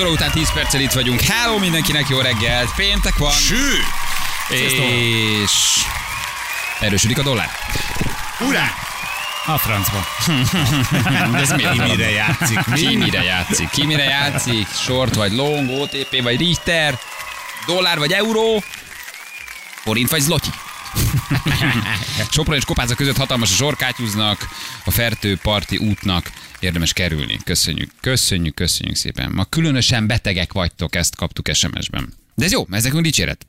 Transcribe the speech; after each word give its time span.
óra 0.00 0.10
után 0.10 0.30
10 0.30 0.52
perccel 0.52 0.80
itt 0.80 0.92
vagyunk. 0.92 1.20
Hello 1.20 1.58
mindenkinek, 1.58 2.08
jó 2.08 2.20
reggelt. 2.20 2.74
Péntek 2.76 3.16
van. 3.16 3.32
Sű! 3.32 3.72
És 4.48 5.52
erősödik 6.80 7.18
a 7.18 7.22
dollár. 7.22 7.50
Urá! 8.40 8.72
A 9.46 9.58
francba. 9.58 10.06
De 11.30 11.38
ez 11.38 11.50
miért 11.50 11.72
Ki 11.72 11.78
mire 11.78 12.10
játszik? 12.10 12.58
Ki 12.74 12.96
mire 12.96 13.22
játszik? 13.22 13.68
Ki 13.70 13.86
mire 13.86 14.04
játszik? 14.04 14.66
Short 14.74 15.14
vagy 15.14 15.32
long, 15.32 15.70
OTP 15.70 16.22
vagy 16.22 16.38
Richter, 16.38 16.98
dollár 17.66 17.98
vagy 17.98 18.12
euró, 18.12 18.62
forint 19.82 20.10
vagy 20.10 20.20
zloty. 20.20 20.48
Sopron 22.30 22.56
és 22.56 22.64
Kopáza 22.64 22.94
között 22.94 23.16
hatalmas 23.16 23.50
a 23.50 23.54
sorkátyúznak, 23.54 24.48
a 24.84 24.90
Fertő 24.90 25.38
parti 25.42 25.76
útnak 25.76 26.30
érdemes 26.66 26.92
kerülni. 26.92 27.38
Köszönjük, 27.44 27.90
köszönjük, 28.00 28.54
köszönjük 28.54 28.96
szépen. 28.96 29.30
Ma 29.32 29.44
különösen 29.44 30.06
betegek 30.06 30.52
vagytok, 30.52 30.94
ezt 30.94 31.16
kaptuk 31.16 31.48
SMS-ben. 31.52 32.12
De 32.34 32.44
ez 32.44 32.52
jó, 32.52 32.66
ez 32.70 32.82
nekünk 32.84 33.02
dicséret. 33.02 33.46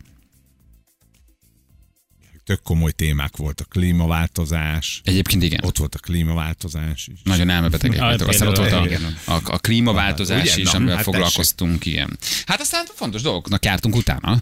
Tök 2.46 2.62
komoly 2.62 2.92
témák 2.92 3.38
voltak. 3.38 3.70
Klímaváltozás. 3.70 5.02
Egyébként 5.04 5.44
igen. 5.44 5.60
Ott 5.64 5.78
volt 5.78 5.96
a 5.96 6.00
klímaváltozás 6.00 7.08
is. 7.14 7.20
Nagyon 7.24 7.50
elmebetegek 7.50 8.00
Ah, 8.02 8.08
vagytok. 8.08 8.28
Aztán 8.28 8.48
ott 8.48 8.58
volt 8.58 8.72
a, 8.72 9.32
a, 9.32 9.42
a 9.44 9.58
klímaváltozás 9.58 10.54
Ugye? 10.54 10.62
is, 10.62 10.74
amivel 10.74 10.96
hát 10.96 11.04
foglalkoztunk, 11.04 11.86
igen. 11.86 12.18
Hát 12.46 12.62
aztán 12.62 12.86
fontos 12.96 13.22
dolgoknak 13.22 13.66
jártunk 13.66 13.96
utána. 13.96 14.42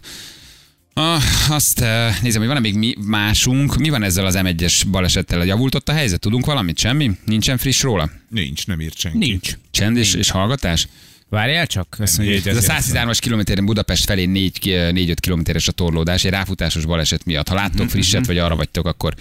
Ah, 0.98 1.22
azt 1.50 1.80
eh, 1.80 2.16
nézem, 2.22 2.38
hogy 2.40 2.48
van-e 2.48 2.60
még 2.60 2.74
mi 2.74 2.94
másunk. 3.06 3.76
Mi 3.76 3.88
van 3.88 4.02
ezzel 4.02 4.26
az 4.26 4.38
M1-es 4.38 4.82
balesettel? 4.90 5.44
Javult 5.44 5.74
ott 5.74 5.88
a 5.88 5.92
helyzet? 5.92 6.20
Tudunk 6.20 6.46
valamit? 6.46 6.78
Semmi? 6.78 7.10
Nincsen 7.24 7.58
friss 7.58 7.82
róla? 7.82 8.10
Nincs, 8.30 8.66
nem 8.66 8.80
írt 8.80 8.98
senki. 8.98 9.18
Nincs. 9.18 9.58
Csend 9.70 9.96
és, 9.96 10.14
és 10.14 10.30
hallgatás? 10.30 10.88
Várjál 11.28 11.66
csak, 11.66 11.96
azt 11.98 12.18
mondja, 12.18 12.36
hogy 12.36 12.48
Ez 12.48 12.68
a 12.68 12.74
azért- 12.74 13.06
113-as 13.08 13.18
kilométeren 13.20 13.64
Budapest 13.64 14.04
felé 14.04 14.24
4-5 14.26 15.16
kilométeres 15.20 15.68
a 15.68 15.72
torlódás, 15.72 16.24
egy 16.24 16.30
ráfutásos 16.30 16.84
baleset 16.84 17.24
miatt. 17.24 17.48
Ha 17.48 17.54
láttok 17.54 17.88
frisset, 17.90 18.26
vagy 18.26 18.38
arra 18.38 18.56
vagytok, 18.56 18.86
akkor 18.86 19.14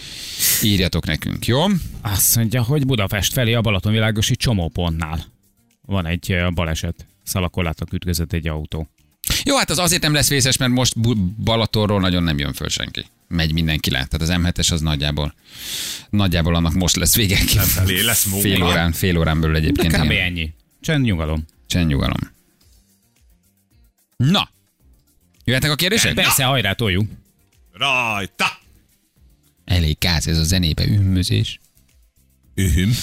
írjatok 0.64 1.06
nekünk, 1.06 1.46
jó? 1.46 1.66
Azt 2.02 2.36
mondja, 2.36 2.62
hogy 2.64 2.86
Budapest 2.86 3.34
felé 3.34 3.54
a 3.54 3.62
Balatonvilágosi 3.62 4.36
csomópontnál 4.36 5.26
van 5.82 6.06
egy 6.06 6.32
ö, 6.32 6.48
baleset. 6.54 7.06
Szalakollátok 7.24 7.94
ütközött 7.94 8.34
egy 8.34 8.48
autó. 8.48 8.90
Jó, 9.48 9.58
hát 9.58 9.70
az 9.70 9.78
azért 9.78 10.02
nem 10.02 10.14
lesz 10.14 10.30
vészes, 10.30 10.58
mert 10.58 10.72
most 10.72 11.00
Balatonról 11.44 12.00
nagyon 12.00 12.24
nem 12.24 12.38
jön 12.38 12.54
föl 12.54 12.70
senki. 12.70 13.06
Megy 13.28 13.54
mindenki 13.54 13.90
le. 13.90 14.06
Tehát 14.10 14.22
az 14.22 14.30
M7-es 14.44 14.72
az 14.72 14.82
nagyjából, 14.82 15.34
nagyjából 16.10 16.56
annak 16.56 16.74
most 16.74 16.96
lesz 16.96 17.16
vége. 17.16 17.40
Lesz 18.06 18.26
munka. 18.26 18.42
Fél 18.48 18.64
órán, 18.64 18.92
fél 18.92 19.18
órán 19.18 19.40
belül 19.40 19.56
De 19.56 19.62
egyébként. 19.62 19.94
kb. 19.94 20.04
igen. 20.12 20.24
ennyi. 20.26 20.54
Csend, 20.82 21.04
nyugalom. 21.06 21.46
Csend 21.68 21.88
nyugalom. 21.88 22.34
Na, 24.18 24.50
jöhetnek 25.44 25.72
a 25.72 25.76
kérdések? 25.76 26.14
Persze, 26.14 26.44
hajrá, 26.44 26.74
toljuk. 26.74 27.10
Rajta! 27.74 28.46
Elég 29.66 29.98
káz 29.98 30.28
ez 30.28 30.38
a 30.38 30.44
zenébe, 30.44 30.86
ümmözés. 30.86 31.60
Ühüm. 32.56 32.94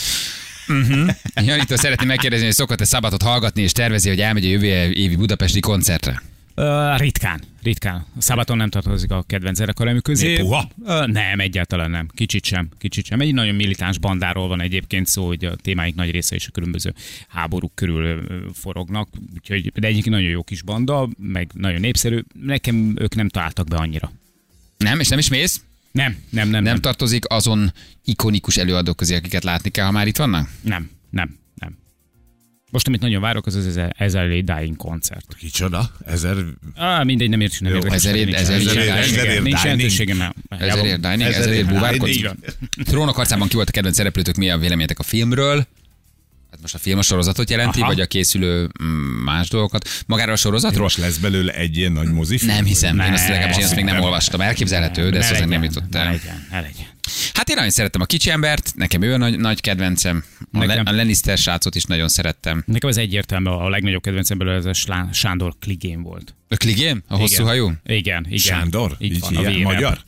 Janitól 1.35 1.77
szeretném 1.77 2.09
megkérdezni, 2.09 2.45
hogy 2.45 2.55
szokott-e 2.55 2.85
szabatot 2.85 3.23
hallgatni, 3.23 3.63
és 3.63 3.73
tervezi, 3.73 4.09
hogy 4.09 4.21
elmegy 4.21 4.45
a 4.45 4.49
jövő 4.49 4.91
évi 4.91 5.17
budapesti 5.17 5.61
koncertre. 5.61 6.23
Uh, 6.57 6.99
ritkán, 6.99 7.41
ritkán. 7.63 8.07
A 8.17 8.21
Szabaton 8.21 8.57
nem 8.57 8.71
tartozik 8.71 9.11
a 9.11 9.23
kedvenc 9.27 9.57
zenekaremű 9.57 9.99
közé. 9.99 10.33
Mi, 10.33 10.39
puha? 10.39 10.71
Ö, 10.85 11.07
nem, 11.07 11.41
egyáltalán 11.41 11.91
nem. 11.91 12.09
Kicsit 12.15 12.45
sem, 12.45 12.69
kicsit 12.79 13.05
sem. 13.05 13.21
Egy 13.21 13.35
nagyon 13.35 13.55
militáns 13.55 13.99
bandáról 13.99 14.49
van 14.49 14.61
egyébként 14.61 15.07
szó, 15.07 15.27
hogy 15.27 15.45
a 15.45 15.57
témáik 15.57 15.95
nagy 15.95 16.11
része 16.11 16.35
is 16.35 16.47
a 16.47 16.51
különböző 16.51 16.95
háborúk 17.29 17.75
körül 17.75 18.23
forognak. 18.55 19.09
Úgyhogy, 19.35 19.73
de 19.75 19.87
egyik 19.87 20.05
nagyon 20.05 20.31
jó 20.31 20.43
kis 20.43 20.63
banda, 20.63 21.09
meg 21.19 21.51
nagyon 21.55 21.81
népszerű. 21.81 22.21
Nekem 22.43 22.95
ők 22.99 23.15
nem 23.15 23.29
találtak 23.29 23.69
be 23.69 23.77
annyira. 23.77 24.13
Nem, 24.77 25.01
és 25.01 25.09
nem 25.09 25.19
is 25.19 25.29
mész? 25.29 25.63
Nem, 25.91 26.13
nem, 26.13 26.49
nem, 26.49 26.51
Nem 26.51 26.63
nem, 26.63 26.81
tartozik 26.81 27.25
azon 27.29 27.73
ikonikus 28.05 28.57
előadók 28.57 28.97
közé, 28.97 29.15
akiket 29.15 29.45
látni 29.45 29.71
kell, 29.71 29.85
ha 29.85 29.91
már 29.91 30.07
itt 30.07 30.17
vannak? 30.17 30.49
nem, 30.61 30.91
nem. 31.11 31.41
Most, 32.73 32.87
amit 32.87 33.01
nagyon 33.01 33.21
várok, 33.21 33.47
az 33.47 33.55
az 33.55 33.81
Ezelé 33.97 34.41
Dying 34.41 34.77
koncert. 34.77 35.35
Kicsoda? 35.39 35.91
Ezer... 36.07 36.37
Ah, 36.75 37.05
mindegy, 37.05 37.29
nem 37.29 37.41
érts, 37.41 37.61
nem 37.61 37.75
érts. 37.75 37.85
ezer 37.93 38.15
ér- 38.15 38.35
ezer 38.35 38.59
nincs- 38.59 38.73
ér- 38.75 39.43
nincs- 39.43 39.55
ezer 39.55 39.65
jelentőségem. 39.65 40.21
el. 40.21 40.35
Ezer 40.49 40.85
ér 40.85 41.01
dining, 41.01 41.21
Ezer 41.23 41.41
ezer 41.41 41.53
ér 41.53 41.67
dining. 41.67 42.35
Trónok 42.85 43.15
harcában 43.17 43.49
ki 43.49 43.55
volt 43.55 43.69
a 43.69 43.71
kedvenc 43.73 43.97
szereplőtök, 43.97 44.37
mi 44.37 44.51
a 44.51 44.59
véleményetek 44.59 44.99
a 44.99 45.03
filmről? 45.03 45.57
Hát 46.51 46.61
most 46.61 46.75
a 46.75 46.79
film 46.79 46.99
a 46.99 47.03
sorozatot 47.03 47.51
jelenti, 47.51 47.79
Aha. 47.81 47.89
vagy 47.89 48.01
a 48.01 48.07
készülő 48.07 48.69
mm, 48.83 48.87
más 49.25 49.49
dolgokat? 49.49 49.89
Magáról 50.07 50.33
a 50.33 50.37
sorozatról? 50.37 50.83
Most 50.83 50.97
lesz 50.99 51.17
belőle 51.17 51.53
egy 51.53 51.77
ilyen 51.77 51.93
nagy 51.93 52.09
mozifilm? 52.13 52.55
Nem 52.55 52.65
hiszem, 52.65 53.01
én 53.01 53.13
azt 53.13 53.29
legalábbis 53.29 53.57
én 53.57 53.65
azt 53.65 53.75
még 53.75 53.85
nem 53.85 54.01
olvastam. 54.01 54.41
Elképzelhető, 54.41 55.03
de 55.03 55.11
Ne 55.11 55.19
ezt 55.19 55.31
azért 55.31 55.49
nem 55.49 55.63
jutott 55.63 55.91
ne 55.91 55.99
el. 55.99 56.05
legyen, 56.11 56.47
ne 56.51 56.61
legyen. 56.61 56.87
Hát 57.33 57.49
én 57.49 57.55
nagyon 57.57 57.71
szerettem 57.71 58.01
a 58.01 58.05
kicsi 58.05 58.31
embert, 58.31 58.73
nekem 58.75 59.03
ő 59.03 59.13
a 59.13 59.17
nagy, 59.17 59.39
nagy 59.39 59.61
kedvencem. 59.61 60.25
A, 60.53 60.59
Le, 60.59 60.67
Nekem- 60.67 60.87
a 60.87 60.93
Lannister 60.93 61.39
srácot 61.39 61.75
is 61.75 61.85
nagyon 61.85 62.09
szerettem. 62.09 62.63
Nekem 62.67 62.89
az 62.89 62.97
egyértelmű, 62.97 63.49
a 63.51 63.69
legnagyobb 63.69 64.03
kedvencem 64.03 64.39
belőle 64.39 64.57
ez 64.57 64.65
a 64.65 64.73
Slá- 64.73 65.15
Sándor 65.15 65.55
Kligén 65.61 66.03
volt. 66.03 66.35
A 66.49 66.57
Kligém? 66.57 67.03
A 67.09 67.17
hosszú 67.17 67.33
Igen. 67.35 67.47
hajú? 67.47 67.73
Igen, 67.85 68.25
igen. 68.27 68.39
Sándor? 68.39 68.97
Így 68.99 69.13
Így 69.13 69.21
van, 69.21 69.37
a. 69.47 69.59
Magyar? 69.59 70.05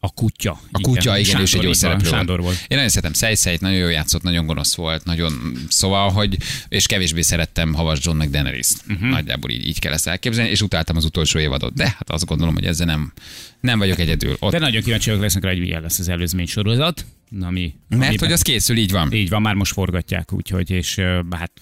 A 0.00 0.10
kutya. 0.12 0.60
A 0.72 0.80
kutya, 0.80 1.18
igen, 1.18 1.38
ő 1.40 1.42
is 1.42 1.54
egy 1.54 1.62
jó 1.62 1.72
szereplő 1.72 2.08
Sándor 2.08 2.40
volt. 2.40 2.56
Én 2.56 2.66
nagyon 2.68 2.88
szeretem 2.88 3.12
Szejszeit, 3.12 3.60
nagyon 3.60 3.78
jó 3.78 3.88
játszott, 3.88 4.22
nagyon 4.22 4.46
gonosz 4.46 4.74
volt, 4.74 5.04
nagyon, 5.04 5.58
szóval, 5.68 6.10
hogy, 6.10 6.36
és 6.68 6.86
kevésbé 6.86 7.20
szerettem 7.20 7.74
Havas 7.74 7.98
John 8.02 8.16
meg 8.16 8.30
daenerys 8.30 8.66
Mhm. 8.84 8.94
uh-huh. 8.94 9.10
Nagyjából 9.10 9.50
így, 9.50 9.66
így 9.66 9.78
kell 9.78 9.92
ezt 9.92 10.06
elképzelni, 10.06 10.50
és 10.50 10.62
utáltam 10.62 10.96
az 10.96 11.04
utolsó 11.04 11.38
évadot. 11.38 11.74
De 11.74 11.84
hát 11.84 12.10
azt 12.10 12.24
gondolom, 12.26 12.54
hogy 12.54 12.64
ezzel 12.66 12.86
nem, 12.86 13.12
nem 13.60 13.78
vagyok 13.78 13.98
egyedül. 13.98 14.36
Ott, 14.38 14.52
De 14.52 14.58
nagyon 14.58 14.82
kíváncsi 14.82 15.06
vagyok 15.08 15.22
lesznek 15.22 15.42
rá, 15.42 15.50
hogy 15.50 15.60
milyen 15.60 15.82
lesz 15.82 15.98
az 15.98 16.08
előzmény 16.08 16.46
sorozat. 16.46 17.04
Ami, 17.40 17.74
mert 17.88 18.02
amiben- 18.02 18.18
hogy 18.20 18.32
az 18.32 18.42
készül, 18.42 18.76
így 18.76 18.90
van. 18.90 19.12
Így 19.12 19.28
van, 19.28 19.42
már 19.42 19.54
most 19.54 19.72
forgatják, 19.72 20.32
úgyhogy, 20.32 20.70
és 20.70 20.94
hát 21.30 21.52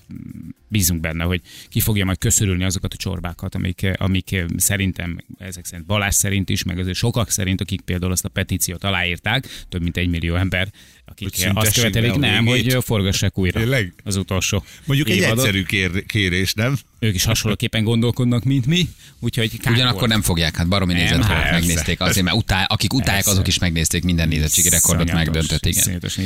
bízunk 0.68 1.00
benne, 1.00 1.24
hogy 1.24 1.40
ki 1.68 1.80
fogja 1.80 2.04
majd 2.04 2.18
köszörülni 2.18 2.64
azokat 2.64 2.92
a 2.92 2.96
csorbákat, 2.96 3.54
amik, 3.54 3.86
amik 3.96 4.44
szerintem, 4.56 5.18
ezek 5.38 5.64
szerint 5.64 5.86
Balázs 5.86 6.14
szerint 6.14 6.48
is, 6.48 6.62
meg 6.62 6.78
azért 6.78 6.96
sokak 6.96 7.30
szerint, 7.30 7.60
akik 7.60 7.80
például 7.80 8.12
azt 8.12 8.24
a 8.24 8.28
petíciót 8.28 8.84
aláírták, 8.84 9.64
több 9.68 9.82
mint 9.82 9.96
egy 9.96 10.08
millió 10.08 10.34
ember, 10.34 10.68
akik 11.08 11.28
Hogy 11.36 11.50
azt 11.54 11.74
követelik, 11.74 12.14
nem, 12.14 12.44
végét. 12.44 12.72
hogy 12.72 12.84
forgassák 12.84 13.38
újra 13.38 13.60
Tényleg? 13.60 13.92
az 14.04 14.16
utolsó 14.16 14.64
Mondjuk 14.84 15.08
egy 15.08 15.16
évadot. 15.16 15.38
egyszerű 15.38 15.62
kér- 15.62 16.06
kérés, 16.06 16.54
nem? 16.54 16.78
Ők 16.98 17.14
is 17.14 17.24
hasonlóképpen 17.24 17.84
gondolkodnak, 17.84 18.44
mint 18.44 18.66
mi, 18.66 18.88
úgyhogy 19.20 19.60
kár 19.60 19.72
Ugyanakkor 19.72 19.98
volt. 19.98 20.10
nem 20.10 20.22
fogják, 20.22 20.56
hát 20.56 20.68
baromi 20.68 20.92
Nem, 20.92 21.02
nézetre 21.02 21.34
hát 21.34 21.50
megnézték. 21.50 22.00
Azért, 22.00 22.24
mert 22.24 22.36
utál, 22.36 22.64
akik 22.68 22.92
utálják, 22.92 23.14
Persze. 23.14 23.30
azok 23.30 23.46
is 23.46 23.58
megnézték 23.58 24.04
minden 24.04 24.28
nézettségi 24.28 24.68
rekordot, 24.68 25.12
megdöntött, 25.12 25.66
igen. 25.66 26.00
volt. 26.00 26.18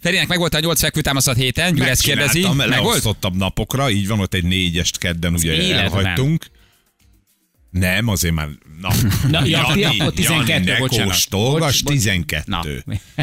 Ferinek 0.00 0.28
meg 0.28 0.38
volt 0.38 0.54
a 0.54 0.60
8 0.60 0.80
fekvőtámaszat 0.80 1.36
héten, 1.36 1.74
Gyuri 1.74 1.88
ezt 1.88 2.02
kérdezi. 2.02 2.46
Meg 2.54 2.82
volt? 2.82 3.18
napokra, 3.32 3.90
így 3.90 4.06
van, 4.06 4.20
ott 4.20 4.34
egy 4.34 4.44
négyest 4.44 4.98
kedden 4.98 5.34
ugye 5.34 5.74
elhagytunk. 5.74 6.46
Nem, 7.72 8.08
azért 8.08 8.34
már... 8.34 8.48
Na, 8.80 8.90
Na, 9.30 9.44
ja, 9.44 9.70
ti 9.74 9.84
akkor 9.84 10.12
12, 10.12 10.52
Jani, 10.52 10.64
ne 10.64 10.76
kóstolgass, 10.76 11.82
Bocs, 11.82 11.82
bocs. 11.82 11.82
12. 11.82 12.42
Na. 12.46 12.62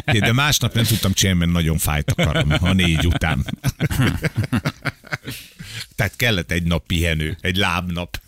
É, 0.05 0.19
De 0.19 0.31
másnap 0.33 0.73
nem 0.73 0.83
tudtam 0.83 1.13
csinálni, 1.13 1.39
mert 1.39 1.51
nagyon 1.51 1.77
fájt 1.77 2.11
a 2.11 2.23
karom 2.25 2.53
a 2.59 2.73
négy 2.73 3.05
után. 3.05 3.45
Tehát 5.95 6.15
kellett 6.15 6.51
egy 6.51 6.63
nap 6.63 6.85
pihenő, 6.85 7.37
egy 7.41 7.55
lábnap. 7.55 8.21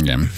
Igen. 0.00 0.30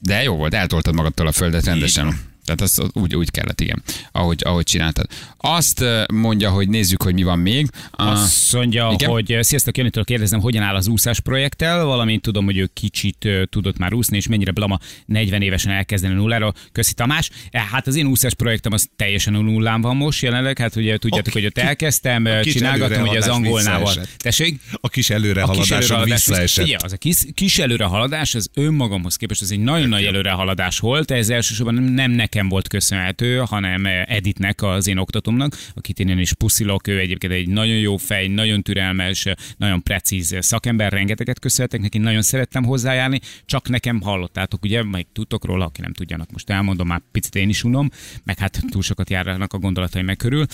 De 0.00 0.22
jó 0.22 0.36
volt, 0.36 0.54
eltoltad 0.54 0.94
magadtól 0.94 1.26
a 1.26 1.32
földet 1.32 1.64
rendesen. 1.64 2.20
Tehát 2.44 2.60
az 2.60 2.78
az 2.78 2.88
úgy, 2.92 3.14
úgy 3.14 3.30
kellett, 3.30 3.60
igen, 3.60 3.82
ahogy, 4.12 4.40
ahogy 4.44 4.64
csináltad. 4.64 5.06
Azt 5.36 5.84
mondja, 6.12 6.50
hogy 6.50 6.68
nézzük, 6.68 7.02
hogy 7.02 7.14
mi 7.14 7.22
van 7.22 7.38
még. 7.38 7.68
Azt 7.90 8.52
mondja, 8.52 8.82
Igen? 8.82 8.94
Igen? 8.94 9.10
hogy 9.10 9.38
sziasztok, 9.40 9.76
Janitől 9.76 10.04
kérdezem, 10.04 10.40
hogyan 10.40 10.62
áll 10.62 10.74
az 10.74 10.86
úszás 10.86 11.20
projekttel, 11.20 11.84
valamint 11.84 12.22
tudom, 12.22 12.44
hogy 12.44 12.56
ő 12.56 12.70
kicsit 12.74 13.28
tudott 13.50 13.78
már 13.78 13.92
úszni, 13.92 14.16
és 14.16 14.26
mennyire 14.26 14.50
blama 14.50 14.78
40 15.06 15.42
évesen 15.42 15.72
elkezdeni 15.72 16.14
nullára. 16.14 16.52
Köszi 16.72 16.92
Tamás. 16.92 17.30
E, 17.50 17.60
Hát 17.70 17.86
az 17.86 17.96
én 17.96 18.06
úszás 18.06 18.34
projektem 18.34 18.72
az 18.72 18.88
teljesen 18.96 19.32
nullán 19.32 19.80
van 19.80 19.96
most 19.96 20.22
jelenleg, 20.22 20.58
hát 20.58 20.76
ugye 20.76 20.96
tudjátok, 20.96 21.34
A 21.34 21.38
hogy 21.38 21.46
ott 21.46 21.58
elkezdtem, 21.58 22.28
csinálgatom 22.42 23.02
ugye 23.02 23.18
az 23.18 23.28
angolnával. 23.28 23.94
Tessék? 24.16 24.60
A 24.60 24.66
kis 24.66 24.80
A 24.80 24.88
kis 24.88 25.10
előrehaladáson 25.10 25.76
előrehaladás, 25.76 26.26
visszaesett. 26.26 26.64
Figyelj, 26.64 26.84
az 26.84 26.92
a 26.92 26.96
kis, 26.96 27.16
kis 27.34 27.58
előrehaladás, 27.58 28.34
az 28.34 28.48
önmagamhoz 28.54 29.16
képest 29.16 29.42
az 29.42 29.50
egy 29.50 29.60
nagyon 29.60 29.88
nagy 29.88 30.04
előrehaladás 30.04 30.78
volt, 30.78 31.10
ez 31.10 31.28
elsősorban 31.28 31.74
nem 31.74 32.10
nekem 32.10 32.31
nekem 32.32 32.48
volt 32.48 32.68
köszönhető, 32.68 33.36
hanem 33.36 33.86
Editnek, 34.06 34.62
az 34.62 34.86
én 34.86 34.98
oktatomnak, 34.98 35.56
akit 35.74 36.00
én 36.00 36.18
is 36.18 36.32
puszilok, 36.32 36.86
ő 36.86 36.98
egyébként 36.98 37.32
egy 37.32 37.48
nagyon 37.48 37.76
jó 37.76 37.96
fej, 37.96 38.26
nagyon 38.26 38.62
türelmes, 38.62 39.26
nagyon 39.56 39.82
precíz 39.82 40.36
szakember, 40.40 40.92
rengeteget 40.92 41.38
köszönhetek 41.38 41.80
neki, 41.80 41.98
nagyon 41.98 42.22
szerettem 42.22 42.64
hozzájárni, 42.64 43.20
csak 43.46 43.68
nekem 43.68 44.00
hallottátok, 44.00 44.64
ugye, 44.64 44.82
meg 44.82 45.06
tudtok 45.12 45.44
róla, 45.44 45.64
aki 45.64 45.80
nem 45.80 45.92
tudjanak, 45.92 46.30
most 46.30 46.50
elmondom, 46.50 46.86
már 46.86 47.02
picit 47.12 47.34
én 47.34 47.48
is 47.48 47.64
unom, 47.64 47.90
meg 48.24 48.38
hát 48.38 48.60
túl 48.70 48.82
sokat 48.82 49.10
járnak 49.10 49.52
a 49.52 49.58
gondolatai 49.58 50.02
meg 50.02 50.16
körül. 50.16 50.46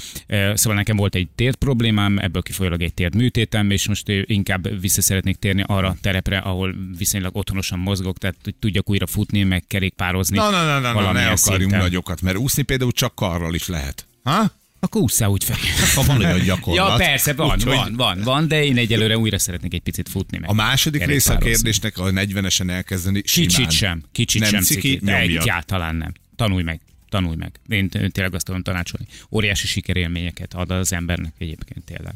Szóval 0.55 0.75
nekem 0.75 0.97
volt 0.97 1.15
egy 1.15 1.29
tért 1.35 1.57
problémám, 1.57 2.19
ebből 2.19 2.43
kifolyólag 2.43 2.83
egy 2.83 2.95
tért 2.95 3.15
műtétem, 3.15 3.71
és 3.71 3.89
most 3.89 4.09
inkább 4.09 4.81
vissza 4.81 5.03
szeretnék 5.03 5.37
térni 5.37 5.65
arra 5.67 5.97
terepre, 6.01 6.39
ahol 6.39 6.75
viszonylag 6.99 7.37
otthonosan 7.37 7.79
mozgok, 7.79 8.19
tehát 8.19 8.37
hogy 8.45 8.55
tudjak 8.55 8.91
újra 8.91 9.07
futni, 9.07 9.43
meg 9.43 9.65
kerékpározni. 9.67 10.37
Na, 10.37 10.51
na, 10.51 10.65
na, 10.65 10.79
na, 10.79 10.81
na 10.81 10.89
ne 10.89 10.93
valamilyen 10.93 11.37
akarjunk 11.69 11.71
szinten. 11.71 11.79
nagyokat, 11.81 12.21
mert 12.21 12.37
úszni 12.37 12.63
például 12.63 12.93
csak 12.93 13.15
karral 13.15 13.55
is 13.55 13.69
lehet. 13.69 14.07
Ha? 14.23 14.53
Akkor 14.81 15.03
ússzál 15.03 15.29
úgy 15.29 15.45
fel. 15.45 15.57
Ha 15.95 16.03
van 16.03 16.19
olyan 16.19 16.41
gyakorlat. 16.45 16.89
Ja, 16.89 16.97
persze, 16.97 17.33
van, 17.33 17.51
Úgyhogy 17.51 17.75
van, 17.75 17.95
van, 17.97 18.21
van, 18.21 18.49
de 18.49 18.65
én 18.65 18.77
egyelőre 18.77 19.19
újra 19.19 19.39
szeretnék 19.39 19.75
egy 19.75 19.81
picit 19.81 20.09
futni. 20.09 20.39
Meg 20.39 20.51
A 20.51 20.53
második 20.53 21.05
része 21.05 21.33
a 21.33 21.39
kérdésnek 21.39 21.99
a 21.99 22.11
40-esen 22.11 22.71
elkezdeni 22.71 23.21
Kicsit 23.21 23.51
simán. 23.51 23.71
sem, 23.71 24.03
kicsit 24.13 24.41
Nem 24.41 24.51
sem 24.51 24.61
ciki, 24.63 25.01
egyáltalán 25.05 25.97
nem. 25.97 26.13
Tanulj 26.37 26.63
meg, 26.63 26.81
tanulj 27.09 27.37
meg. 27.37 27.61
Én 27.69 27.89
tényleg 27.89 28.35
azt 28.35 28.45
tudom 28.45 28.63
tanácsolni. 28.63 29.07
Óriási 29.31 29.67
sikerélményeket 29.67 30.55
ad 30.55 30.71
az 30.71 30.93
embernek 30.93 31.33
egyébként 31.39 31.85
tényleg. 31.85 32.15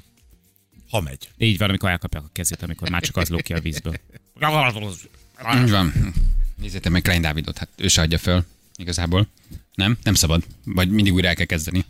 Ha 0.91 1.01
megy. 1.01 1.29
Így 1.39 1.59
van, 1.59 1.69
amikor 1.69 1.91
elkapják 1.91 2.23
a 2.23 2.31
kezét, 2.33 2.63
amikor 2.63 2.91
már 2.91 3.03
csak 3.03 3.17
az 3.17 3.29
lók 3.29 3.41
ki 3.43 3.53
a 3.53 3.61
vízből. 3.61 3.95
Így 5.63 5.71
van. 5.71 5.93
Nézzétek 6.57 6.93
meg 6.93 7.03
Klein 7.03 7.21
Dávidot, 7.21 7.59
hát 7.59 7.69
ő 7.77 7.89
se 7.89 8.03
adja 8.03 8.19
föl, 8.19 8.45
igazából. 8.83 9.27
Nem? 9.75 9.97
Nem 10.03 10.15
szabad. 10.15 10.43
Vagy 10.65 10.91
mindig 10.91 11.13
újra 11.13 11.29
el 11.29 11.35
kell 11.35 11.47
kezdeni. 11.47 11.85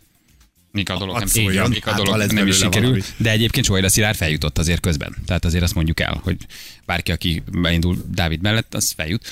Mik 0.71 0.89
a 0.89 0.97
dolog 0.97 1.17
nem, 1.17 1.27
szóljon, 1.27 1.69
mik 1.69 1.85
a 1.85 1.89
hát, 1.89 1.99
dolog 1.99 2.15
lesz 2.15 2.31
nem 2.31 2.47
is 2.47 2.55
sikerül, 2.55 2.81
valami. 2.81 3.01
de 3.17 3.31
egyébként 3.31 3.65
Solyra 3.65 3.89
Szilárd 3.89 4.17
feljutott 4.17 4.57
azért 4.57 4.79
közben. 4.79 5.15
Tehát 5.25 5.45
azért 5.45 5.63
azt 5.63 5.75
mondjuk 5.75 5.99
el, 5.99 6.19
hogy 6.23 6.37
bárki, 6.85 7.11
aki 7.11 7.43
beindul 7.51 8.05
Dávid 8.11 8.41
mellett, 8.41 8.73
az 8.73 8.91
feljut. 8.91 9.27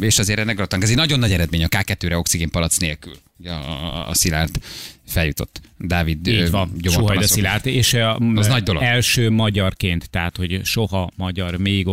És 0.00 0.18
azért 0.18 0.38
ennek 0.38 0.56
gratulálunk. 0.56 0.82
Ez 0.82 0.90
egy 0.90 0.96
nagyon 0.96 1.18
nagy 1.18 1.32
eredmény 1.32 1.64
a 1.64 1.68
K2-re 1.68 2.18
oxigénpalac 2.18 2.76
nélkül. 2.76 3.16
A, 3.44 3.48
a, 3.48 4.08
a 4.08 4.14
Szilárd 4.14 4.60
feljutott. 5.06 5.60
Dávid 5.78 6.26
Így 6.26 6.50
van, 6.50 6.72
Sohajda 6.82 7.26
Szilárd, 7.26 7.66
és 7.66 7.94
a, 7.94 8.16
Az 8.16 8.46
nagy 8.46 8.62
dolog. 8.62 8.82
első 8.82 9.30
magyarként, 9.30 10.10
tehát 10.10 10.36
hogy 10.36 10.60
soha 10.64 11.10
magyar, 11.16 11.56
még 11.56 11.86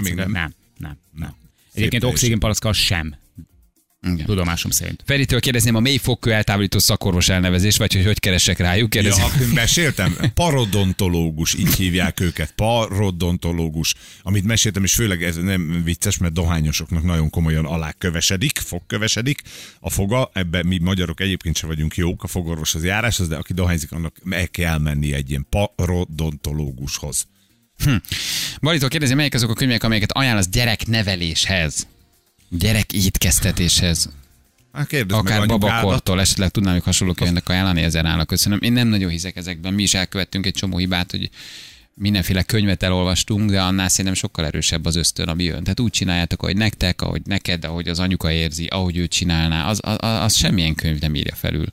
még 0.00 0.14
nem. 0.14 0.30
Nem, 0.30 0.54
nem, 0.78 0.98
nem. 1.18 1.34
Egyébként 1.72 2.02
teljesít. 2.02 2.04
oxigénpalack 2.04 2.74
sem, 2.74 3.14
Igen. 4.02 4.26
tudomásom 4.26 4.70
szerint. 4.70 5.02
Feritől 5.06 5.40
kérdezném 5.40 5.74
a 5.74 5.80
mély 5.80 5.96
fogkő 5.96 6.32
eltávolító 6.32 6.78
szakorvos 6.78 7.28
elnevezés, 7.28 7.76
vagy 7.76 7.94
hogy 7.94 8.04
hogy 8.04 8.18
keresek 8.18 8.58
rájuk. 8.58 8.94
Ja, 8.94 9.00
Kérdezi. 9.00 9.22
akkor 9.22 9.46
meséltem, 9.54 10.16
parodontológus, 10.34 11.54
így 11.54 11.74
hívják 11.74 12.20
őket, 12.20 12.52
parodontológus, 12.52 13.94
amit 14.22 14.44
meséltem, 14.44 14.84
és 14.84 14.94
főleg 14.94 15.22
ez 15.22 15.36
nem 15.36 15.82
vicces, 15.84 16.18
mert 16.18 16.32
dohányosoknak 16.32 17.02
nagyon 17.02 17.30
komolyan 17.30 17.64
alá 17.64 17.92
kövesedik, 17.92 18.58
fogkövesedik 18.58 19.42
a 19.80 19.90
foga, 19.90 20.30
ebben 20.32 20.66
mi 20.66 20.78
magyarok 20.78 21.20
egyébként 21.20 21.56
sem 21.56 21.68
vagyunk 21.68 21.96
jók 21.96 22.22
a 22.22 22.26
fogorvoshoz 22.26 22.84
járáshoz, 22.84 23.28
de 23.28 23.36
aki 23.36 23.52
dohányzik, 23.52 23.92
annak 23.92 24.16
meg 24.22 24.50
kell 24.50 24.78
menni 24.78 25.12
egy 25.12 25.30
ilyen 25.30 25.46
parodontológushoz. 25.50 27.26
Balitól 28.60 28.88
kérdezi, 28.88 29.14
melyek 29.14 29.34
azok 29.34 29.50
a 29.50 29.54
könyvek, 29.54 29.82
amelyeket 29.82 30.12
ajánlasz 30.12 30.48
gyerekneveléshez? 30.48 31.86
Gyerek 32.50 32.92
étkeztetéshez. 32.92 34.08
Hát 34.72 34.86
kérdezd 34.86 35.20
Akár 35.20 35.46
babakortól 35.46 36.20
esetleg 36.20 36.48
tudnám 36.48 36.72
még 36.72 36.82
hasonló 36.82 37.12
könyvnek 37.12 37.48
ajánlani, 37.48 37.82
ezen 37.82 38.06
állnak 38.06 38.26
köszönöm. 38.26 38.58
Én 38.62 38.72
nem 38.72 38.88
nagyon 38.88 39.10
hiszek 39.10 39.36
ezekben. 39.36 39.74
Mi 39.74 39.82
is 39.82 39.94
elkövettünk 39.94 40.46
egy 40.46 40.54
csomó 40.54 40.76
hibát, 40.76 41.10
hogy 41.10 41.30
mindenféle 41.94 42.42
könyvet 42.42 42.82
elolvastunk, 42.82 43.50
de 43.50 43.62
annál 43.62 43.88
szerintem 43.88 44.14
sokkal 44.14 44.44
erősebb 44.44 44.84
az 44.84 44.96
ösztön, 44.96 45.28
ami 45.28 45.44
jön. 45.44 45.62
Tehát 45.62 45.80
úgy 45.80 45.90
csináljátok, 45.90 46.42
ahogy 46.42 46.56
nektek, 46.56 47.02
ahogy 47.02 47.22
neked, 47.24 47.64
ahogy 47.64 47.88
az 47.88 47.98
anyuka 47.98 48.30
érzi, 48.32 48.66
ahogy 48.66 48.96
ő 48.96 49.06
csinálná, 49.06 49.68
az, 49.68 49.80
az, 49.82 49.96
az 50.00 50.34
semmilyen 50.36 50.74
könyv 50.74 51.00
nem 51.00 51.14
írja 51.14 51.34
felül. 51.34 51.66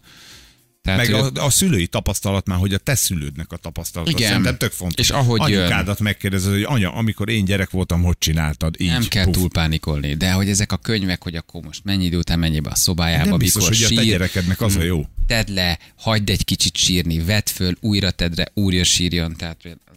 Tehát, 0.88 1.10
Meg 1.10 1.38
a, 1.38 1.46
a 1.46 1.50
szülői 1.50 1.88
tapasztalat 1.88 2.48
már, 2.48 2.58
hogy 2.58 2.74
a 2.74 2.78
te 2.78 2.96
szülődnek 2.96 3.52
a 3.52 3.58
tapasztalata. 3.58 4.12
Igen. 4.12 4.28
Szerintem 4.28 4.58
tök 4.58 4.72
fontos. 4.72 5.06
És 5.06 5.10
ahogy. 5.10 5.40
Anyukádat 5.40 6.00
megkérdezed, 6.00 6.52
hogy 6.52 6.64
anya, 6.64 6.94
amikor 6.94 7.30
én 7.30 7.46
gyerek 7.46 7.70
voltam, 7.70 8.04
hogy 8.04 8.18
csináltad? 8.18 8.76
Így, 8.80 8.88
nem 8.88 9.08
kell 9.08 9.24
puf. 9.24 9.36
túl 9.36 9.50
pánikolni, 9.50 10.14
de 10.14 10.32
hogy 10.32 10.50
ezek 10.50 10.72
a 10.72 10.78
könyvek, 10.78 11.24
hogy 11.24 11.36
akkor 11.36 11.62
most 11.62 11.84
mennyi 11.84 12.06
idő 12.06 12.18
után 12.18 12.40
mennyi 12.40 12.60
be 12.60 12.70
a 12.70 12.76
szobájába, 12.76 13.30
Nem 13.30 13.38
biztos, 13.38 13.64
mikor 13.64 13.78
hogy 13.78 13.86
a 13.86 13.96
te 13.96 14.02
sír, 14.02 14.12
gyerekednek 14.12 14.62
az 14.62 14.76
a 14.76 14.84
jó. 14.84 15.06
tedd 15.28 15.54
le, 15.54 15.80
hagyd 15.96 16.30
egy 16.30 16.46
kicsit 16.46 16.76
sírni, 16.78 17.20
vedd 17.20 17.46
föl, 17.46 17.78
újra 17.80 18.12
tedd 18.12 18.32
le, 18.36 18.48
újra 18.54 18.84
sírjon. 18.84 19.36
Tehát 19.36 19.58
a 19.66 19.92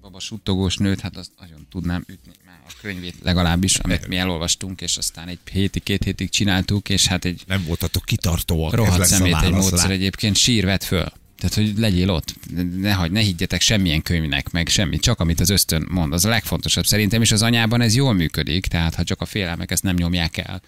baba 0.00 0.20
suttogós 0.20 0.76
nőt, 0.76 1.00
hát 1.00 1.16
azt 1.16 1.30
nagyon 1.40 1.66
tudnám 1.70 2.04
ütni 2.08 2.32
a 2.68 2.72
könyvét 2.82 3.14
legalábbis, 3.22 3.78
amit 3.78 4.08
mi 4.08 4.16
elolvastunk, 4.16 4.80
és 4.80 4.96
aztán 4.96 5.28
egy 5.28 5.38
hétig, 5.52 5.82
két 5.82 6.04
hétig 6.04 6.30
csináltuk, 6.30 6.88
és 6.88 7.06
hát 7.06 7.24
egy 7.24 7.42
Nem 7.46 7.64
voltatok 7.64 8.04
kitartóak. 8.04 8.74
rohadt 8.74 9.04
szemét 9.04 9.36
egy 9.42 9.50
módszer 9.50 9.88
rá. 9.88 9.94
egyébként, 9.94 10.36
sír, 10.36 10.64
vedd 10.64 10.80
föl. 10.80 11.06
Tehát, 11.38 11.54
hogy 11.54 11.78
legyél 11.78 12.10
ott. 12.10 12.34
Ne, 12.76 12.92
hagy, 12.92 13.10
ne 13.10 13.20
higgyetek 13.20 13.60
semmilyen 13.60 14.02
könyvnek, 14.02 14.50
meg 14.50 14.68
semmi, 14.68 14.98
csak 14.98 15.20
amit 15.20 15.40
az 15.40 15.50
ösztön 15.50 15.86
mond. 15.90 16.12
Az 16.12 16.24
a 16.24 16.28
legfontosabb 16.28 16.86
szerintem, 16.86 17.22
és 17.22 17.32
az 17.32 17.42
anyában 17.42 17.80
ez 17.80 17.94
jól 17.94 18.12
működik, 18.12 18.66
tehát 18.66 18.94
ha 18.94 19.04
csak 19.04 19.20
a 19.20 19.24
félelmek 19.24 19.70
ezt 19.70 19.82
nem 19.82 19.94
nyomják 19.94 20.36
el, 20.36 20.62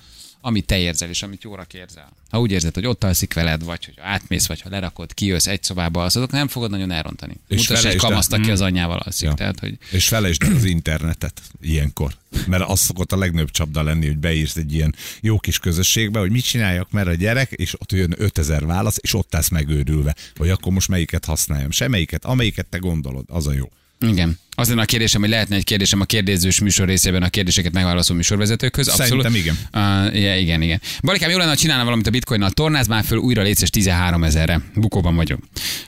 amit 0.47 0.67
te 0.67 0.79
érzel, 0.79 1.09
és 1.09 1.23
amit 1.23 1.43
jóra 1.43 1.67
érzel. 1.75 2.13
Ha 2.31 2.41
úgy 2.41 2.51
érzed, 2.51 2.75
hogy 2.75 2.87
ott 2.87 3.05
alszik 3.05 3.35
veled, 3.35 3.65
vagy 3.65 3.85
hogy 3.85 3.95
átmész, 4.01 4.47
vagy 4.47 4.61
ha 4.61 4.69
lerakod, 4.69 5.15
kijössz 5.15 5.47
egy 5.47 5.63
szobába, 5.63 6.05
azok 6.05 6.31
nem 6.31 6.49
fogod 6.49 6.71
nagyon 6.71 6.91
elrontani. 6.91 7.33
És 7.49 7.57
Mutass 7.57 7.71
egy 7.71 7.77
felejtsd 7.77 8.03
el- 8.05 8.09
kamaszt, 8.11 8.33
aki 8.33 8.49
Mm. 8.49 8.53
az 8.53 8.61
anyjával 8.61 8.99
alszik. 8.99 9.29
Ja. 9.29 9.35
Tehát, 9.35 9.59
hogy 9.61 9.79
És 9.91 10.09
felejtsd 10.09 10.43
el 10.43 10.55
az 10.55 10.65
internetet 10.65 11.43
ilyenkor. 11.61 12.17
Mert 12.47 12.63
az 12.69 12.81
szokott 12.81 13.13
a 13.13 13.17
legnagyobb 13.17 13.51
csapda 13.51 13.83
lenni, 13.83 14.07
hogy 14.07 14.19
beírsz 14.19 14.57
egy 14.57 14.75
ilyen 14.75 14.95
jó 15.21 15.39
kis 15.39 15.59
közösségbe, 15.59 16.19
hogy 16.19 16.31
mit 16.31 16.45
csináljak, 16.45 16.91
mert 16.91 17.09
a 17.09 17.15
gyerek, 17.15 17.51
és 17.51 17.81
ott 17.81 17.93
jön 17.93 18.15
5000 18.19 18.67
válasz, 18.67 18.97
és 19.01 19.15
ott 19.15 19.35
állsz 19.35 19.49
megőrülve, 19.49 20.15
hogy 20.37 20.51
akkor 20.51 20.73
most 20.73 20.89
melyiket 20.89 21.25
használjam. 21.25 21.71
Semmelyiket, 21.71 22.25
amelyiket 22.25 22.67
te 22.67 22.79
gondolod, 22.79 23.25
az 23.29 23.47
a 23.47 23.53
jó. 23.53 23.71
Igen. 24.01 24.39
Az 24.55 24.69
lenne 24.69 24.83
a 24.83 24.85
kérdésem, 24.85 25.21
hogy 25.21 25.31
lehetne 25.31 25.57
egy 25.57 25.65
kérdésem 25.65 26.01
a 26.01 26.05
kérdezős 26.05 26.61
műsor 26.61 26.87
részében 26.87 27.23
a 27.23 27.29
kérdéseket 27.29 27.73
megválaszoló 27.73 28.17
műsorvezetőkhöz. 28.17 28.89
Abszolút. 28.89 29.25
Szerintem 29.25 29.35
igen. 29.35 29.59
Uh, 29.73 30.17
igen, 30.17 30.39
igen, 30.39 30.63
igen. 30.63 30.81
Balikám, 31.03 31.31
jó 31.31 31.39
lenne, 31.39 31.51
ha 31.51 31.57
csinálna 31.57 31.85
valamit 31.85 32.07
a 32.07 32.11
bitcoinnal. 32.11 32.51
Tornáz 32.51 32.87
már 32.87 33.05
föl 33.05 33.19
újra 33.19 33.43
létszes 33.43 33.71
13 33.71 34.25
ezerre. 34.25 34.61
Bukóban 34.75 35.17
vagyok. 35.17 35.41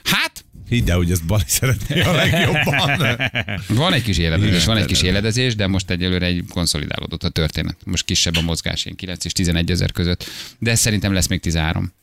Hát, 0.03 0.45
Hidd 0.69 0.89
el, 0.89 0.97
hogy 0.97 1.11
ezt 1.11 1.25
Bali 1.25 1.43
szeretné 1.45 2.01
a 2.01 2.11
legjobban. 2.11 3.17
van 3.67 3.93
egy 3.93 4.03
kis 4.03 4.17
éledezés, 4.17 4.65
van 4.65 4.77
egy 4.77 4.85
kis 4.85 5.01
éledezés, 5.01 5.55
de 5.55 5.67
most 5.67 5.89
egyelőre 5.89 6.25
egy 6.25 6.43
konszolidálódott 6.49 7.23
a 7.23 7.29
történet. 7.29 7.77
Most 7.85 8.05
kisebb 8.05 8.35
a 8.35 8.41
mozgás, 8.41 8.85
ilyen 8.85 8.97
9 8.97 9.25
és 9.25 9.31
11 9.31 9.71
ezer 9.71 9.91
között. 9.91 10.25
De 10.59 10.75
szerintem 10.75 11.13
lesz 11.13 11.27
még 11.27 11.39
13. 11.39 11.93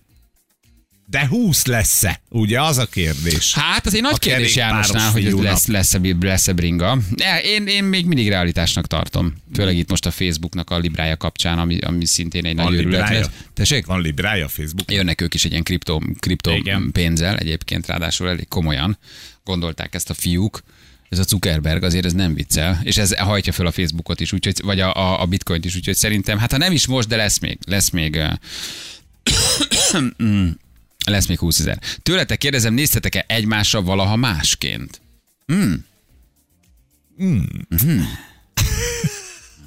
De 1.06 1.26
20 1.26 1.66
lesz-e? 1.66 2.20
Ugye 2.30 2.60
az 2.62 2.78
a 2.78 2.86
kérdés. 2.86 3.54
Hát 3.54 3.86
az 3.86 3.94
egy 3.94 4.02
nagy 4.02 4.12
A 4.14 4.18
kérdés 4.18 4.56
Jánosnál, 4.56 5.10
hogy 5.10 5.26
ez 5.26 5.32
lesz, 5.32 5.66
lesz, 5.66 5.96
lesz 6.20 6.48
bringa. 6.48 6.98
Én, 7.44 7.66
én 7.66 7.84
még 7.84 8.06
mindig 8.06 8.28
realitásnak 8.28 8.86
tartom. 8.86 9.34
Főleg 9.54 9.76
itt 9.76 9.90
most 9.90 10.06
a 10.06 10.10
Facebooknak 10.10 10.70
a 10.70 10.78
librája 10.78 11.16
kapcsán, 11.16 11.58
ami, 11.58 11.78
ami 11.78 12.06
szintén 12.06 12.44
egy 12.44 12.56
Van 12.56 12.64
nagy 12.64 12.74
librája? 12.74 13.18
lesz. 13.18 13.28
Tessék? 13.54 13.86
Van 13.86 14.00
librája 14.00 14.48
Facebook? 14.48 14.92
Jönnek 14.92 15.20
ők 15.20 15.34
is 15.34 15.44
egy 15.44 15.50
ilyen 15.50 15.62
kriptó, 15.62 16.02
kriptó 16.18 16.50
Igen. 16.50 16.90
pénzzel, 16.92 17.36
egyébként 17.36 17.86
ráadásul 17.86 18.28
elég 18.28 18.48
komolyan 18.48 18.98
gondolták 19.44 19.94
ezt 19.94 20.10
a 20.10 20.14
fiúk. 20.14 20.62
Ez 21.08 21.18
a 21.18 21.22
Zuckerberg 21.22 21.82
azért 21.82 22.04
ez 22.04 22.12
nem 22.12 22.34
viccel, 22.34 22.80
és 22.82 22.96
ez 22.96 23.16
hajtja 23.16 23.52
föl 23.52 23.66
a 23.66 23.72
Facebookot 23.72 24.20
is, 24.20 24.32
úgyhogy, 24.32 24.60
vagy 24.62 24.80
a, 24.80 24.94
a, 24.94 25.20
a 25.22 25.24
bitcoint 25.26 25.64
is, 25.64 25.76
úgyhogy 25.76 25.96
szerintem, 25.96 26.38
hát 26.38 26.50
ha 26.50 26.56
nem 26.56 26.72
is 26.72 26.86
most, 26.86 27.08
de 27.08 27.16
lesz 27.16 27.38
még, 27.38 27.58
lesz 27.66 27.90
még, 27.90 28.20
mm, 30.22 30.48
lesz 31.04 31.26
még 31.26 31.38
20 31.38 31.58
ezer. 31.58 31.78
Tőletek 32.02 32.38
kérdezem, 32.38 32.74
néztetek-e 32.74 33.24
egymásra 33.28 33.82
valaha 33.82 34.16
másként? 34.16 35.00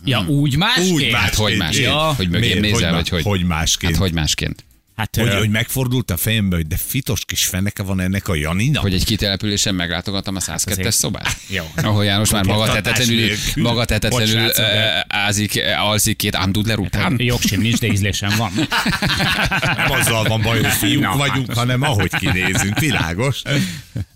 Ja, 0.06 0.26
úgy 0.28 0.58
másként? 0.58 0.92
Úgy 0.92 1.12
Hát 1.14 1.36
hogy 1.36 1.58
másként? 1.58 1.86
Ja. 1.86 2.14
hogy 2.14 2.30
mögém 2.30 2.60
nézel, 2.60 2.94
vagy 2.94 3.10
hogy? 3.10 3.24
Hogy 3.24 3.44
másként? 3.44 3.92
Hát 3.94 4.02
hogy 4.02 4.14
másként? 4.14 4.66
Hát, 4.98 5.16
Hogy, 5.16 5.28
ö, 5.28 5.38
hogy 5.38 5.50
megfordult 5.50 6.12
a 6.12 6.18
fejembe, 6.18 6.56
hogy 6.56 6.68
de 6.68 6.78
fitos 6.78 7.26
kis 7.26 7.46
feneke 7.46 7.84
van 7.84 8.00
ennek 8.00 8.28
a 8.28 8.36
Janinak? 8.36 8.82
Hogy 8.82 8.94
egy 8.94 9.06
kitelepülésen 9.06 9.76
meglátogattam 9.76 10.36
a 10.36 10.40
102-es 10.40 10.68
azért- 10.72 10.92
szobát? 10.92 11.38
Jó. 11.58 11.64
Ahol 11.76 12.06
János 12.06 12.32
már 12.32 12.46
maga 12.46 12.72
tetetlenül, 12.72 13.30
maga 13.56 13.86
tetetlenül 13.86 14.28
Bocsánat, 14.46 14.56
de- 14.56 15.06
ázik, 15.08 15.62
alszik 15.78 16.16
két 16.18 16.36
Andudler 16.36 16.78
után. 16.80 17.16
Jogsim 17.18 17.62
nincs, 17.62 17.80
de 17.80 17.88
ízlésem 17.88 18.34
van. 18.38 18.52
Nem 19.78 19.92
azzal 19.92 20.24
van 20.24 20.42
baj, 20.42 20.62
hogy 20.62 20.72
fiúk 20.74 21.02
Na, 21.04 21.16
vagyunk, 21.16 21.54
hanem 21.54 21.82
ahogy 21.82 22.12
kinézünk. 22.16 22.80
Világos? 22.80 23.42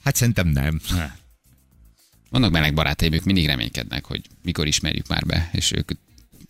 Hát 0.03 0.15
szerintem 0.15 0.47
nem. 0.47 0.81
Vannak 2.29 2.51
meleg 2.51 2.73
barátaim, 2.73 3.13
ők 3.13 3.23
mindig 3.23 3.45
reménykednek, 3.45 4.05
hogy 4.05 4.21
mikor 4.43 4.67
ismerjük 4.67 5.07
már 5.07 5.25
be, 5.25 5.49
és 5.51 5.71
ők 5.71 5.89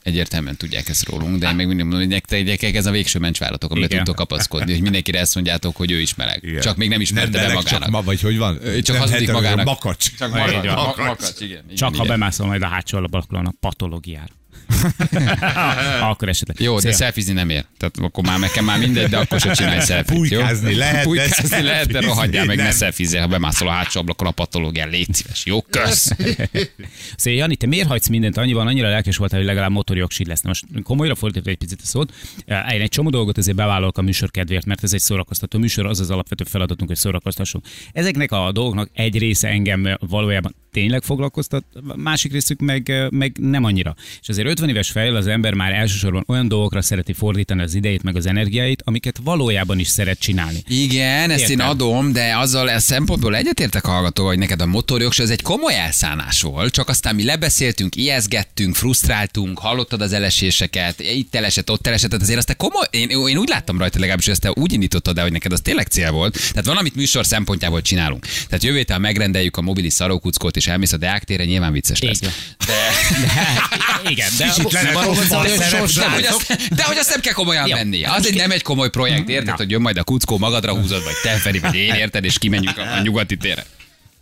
Egyértelműen 0.03 0.55
tudják 0.55 0.89
ezt 0.89 1.09
rólunk, 1.09 1.37
de 1.37 1.49
én 1.49 1.55
még 1.55 1.67
mindig 1.67 1.85
mondom, 1.85 2.01
hogy 2.01 2.09
nektek 2.09 2.43
gyerekek, 2.43 2.75
ez 2.75 2.85
a 2.85 2.91
végső 2.91 3.19
mencsváratok, 3.19 3.71
amiben 3.71 3.89
tudtok 3.89 4.15
kapaszkodni, 4.15 4.71
hogy 4.71 4.81
mindenkire 4.81 5.19
ezt 5.19 5.35
mondjátok, 5.35 5.75
hogy 5.75 5.91
ő 5.91 5.99
is 5.99 6.15
meleg. 6.15 6.43
Igen. 6.43 6.61
Csak 6.61 6.77
még 6.77 6.89
nem 6.89 7.01
ismerte 7.01 7.29
be 7.29 7.37
meleg, 7.37 7.55
magának. 7.55 7.81
Csak, 7.81 7.89
ma, 7.89 8.01
vagy 8.01 8.21
hogy 8.21 8.37
van? 8.37 8.59
Ő 8.63 8.81
csak 8.81 8.95
Nem 8.95 9.05
hazudik 9.05 9.27
hetero, 9.27 9.41
magának. 9.41 9.65
Makacs. 9.65 10.17
Csak 10.17 10.31
makacs, 10.31 10.97
makacs, 10.97 11.39
igen. 11.39 11.63
igen, 11.63 11.75
Csak 11.75 11.89
ha 11.89 12.03
igen. 12.03 12.07
bemászol 12.07 12.47
majd 12.47 12.61
a 12.61 12.67
hátsó 12.67 12.97
ablakon 12.97 13.45
a 13.45 13.53
patológiára. 13.59 14.33
akkor 16.11 16.29
esetleg. 16.29 16.59
Jó, 16.59 16.75
de 16.75 16.81
Szia. 16.81 16.93
szelfizni 16.93 17.33
nem 17.33 17.49
ér. 17.49 17.65
Tehát 17.77 17.97
akkor 17.97 18.23
már 18.23 18.39
nekem 18.39 18.65
már 18.65 18.79
mindegy, 18.79 19.09
de 19.09 19.17
akkor 19.17 19.39
se 19.39 19.51
csinálj 19.51 19.79
szelfit. 19.79 20.15
Pulykázni 20.15 20.75
lehet, 20.75 20.95
de 20.95 21.03
Pulykázni 21.03 21.61
lehet, 21.61 21.91
de 21.91 21.99
rohadjál 21.99 22.45
meg, 22.45 22.57
ne 22.57 22.63
nem. 22.63 22.71
szelfizzél, 22.71 23.21
ha 23.21 23.27
bemászol 23.27 23.67
a 23.67 23.71
hátsó 23.71 23.99
ablakon 23.99 24.27
a 24.27 24.31
patológián, 24.31 24.89
légy 24.89 25.13
szíves. 25.13 25.45
Jó, 25.45 25.61
kösz. 25.61 26.11
Szia, 27.15 27.33
Jani, 27.33 27.55
te 27.55 27.67
miért 27.67 27.87
hagysz 27.87 28.07
mindent 28.07 28.37
annyiban, 28.37 28.67
annyira 28.67 28.89
lelkes 28.89 29.17
voltál, 29.17 29.39
hogy 29.39 29.47
legalább 29.47 29.71
motorjogsid 29.71 30.27
lesz? 30.27 30.43
Most 30.43 30.65
komolyra 30.83 31.15
fordítva 31.15 31.49
egy 31.49 31.57
picit 31.57 31.79
a 31.83 31.85
szót. 31.85 32.13
Én 32.47 32.81
egy 32.81 32.89
csomó 32.89 33.09
dolgot 33.09 33.37
azért 33.37 33.57
bevállalok 33.57 33.97
a 33.97 34.01
műsor 34.01 34.31
kedvéért, 34.31 34.65
mert 34.65 34.83
ez 34.83 34.93
egy 34.93 34.99
szórakoztató 34.99 35.59
műsor, 35.59 35.85
az 35.85 35.99
az 35.99 36.09
alapvető 36.09 36.43
feladatunk, 36.43 36.89
hogy 36.89 36.99
szórakoztassunk. 36.99 37.65
Ezeknek 37.91 38.31
a 38.31 38.51
dolgoknak 38.51 38.89
egy 38.93 39.17
része 39.17 39.47
engem 39.47 39.97
valójában 39.99 40.55
tényleg 40.71 41.03
foglalkoztat, 41.03 41.65
a 41.87 41.97
másik 41.97 42.31
részük 42.31 42.59
meg, 42.59 43.07
meg 43.09 43.37
nem 43.39 43.63
annyira. 43.63 43.95
És 44.21 44.29
azért 44.29 44.47
50 44.47 44.69
éves 44.71 44.91
fejl 44.91 45.15
az 45.15 45.27
ember 45.27 45.53
már 45.53 45.71
elsősorban 45.73 46.23
olyan 46.27 46.47
dolgokra 46.47 46.81
szereti 46.81 47.13
fordítani 47.13 47.61
az 47.61 47.73
idejét, 47.73 48.03
meg 48.03 48.15
az 48.15 48.25
energiáit, 48.25 48.81
amiket 48.85 49.19
valójában 49.23 49.79
is 49.79 49.87
szeret 49.87 50.19
csinálni. 50.19 50.63
Igen, 50.67 51.29
ezt 51.29 51.43
én 51.43 51.49
Értem. 51.49 51.69
adom, 51.69 52.11
de 52.11 52.37
azzal 52.37 52.67
a 52.67 52.79
szempontból 52.79 53.35
egyetértek 53.35 53.85
hallgató, 53.85 54.25
hogy 54.25 54.37
neked 54.37 54.61
a 54.61 54.65
motorjogos 54.65 55.19
ez 55.19 55.29
egy 55.29 55.41
komoly 55.41 55.75
elszánás 55.75 56.41
volt, 56.41 56.73
csak 56.73 56.89
aztán 56.89 57.15
mi 57.15 57.23
lebeszéltünk, 57.23 57.95
ijeszgettünk, 57.95 58.75
frusztráltunk, 58.75 59.59
hallottad 59.59 60.01
az 60.01 60.13
eleséseket, 60.13 60.99
itt 60.99 61.35
elesett, 61.35 61.71
ott 61.71 61.87
elesett, 61.87 62.09
tehát 62.09 62.23
azért 62.23 62.37
azt 62.37 62.47
te 62.47 62.53
komoly, 62.53 62.87
én, 62.89 63.09
én 63.09 63.37
úgy 63.37 63.49
láttam 63.49 63.77
rajta 63.77 63.99
legalábbis, 63.99 64.25
hogy 64.25 64.33
ezt 64.33 64.43
te 64.43 64.61
úgy 64.61 64.73
indítottad 64.73 65.17
el, 65.17 65.23
hogy 65.23 65.31
neked 65.31 65.51
az 65.51 65.61
tényleg 65.61 65.87
cél 65.87 66.11
volt. 66.11 66.33
Tehát 66.49 66.65
van, 66.65 66.77
amit 66.77 66.95
műsor 66.95 67.25
szempontjából 67.25 67.81
csinálunk. 67.81 68.25
Tehát 68.25 68.63
jövő 68.63 68.77
héten 68.77 69.01
megrendeljük 69.01 69.57
a 69.57 69.61
mobilis 69.61 69.93
szarókuckót, 69.93 70.55
és 70.55 70.67
elmész 70.67 70.93
a 70.93 70.97
Deák 70.97 71.23
téren, 71.23 71.45
nyilván 71.45 71.71
vicces 71.71 72.01
lesz. 72.01 72.21
Így 72.21 72.23
van. 72.23 72.31
De, 72.67 74.09
Igen, 74.09 74.29
de 74.37 74.45
Kicsit 74.63 74.89
a 74.95 76.03
de, 76.75 76.83
hogy 76.83 76.97
azt, 76.97 77.09
nem 77.09 77.19
kell 77.19 77.33
komolyan 77.33 77.67
Jó. 77.67 77.75
venni. 77.75 78.03
Az 78.03 78.27
egy 78.27 78.35
nem 78.35 78.51
egy 78.51 78.61
komoly 78.61 78.89
projekt, 78.89 79.29
érted, 79.29 79.57
hogy 79.57 79.69
jön 79.71 79.81
majd 79.81 79.97
a 79.97 80.03
kuckó, 80.03 80.37
magadra 80.37 80.75
húzod, 80.75 81.03
vagy 81.03 81.13
te 81.23 81.29
Feri, 81.29 81.59
vagy 81.59 81.75
én, 81.75 81.93
érted, 81.93 82.23
és 82.25 82.37
kimegyünk 82.37 82.77
a, 82.77 82.97
a 82.97 83.01
nyugati 83.01 83.37
térre. 83.37 83.65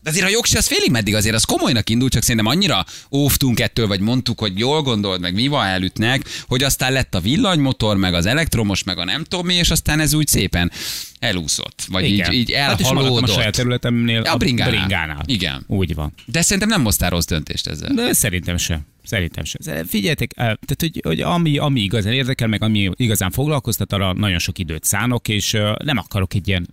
De 0.04 0.10
azért 0.10 0.26
a 0.26 0.30
jogsi 0.30 0.58
az 0.58 0.68
félig 0.68 0.92
meddig 0.92 1.16
azért 1.16 1.36
az 1.36 1.44
komolynak 1.44 1.90
indult, 1.90 2.12
csak 2.12 2.22
szerintem 2.22 2.46
annyira 2.46 2.86
óvtunk 3.12 3.60
ettől, 3.60 3.88
vagy 3.88 4.00
mondtuk, 4.00 4.40
hogy 4.40 4.60
jól 4.60 4.82
gondold, 4.82 5.22
meg 5.22 5.34
mi 5.34 5.48
van 5.48 5.66
elütnek, 5.66 6.22
hogy 6.48 6.64
aztán 6.64 6.92
lett 6.92 7.16
a 7.16 7.20
villanymotor, 7.20 7.98
meg 7.98 8.14
az 8.14 8.26
elektromos, 8.26 8.84
meg 8.84 8.98
a 8.98 9.04
nem 9.04 9.24
tudom 9.24 9.46
mi, 9.46 9.54
és 9.54 9.70
aztán 9.70 10.00
ez 10.00 10.14
úgy 10.14 10.28
szépen 10.28 10.72
elúszott, 11.20 11.86
vagy 11.90 12.06
Igen. 12.12 12.32
így, 12.34 12.40
így 12.40 12.56
Hát 12.56 12.80
is 12.80 12.86
maradtam 12.86 12.96
a 12.96 13.00
elhalódott. 13.06 13.36
saját 13.36 13.54
területemnél, 13.56 14.22
A 14.22 14.38
bringánál. 14.38 14.72
bringánál. 14.76 15.24
Igen. 15.26 15.64
Úgy 15.68 15.96
van. 15.96 16.14
De 16.26 16.42
szerintem 16.42 16.70
nem 16.70 16.84
hoztál 16.84 17.10
rossz 17.10 17.26
döntést 17.26 17.68
ezzel. 17.68 17.94
De 17.94 18.14
szerintem 18.14 18.58
sem. 18.58 18.80
Szerintem 19.10 19.44
sem. 19.44 19.86
Figyeljetek, 19.86 20.32
eh, 20.36 20.46
tehát 20.46 20.78
hogy, 20.80 21.02
hogy 21.04 21.22
ami, 21.22 21.58
ami 21.58 21.82
igazán 21.82 22.14
érdekel, 22.14 22.48
meg 22.48 22.64
ami 22.64 22.90
igazán 22.96 23.32
foglalkoztat, 23.32 23.94
arra 23.94 24.14
nagyon 24.14 24.40
sok 24.40 24.58
időt 24.58 24.84
szánok, 24.84 25.28
és 25.28 25.54
eh, 25.54 25.76
nem 25.84 25.98
akarok 25.98 26.34
egy 26.34 26.48
ilyen, 26.48 26.68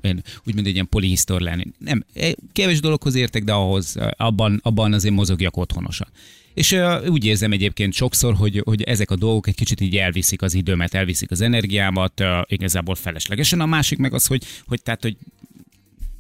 úgymond 0.46 0.66
egy 0.66 0.74
ilyen 0.74 0.88
polihisztor 0.88 1.40
lenni. 1.40 1.64
Nem, 1.78 2.04
eh, 2.14 2.32
kevés 2.52 2.80
dologhoz 2.80 3.14
értek, 3.14 3.44
de 3.44 3.52
ahhoz, 3.52 3.96
abban, 4.16 4.60
abban 4.62 4.92
azért 4.92 5.14
mozogjak 5.14 5.56
otthonosan. 5.56 6.08
És 6.54 6.76
úgy 7.08 7.24
érzem 7.24 7.52
egyébként 7.52 7.92
sokszor, 7.92 8.34
hogy, 8.34 8.62
hogy 8.64 8.82
ezek 8.82 9.10
a 9.10 9.16
dolgok 9.16 9.46
egy 9.46 9.54
kicsit 9.54 9.80
így 9.80 9.96
elviszik 9.96 10.42
az 10.42 10.54
időmet, 10.54 10.94
elviszik 10.94 11.30
az 11.30 11.40
energiámat, 11.40 12.20
uh, 12.20 12.28
igazából 12.46 12.94
feleslegesen. 12.94 13.60
A 13.60 13.66
másik 13.66 13.98
meg 13.98 14.14
az, 14.14 14.26
hogy, 14.26 14.44
hogy 14.66 14.82
tehát, 14.82 15.02
hogy 15.02 15.16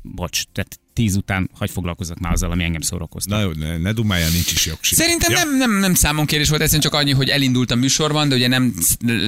bocs, 0.02 0.42
tehát 0.52 0.78
tíz 0.96 1.16
után 1.16 1.50
hagy 1.58 1.70
foglalkozzak 1.70 2.18
már 2.18 2.32
azzal, 2.32 2.50
ami 2.50 2.64
engem 2.64 2.80
szórakoztat. 2.80 3.32
Na 3.38 3.44
jó, 3.44 3.50
ne, 3.52 3.76
ne 3.78 3.92
dumáljál, 3.92 4.30
nincs 4.30 4.52
is 4.52 4.66
jogsi. 4.66 4.94
Szerintem 4.94 5.32
nem, 5.32 5.56
nem, 5.56 5.72
nem 5.78 5.94
számonkérés 5.94 6.48
volt, 6.48 6.60
egyszerűen 6.60 6.90
csak 6.90 7.00
annyi, 7.00 7.12
hogy 7.12 7.28
elindult 7.28 7.70
a 7.70 7.74
műsorban, 7.74 8.28
de 8.28 8.34
ugye 8.34 8.48
nem 8.48 8.74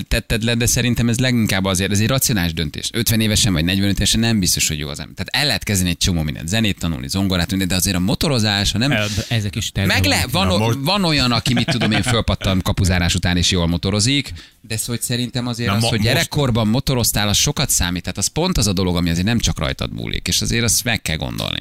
tetted 0.09 0.43
le, 0.43 0.55
de 0.55 0.67
szerintem 0.67 1.09
ez 1.09 1.19
leginkább 1.19 1.65
azért, 1.65 1.91
ez 1.91 2.01
egy 2.01 2.07
racionális 2.07 2.53
döntés. 2.53 2.91
50 2.93 3.21
évesen 3.21 3.53
vagy 3.53 3.65
45 3.65 3.95
évesen 3.97 4.21
nem 4.21 4.39
biztos, 4.39 4.69
hogy 4.69 4.79
jó 4.79 4.89
az 4.89 4.99
ember. 5.01 5.15
Tehát 5.15 5.43
el 5.43 5.47
lehet 5.47 5.63
kezdeni 5.65 5.91
egy 5.91 5.97
csomó 5.99 6.23
mindent, 6.23 6.49
zenét 6.49 6.79
tanulni, 6.79 7.09
zongorát, 7.09 7.49
mindent, 7.51 7.71
de 7.71 7.77
azért 7.77 7.97
a 7.97 8.01
motorozás, 8.01 8.73
ha 8.73 8.79
nem, 8.79 8.93
Eh, 8.93 9.05
Ezek 9.29 9.57
is 9.57 9.71
meg 9.75 10.05
le, 10.05 10.25
van, 10.31 10.51
o- 10.51 10.59
most- 10.59 10.79
van 10.81 11.05
olyan, 11.05 11.33
aki 11.33 11.55
mit 11.55 11.67
tudom 11.71 11.91
én 11.91 12.03
fölpattan 12.03 12.61
kapuzárás 12.63 13.15
után 13.15 13.37
és 13.37 13.51
jól 13.51 13.67
motorozik, 13.67 14.33
de 14.61 14.77
szóval 14.77 14.97
hogy 14.97 15.05
szerintem 15.05 15.47
azért 15.47 15.69
Na 15.71 15.75
az, 15.77 15.81
mo- 15.81 15.91
hogy 15.91 15.99
most- 15.99 16.11
gyerekkorban 16.11 16.69
motoroztál, 16.69 17.29
az 17.29 17.37
sokat 17.37 17.71
számít. 17.71 18.03
Tehát 18.03 18.19
az 18.19 18.27
pont 18.27 18.59
az 18.59 18.67
a 18.67 18.73
dolog, 18.73 18.97
ami 18.97 19.11
azért 19.11 19.27
nem 19.27 19.39
csak 19.39 19.59
rajtad 19.59 19.93
múlik, 19.93 20.29
és 20.29 20.41
azért 20.41 20.65
azt 20.65 20.85
meg 20.85 21.03
kell 21.03 21.17
gondolni. 21.17 21.58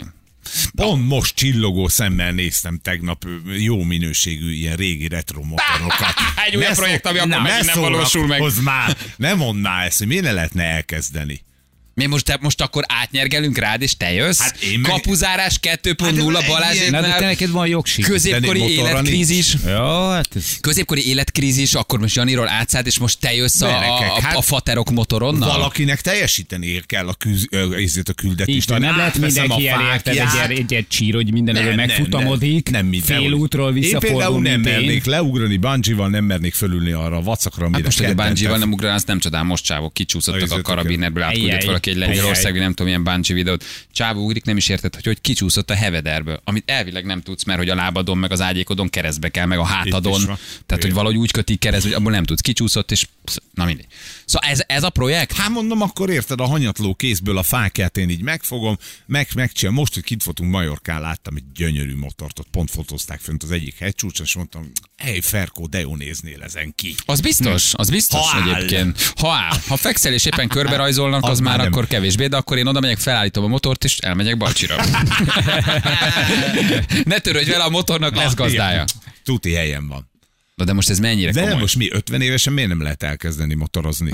Pont 0.75 1.07
most 1.07 1.35
csillogó 1.35 1.87
szemmel 1.87 2.31
néztem 2.31 2.79
tegnap 2.83 3.25
jó 3.57 3.83
minőségű 3.83 4.51
ilyen 4.51 4.75
régi 4.75 5.07
retro 5.07 5.41
motorokat. 5.41 6.13
Egy 6.47 6.55
olyan 6.55 6.69
Ne 6.69 6.75
projekt, 6.75 7.05
ami 7.05 7.17
akkor 7.17 7.29
ne 7.29 7.39
megint 7.39 7.73
nem 7.73 7.81
valósul 7.81 8.21
meg. 8.27 8.29
szórakozz 8.37 8.59
már, 8.59 8.97
nem 9.17 9.37
mondná 9.37 9.83
ezt, 9.83 9.97
hogy 9.97 10.07
miért 10.07 10.23
ne 10.23 10.31
lehetne 10.31 10.63
elkezdeni. 10.63 11.41
Mi 11.97 12.05
most, 12.05 12.37
most 12.41 12.61
akkor 12.61 12.83
átnyergelünk 12.87 13.57
rád, 13.57 13.81
és 13.81 13.97
te 13.97 14.13
jössz? 14.13 14.39
Hát 14.39 14.61
én 14.61 14.79
meg- 14.79 14.91
Kapuzárás 14.91 15.59
2.0 15.61 16.41
Hát 16.61 16.73
de 16.79 16.89
Na, 16.89 17.01
de 17.01 17.15
te 17.19 17.25
neked 17.25 17.49
van 17.49 17.67
jogsi. 17.67 18.01
Középkori 18.01 18.59
életkrízis. 18.59 19.55
Jó, 19.65 20.09
hát 20.09 20.27
ez... 20.35 20.59
Középkori 20.61 21.07
életkrízis, 21.07 21.73
akkor 21.73 21.99
most 21.99 22.15
Janiról 22.15 22.47
átszállt, 22.49 22.87
és 22.87 22.97
most 22.99 23.19
te 23.19 23.33
jössz 23.33 23.61
a, 23.61 23.67
a, 23.67 23.97
a, 23.97 24.21
hát- 24.21 24.35
a 24.35 24.41
faterok 24.41 24.91
motoronnal? 24.91 25.49
Valakinek 25.49 26.01
teljesíteni 26.01 26.81
kell 26.85 27.07
a, 27.07 27.13
küz, 27.13 27.47
a 28.05 28.13
küldetést. 28.15 28.71
Így 28.71 28.79
nem 28.79 28.97
lehet 28.97 29.17
mindenki 29.17 29.67
a 29.67 29.81
elérted 29.81 30.17
egy, 30.17 30.57
egy, 30.57 30.73
egy 30.73 30.87
csír, 30.87 31.13
hogy 31.13 31.31
minden 31.31 31.55
elő 31.55 31.75
megfutamodik, 31.75 32.69
nem, 32.69 32.89
nem, 32.89 33.01
fél 33.01 33.19
nem, 33.21 33.33
útról 33.33 33.75
Én 33.75 33.81
például 33.81 34.01
visszafordul, 34.01 34.41
nem 34.41 34.61
mernék 34.61 35.05
leugrani 35.05 35.57
bungee-val, 35.57 36.09
nem 36.09 36.25
mernék 36.25 36.53
fölülni 36.53 36.91
arra 36.91 37.17
a 37.17 37.21
vacakra, 37.21 37.65
amire 37.65 37.75
Hát 37.77 37.85
most, 37.85 37.97
hogy 37.97 38.19
a 38.19 38.23
bungee-val 38.23 38.57
nem 38.57 38.71
ugrál, 38.71 38.93
azt 38.93 39.07
nem 39.07 39.19
csodál, 39.19 39.43
most 39.43 39.63
csávok 39.63 39.93
kicsúszottak 39.93 40.51
a 40.51 40.61
karabinerből, 40.61 41.23
átküldött 41.23 41.51
Ejjej. 41.51 41.65
Valaki 41.87 42.05
egy 42.05 42.09
Ejjej. 42.09 42.15
lengyelországi, 42.15 42.59
nem 42.59 42.69
tudom, 42.69 42.85
milyen 42.85 43.03
bungee 43.03 43.35
videót. 43.35 43.63
Csávó 43.91 44.23
ugrik, 44.23 44.45
nem 44.45 44.57
is 44.57 44.69
érted, 44.69 44.93
hogy 44.93 45.05
hogy 45.05 45.21
kicsúszott 45.21 45.69
a 45.69 45.73
hevederből, 45.73 46.41
amit 46.43 46.63
elvileg 46.69 47.05
nem 47.05 47.21
tudsz, 47.21 47.43
mert 47.43 47.59
hogy 47.59 47.69
a 47.69 47.75
lábadon, 47.75 48.17
meg 48.17 48.31
az 48.31 48.41
ágyékodon 48.41 48.89
keresztbe 48.89 49.29
kell, 49.29 49.45
meg 49.45 49.57
a 49.57 49.65
hátadon. 49.65 50.21
Tehát, 50.65 50.83
hogy 50.83 50.93
valahogy 50.93 51.17
úgy 51.17 51.31
kötik 51.31 51.59
kereszt, 51.59 51.83
hogy 51.83 51.93
abból 51.93 52.11
nem 52.11 52.23
tudsz, 52.23 52.41
kicsúszott, 52.41 52.91
és 52.91 53.07
na 53.53 53.65
mindegy. 53.65 53.87
Szóval 54.27 54.49
ez, 54.49 54.63
ez 54.67 54.83
a 54.83 54.89
projekt? 54.89 55.33
Hát 55.33 55.49
mondom, 55.49 55.81
akkor 55.81 56.09
érted, 56.09 56.39
a 56.39 56.45
hanyatló 56.45 56.95
kézből 56.95 57.37
a 57.37 57.43
fákját 57.43 57.97
én 57.97 58.09
így 58.09 58.21
megfogom, 58.21 58.77
meg, 59.05 59.27
megcsinálom. 59.35 59.79
Most, 59.79 59.93
hogy 59.93 60.03
kint 60.03 60.23
voltunk 60.23 60.51
Majorkán, 60.51 61.01
láttam 61.01 61.35
egy 61.35 61.43
gyönyörű 61.53 61.95
motort, 61.95 62.39
ott 62.39 62.47
pont 62.51 62.71
fotózták 62.71 63.19
fönt 63.19 63.43
az 63.43 63.51
egyik 63.51 63.77
hegycsúcson, 63.79 64.25
és 64.25 64.35
mondtam, 64.35 64.71
hely 64.97 65.19
Ferkó, 65.19 65.67
de 65.67 65.79
jó 65.79 65.95
néznél 65.95 66.43
ezen 66.43 66.73
ki. 66.75 66.95
Az 67.05 67.19
biztos, 67.19 67.73
az 67.73 67.89
biztos 67.89 68.19
Ha 68.31 68.37
áll. 68.39 68.55
egyébként. 68.55 69.13
Ha 69.15 69.31
áll. 69.31 69.57
Ha 69.67 69.75
fekszel 69.77 70.13
és 70.13 70.25
éppen 70.25 70.47
körbe 70.47 70.75
rajzolnak, 70.75 71.23
az, 71.23 71.29
Az 71.29 71.39
már 71.39 71.57
nem. 71.57 71.65
akkor 71.67 71.87
kevésbé, 71.87 72.27
de 72.27 72.37
akkor 72.37 72.57
én 72.57 72.67
oda 72.67 72.79
megyek, 72.79 72.97
felállítom 72.99 73.43
a 73.43 73.47
motort, 73.47 73.83
és 73.83 73.97
elmegyek 73.97 74.37
Balcsira. 74.37 74.75
ne 77.03 77.19
törődj 77.19 77.49
vele, 77.49 77.63
a 77.63 77.69
motornak 77.69 78.15
lesz 78.15 78.33
gazdája. 78.33 78.85
Tuti 79.23 79.53
helyen 79.53 79.87
van. 79.87 80.09
Na 80.57 80.65
de 80.65 80.73
most 80.73 80.89
ez 80.89 80.99
mennyire 80.99 81.31
De 81.31 81.41
komoly? 81.41 81.59
most 81.59 81.75
mi, 81.75 81.87
50 81.91 82.21
évesen 82.21 82.53
miért 82.53 82.69
nem 82.69 82.81
lehet 82.81 83.03
elkezdeni 83.03 83.53
motorozni? 83.53 84.11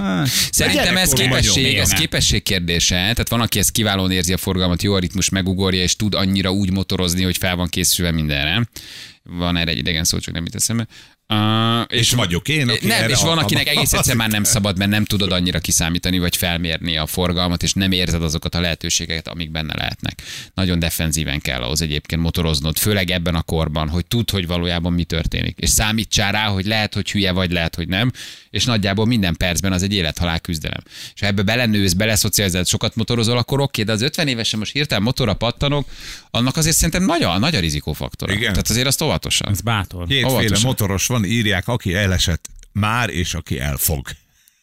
Szerintem 0.52 0.98
ez, 0.98 1.14
képesség, 1.14 1.76
ez 1.78 1.94
képesség 1.94 2.44
kérdése. 2.44 2.96
Tehát 2.96 3.30
van, 3.30 3.42
aki 3.42 3.60
ezt 3.60 3.72
kiválóan 3.72 4.12
érzi 4.12 4.34
a 4.34 4.38
forgalmat, 4.38 4.84
jó 4.84 4.94
a 4.94 5.00
ritmus 5.00 5.30
megugorja, 5.30 5.82
és 5.82 5.96
tud 5.96 6.14
annyira 6.14 6.52
úgy 6.52 6.72
motorozni, 6.72 7.24
hogy 7.24 7.38
fel 7.38 7.56
van 7.56 7.68
készülve 7.68 8.12
mindenre. 8.12 8.70
Van 9.24 9.58
erre 9.58 9.72
egy 9.72 9.78
idegen 9.78 10.04
szó, 10.04 10.18
csak 10.20 10.34
nem 10.34 10.44
jut 10.44 10.56
eszembe. 10.56 10.88
Uh, 11.30 11.98
És 11.98 12.12
vagyok 12.12 12.48
én, 12.48 12.70
aki 12.70 12.88
Nem, 12.88 12.98
erre 13.04 13.10
és 13.10 13.22
van, 13.22 13.38
akinek 13.38 13.68
egész 13.68 13.94
egyszer 13.94 14.16
már 14.16 14.30
nem 14.30 14.44
szabad, 14.44 14.78
mert 14.78 14.92
nem 14.92 15.06
tudod 15.06 15.32
annyira 15.32 15.60
kiszámítani, 15.60 16.20
vagy 16.20 16.36
felmérni 16.36 16.98
a 16.98 17.06
forgalmat, 17.06 17.64
és 17.64 17.74
nem 17.74 17.92
érzed 17.92 18.24
azokat 18.24 18.56
a 18.56 18.60
lehetőségeket, 18.60 19.28
amik 19.28 19.52
benne 19.52 19.76
lehetnek. 19.76 20.22
Nagyon 20.54 20.80
defenzíven 20.80 21.40
kell 21.40 21.62
ahhoz 21.62 21.82
egyébként 21.82 22.22
motoroznod, 22.22 22.78
főleg 22.78 23.12
ebben 23.12 23.36
a 23.36 23.42
korban, 23.42 23.90
hogy 23.90 24.06
tudd, 24.06 24.32
hogy 24.32 24.48
valójában 24.48 24.94
mi 24.94 25.04
történik. 25.04 25.58
És 25.60 25.70
számítsál 25.70 26.32
rá, 26.32 26.46
hogy 26.46 26.66
lehet, 26.66 26.94
hogy 26.94 27.12
hülye 27.12 27.32
vagy, 27.32 27.52
lehet, 27.52 27.76
hogy 27.76 27.88
nem, 27.88 28.12
és 28.50 28.66
nagyjából 28.66 29.06
minden 29.06 29.36
percben 29.38 29.72
az 29.72 29.84
egy 29.84 29.94
élethalál 29.94 30.40
küzdelem. 30.40 30.82
És 31.14 31.20
ha 31.20 31.26
ebbe 31.26 31.42
belenősz, 31.42 31.94
beleszocializálod, 31.94 32.68
sokat 32.68 32.96
motorozol, 32.96 33.38
akkor 33.38 33.60
oké, 33.60 33.84
de 33.84 33.92
az 33.92 34.02
50 34.02 34.28
évesen 34.28 34.60
most 34.60 34.72
hirtelen 34.72 35.04
motorra 35.04 35.34
pattanok, 35.34 35.88
annak 36.32 36.58
azért 36.58 36.76
szerintem 36.76 37.04
nagy 37.04 37.24
a, 37.24 37.38
nagy 37.38 37.56
a 37.56 37.60
rizikófaktor. 37.60 38.30
Igen. 38.30 38.52
Tehát 38.52 38.70
azért 38.70 38.88
azt 38.88 39.02
óvatosan. 39.02 39.50
Ez 39.50 39.62
bátor. 39.62 40.08
Kétféle 40.08 40.32
Óvatosan. 40.32 40.68
motoros 40.68 41.08
van, 41.14 41.26
írják, 41.26 41.68
aki 41.68 41.94
elesett 41.94 42.50
már, 42.72 43.10
és 43.10 43.34
aki 43.34 43.60
elfog. 43.60 44.08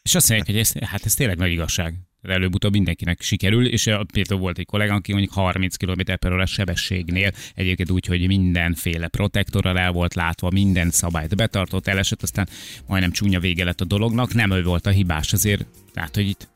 És 0.03 0.15
azt 0.15 0.29
mondják, 0.29 0.51
hogy 0.51 0.59
ez, 0.59 0.89
hát 0.89 1.05
ez 1.05 1.15
tényleg 1.15 1.37
nagy 1.37 1.51
igazság. 1.51 1.95
Előbb-utóbb 2.23 2.73
mindenkinek 2.73 3.21
sikerül, 3.21 3.67
és 3.67 3.83
például 4.13 4.41
volt 4.41 4.59
egy 4.59 4.67
kollega, 4.67 4.95
aki 4.95 5.13
mondjuk 5.13 5.33
30 5.33 5.77
km 5.77 6.01
per 6.21 6.33
órás 6.33 6.51
sebességnél 6.51 7.33
egyébként 7.55 7.91
úgy, 7.91 8.07
hogy 8.07 8.27
mindenféle 8.27 9.09
protektorral 9.09 9.79
el 9.79 9.93
volt 9.93 10.15
látva, 10.15 10.51
minden 10.51 10.91
szabályt 10.91 11.37
betartott, 11.37 11.87
elesett, 11.87 12.23
aztán 12.23 12.49
majdnem 12.87 13.11
csúnya 13.13 13.41
vége 13.41 13.65
lett 13.65 13.81
a 13.81 13.85
dolognak, 13.85 14.35
nem 14.35 14.51
ő 14.51 14.63
volt 14.63 14.87
a 14.87 14.91
hibás, 14.91 15.33
azért, 15.33 15.67
tehát, 15.93 16.15
hogy 16.15 16.29
itt 16.29 16.49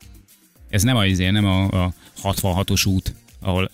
ez 0.69 0.83
nem 0.83 0.95
a, 0.95 1.05
nem 1.17 1.45
a, 1.45 1.83
a 1.83 1.93
66-os 2.23 2.87
út, 2.87 3.13
ahol 3.45 3.71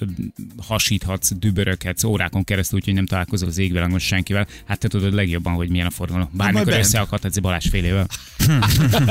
hasíthatsz, 0.57 1.31
düböröghetsz 1.35 2.03
órákon 2.03 2.43
keresztül, 2.43 2.79
úgyhogy 2.79 2.93
nem 2.93 3.05
találkozol 3.05 3.47
az 3.47 3.57
égvilágon 3.57 3.99
senkivel. 3.99 4.47
Hát 4.65 4.79
te 4.79 4.87
tudod 4.87 5.13
legjobban, 5.13 5.53
hogy 5.53 5.69
milyen 5.69 5.85
a 5.85 5.91
forgalom. 5.91 6.29
Bármikor 6.33 6.73
összeakadhatsz 6.73 7.35
egy 7.35 7.41
Balázs 7.41 7.69
félével. 7.69 8.07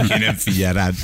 Ki 0.08 0.18
nem 0.18 0.34
figyel 0.34 0.72
rád. 0.72 0.94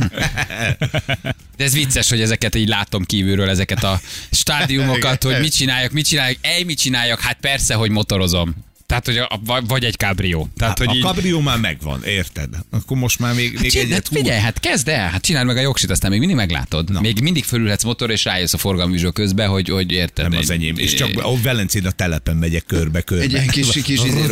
De 1.56 1.64
ez 1.64 1.72
vicces, 1.72 2.08
hogy 2.08 2.20
ezeket 2.20 2.54
így 2.54 2.68
látom 2.68 3.04
kívülről, 3.04 3.48
ezeket 3.48 3.84
a 3.84 4.00
stádiumokat, 4.30 5.22
hogy 5.22 5.40
mit 5.40 5.54
csináljak, 5.54 5.92
mit 5.92 6.06
csináljak, 6.06 6.38
ej, 6.40 6.62
mit 6.62 6.78
csináljak, 6.78 7.20
hát 7.20 7.36
persze, 7.40 7.75
hogy 7.75 7.90
motorozom. 7.90 8.54
Tehát, 8.86 9.06
hogy 9.06 9.16
a, 9.16 9.40
vagy- 9.44 9.66
vagy 9.66 9.84
egy 9.84 9.96
kábrió. 9.96 10.48
Tehát, 10.56 10.78
hogy 10.78 10.88
a 11.02 11.22
így, 11.24 11.42
már 11.42 11.58
megvan, 11.58 12.04
érted? 12.04 12.48
Akkor 12.70 12.96
most 12.96 13.18
már 13.18 13.34
még, 13.34 13.58
még 13.60 13.70
Csináld, 13.70 13.90
egyet 13.90 14.08
hát 14.08 14.18
figyelj, 14.18 14.40
hát 14.40 14.60
kezd 14.60 14.88
el, 14.88 15.10
hát 15.10 15.22
csináld 15.22 15.46
meg 15.46 15.56
a 15.56 15.60
jogsit, 15.60 15.90
aztán 15.90 16.10
még 16.10 16.18
mindig 16.18 16.36
meglátod. 16.36 16.90
Na. 16.90 17.00
Még 17.00 17.20
mindig 17.20 17.44
fölülhetsz 17.44 17.84
motor, 17.84 18.10
és 18.10 18.24
rájössz 18.24 18.52
a 18.52 18.58
forgalomvizsgó 18.58 19.10
közben, 19.10 19.48
hogy, 19.48 19.68
hogy 19.68 19.92
érted. 19.92 20.28
Nem 20.28 20.38
az 20.38 20.50
enyém. 20.50 20.78
És 20.78 20.94
csak 20.94 21.10
a 21.22 21.40
Velencén 21.42 21.86
a 21.86 21.90
telepen 21.90 22.36
megyek 22.36 22.64
körbe-körbe. 22.66 23.24
Egy 23.24 23.32
ilyen 23.32 23.46
kis, 23.46 23.72
kis 23.82 24.04
izé. 24.04 24.22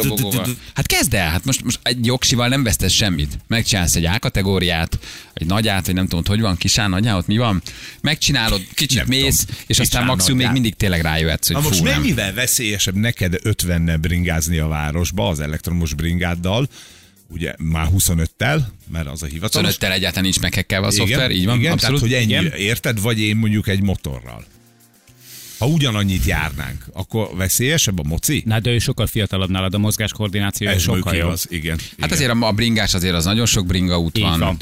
Hát 0.75 0.87
kezd 0.87 1.14
el, 1.14 1.30
hát 1.30 1.44
most, 1.44 1.64
most 1.64 1.78
egy 1.82 2.06
jogsival 2.06 2.49
nem 2.49 2.62
vesztesz 2.62 2.92
semmit. 2.92 3.38
Megcsinálsz 3.46 3.94
egy 3.94 4.04
A 4.04 4.18
kategóriát, 4.18 4.99
egy 5.34 5.46
nagyát, 5.46 5.87
vagy 5.87 5.94
nem 5.94 6.06
tudom, 6.08 6.25
hogy 6.26 6.40
van, 6.40 6.56
kisán, 6.56 6.90
nagyá, 6.90 7.16
ott 7.16 7.26
mi 7.26 7.37
van. 7.37 7.62
Megcsinálod, 8.00 8.61
kicsit 8.75 8.99
Nem 8.99 9.06
mész, 9.08 9.38
tudom. 9.38 9.56
és 9.66 9.78
aztán 9.78 10.04
maximum 10.04 10.38
még 10.38 10.49
mindig 10.50 10.75
tényleg 10.75 11.00
rájöhetsz, 11.00 11.46
hogy 11.46 11.56
Na 11.56 11.62
most 11.62 11.82
mennyivel 11.82 12.34
veszélyesebb 12.34 12.94
neked 12.94 13.38
50 13.42 13.80
bringázni 14.47 14.59
a 14.59 14.69
városba 14.69 15.29
az 15.29 15.41
elektromos 15.41 15.95
bringáddal, 15.95 16.69
ugye 17.29 17.55
már 17.59 17.89
25-tel, 17.97 18.61
mert 18.93 19.07
az 19.07 19.23
a 19.23 19.27
hivatalos. 19.27 19.75
25 19.75 19.95
egyáltalán 19.95 20.25
nincs 20.25 20.41
meghekkelve 20.41 20.87
a 20.87 20.91
szoftver, 20.91 21.31
így 21.31 21.45
van, 21.45 21.59
igen, 21.59 21.73
abszolút. 21.73 22.01
Tehát, 22.01 22.15
hogy 22.15 22.23
ennyi, 22.23 22.47
Igen. 22.47 22.59
érted, 22.59 23.01
vagy 23.01 23.21
én 23.21 23.37
mondjuk 23.37 23.69
egy 23.69 23.83
motorral. 23.83 24.45
Ha 25.64 25.71
ugyanannyit 25.71 26.25
járnánk, 26.25 26.85
akkor 26.92 27.28
veszélyesebb 27.37 27.99
a 27.99 28.02
moci? 28.02 28.42
Na, 28.47 28.61
de 28.61 28.71
ő 28.71 28.78
sokkal 28.78 29.06
fiatalabb 29.06 29.50
nálad, 29.50 29.75
a 29.75 29.78
mozgáskoordináció 29.78 30.68
Ez 30.68 30.83
sokkal 30.83 31.14
jobb. 31.14 31.26
igaz, 31.26 31.47
igen. 31.50 31.76
Hát 31.78 31.92
igen. 31.97 32.11
azért 32.11 32.30
a, 32.30 32.47
a 32.47 32.52
bringás 32.52 32.94
azért 32.94 33.14
az 33.14 33.25
nagyon 33.25 33.47
sok 33.47 33.66
bringa 33.66 33.99
út 33.99 34.18
van, 34.18 34.38
van. 34.38 34.56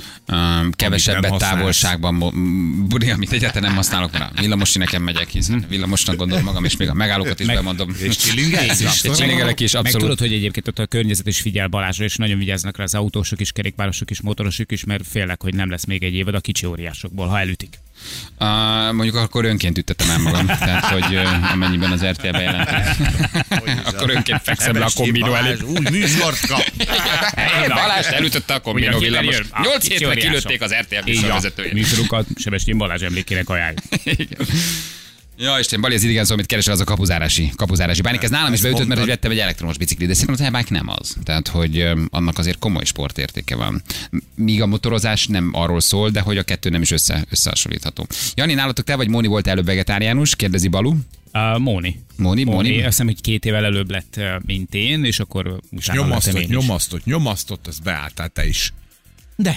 Um, 0.61 0.71
kevesebbet 0.71 1.37
távolságban, 1.37 2.19
bringa, 2.89 3.15
amit 3.15 3.33
egyáltalán 3.33 3.69
nem 3.69 3.77
használok, 3.77 4.13
mert 4.13 4.39
a 4.39 4.41
villamos 4.41 4.73
nekem 4.75 5.03
megyek, 5.03 5.29
hiszen 5.29 5.65
villamosnak 5.69 6.17
gondolom 6.17 6.45
magam, 6.45 6.65
és 6.65 6.77
még 6.77 6.89
a 6.89 6.95
megállókat 6.95 7.41
is 7.41 7.47
Meg- 7.47 7.57
bemondom. 7.57 7.89
És 7.91 7.97
van, 7.99 8.09
is, 8.09 9.01
csilingelek 9.17 9.61
is, 9.61 9.73
Meg 9.73 9.83
abszolút. 9.83 10.01
tudod, 10.01 10.19
hogy 10.19 10.33
egyébként 10.33 10.69
ott 10.69 10.79
a 10.79 10.87
környezet 10.87 11.27
is 11.27 11.41
figyel 11.41 11.69
Balázsra, 11.69 12.05
és 12.05 12.17
nagyon 12.17 12.39
vigyáznak 12.39 12.77
rá 12.77 12.85
az 12.85 12.95
autósok 12.95 13.41
is, 13.41 13.53
kerékpárosok 13.53 14.11
is, 14.11 14.21
motorosok 14.21 14.73
is, 14.73 14.85
mert 14.85 15.07
félek, 15.07 15.43
hogy 15.43 15.55
nem 15.55 15.71
lesz 15.71 15.85
még 15.85 16.03
egy 16.03 16.15
évad 16.15 16.35
a 16.35 16.41
kicsi 16.41 16.67
óriásokból, 16.67 17.27
ha 17.27 17.39
elütik. 17.39 17.79
Uh, 18.39 18.93
mondjuk 18.93 19.15
akkor 19.15 19.45
önként 19.45 19.79
ütettem 19.79 20.11
el 20.11 20.19
magam, 20.19 20.47
tehát 20.67 20.85
hogy 20.85 21.15
uh, 21.15 21.53
amennyiben 21.53 21.93
az 21.93 22.05
RTL 22.05 22.31
bejelentik. 22.31 23.07
akkor 23.89 24.11
önként 24.11 24.41
fekszem 24.43 24.79
le 24.79 24.85
a 24.85 24.91
kombinó 24.95 25.35
előtt. 25.35 25.63
új 25.63 25.79
műsort 25.91 26.47
kap. 26.47 26.65
Balázs 27.69 28.07
elütötte 28.07 28.55
a 28.55 28.61
kombinó 28.61 28.99
villamos. 28.99 29.35
kiderül, 29.35 29.47
a 29.51 29.63
8 29.63 29.83
kicsi 29.83 30.05
hétre 30.05 30.21
kilőtték 30.21 30.63
az 30.63 30.75
RTL 30.81 31.05
műsorvezetőjét. 31.05 31.73
Műsorunkat 31.73 32.27
Sebestyén 32.37 32.79
Balázs 32.79 33.03
emlékének 33.03 33.49
ajánljuk. 33.49 33.83
Ja, 35.39 35.59
Isten, 35.59 35.81
Bali, 35.81 35.95
az 35.95 36.03
idegen 36.03 36.25
szó, 36.25 36.33
amit 36.33 36.47
keresel, 36.47 36.73
az 36.73 36.81
a 36.81 36.85
kapuzárási, 36.85 37.53
kapuzárási 37.57 38.01
bánik. 38.03 38.23
Ez 38.23 38.31
nálam 38.31 38.53
is 38.53 38.61
beütött, 38.61 38.87
mert 38.87 39.01
hogy 39.01 39.09
vettem 39.09 39.31
egy 39.31 39.39
elektromos 39.39 39.77
biciklit, 39.79 40.09
de 40.09 40.15
szerintem 40.15 40.47
az 40.47 40.53
e-bike 40.55 40.75
nem 40.75 40.89
az. 40.89 41.17
Tehát, 41.25 41.49
hogy 41.49 41.89
annak 42.11 42.39
azért 42.39 42.59
komoly 42.59 42.85
sportértéke 42.85 43.57
van. 43.57 43.83
Míg 44.35 44.63
a 44.63 44.67
motorozás 44.67 45.27
nem 45.27 45.51
arról 45.53 45.81
szól, 45.81 46.11
de 46.11 46.21
hogy 46.21 46.39
a 46.39 46.43
kettő 46.43 46.69
nem 46.69 46.83
is 46.83 46.91
össze, 46.91 47.25
összehasonlítható. 47.31 48.07
Jani, 48.35 48.55
nálatok 48.55 48.85
te 48.85 48.97
vagy 48.97 49.09
Móni 49.09 49.27
volt 49.27 49.47
előbb 49.47 49.65
vegetáriánus? 49.65 50.37
Kérdezi 50.37 50.69
Balu. 50.69 50.95
Uh, 51.35 51.59
Móni. 51.59 52.03
Móni, 52.17 52.45
Móni. 52.45 52.45
Móni, 52.45 52.77
azt 52.79 52.87
hiszem, 52.87 53.07
hogy 53.07 53.21
két 53.21 53.45
évvel 53.45 53.65
előbb 53.65 53.91
lett, 53.91 54.21
mint 54.47 54.75
én, 54.75 55.05
és 55.05 55.19
akkor 55.21 55.59
utána 55.71 56.03
Nyomasztott, 56.03 56.35
én 56.35 56.43
is. 56.43 56.49
nyomasztott, 56.49 57.05
nyomasztott, 57.05 57.67
ezt 57.67 57.83
beálltál 57.83 58.29
te 58.29 58.47
is. 58.47 58.73
De, 59.37 59.55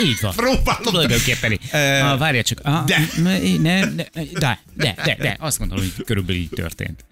így 0.00 0.18
van. 0.20 0.32
Próbálom. 0.36 0.82
Tulajdonképpen. 0.82 1.58
Ah, 1.72 2.18
várjál 2.18 2.42
csak. 2.42 2.60
Ah, 2.62 2.84
de. 2.84 2.98
Ne, 3.22 3.38
ne, 3.38 3.84
ne, 3.84 4.04
de, 4.12 4.58
de, 4.76 4.94
de, 5.04 5.16
de. 5.18 5.36
Azt 5.40 5.58
gondolom, 5.58 5.84
hogy 5.96 6.04
körülbelül 6.04 6.40
így 6.40 6.48
történt. 6.48 7.04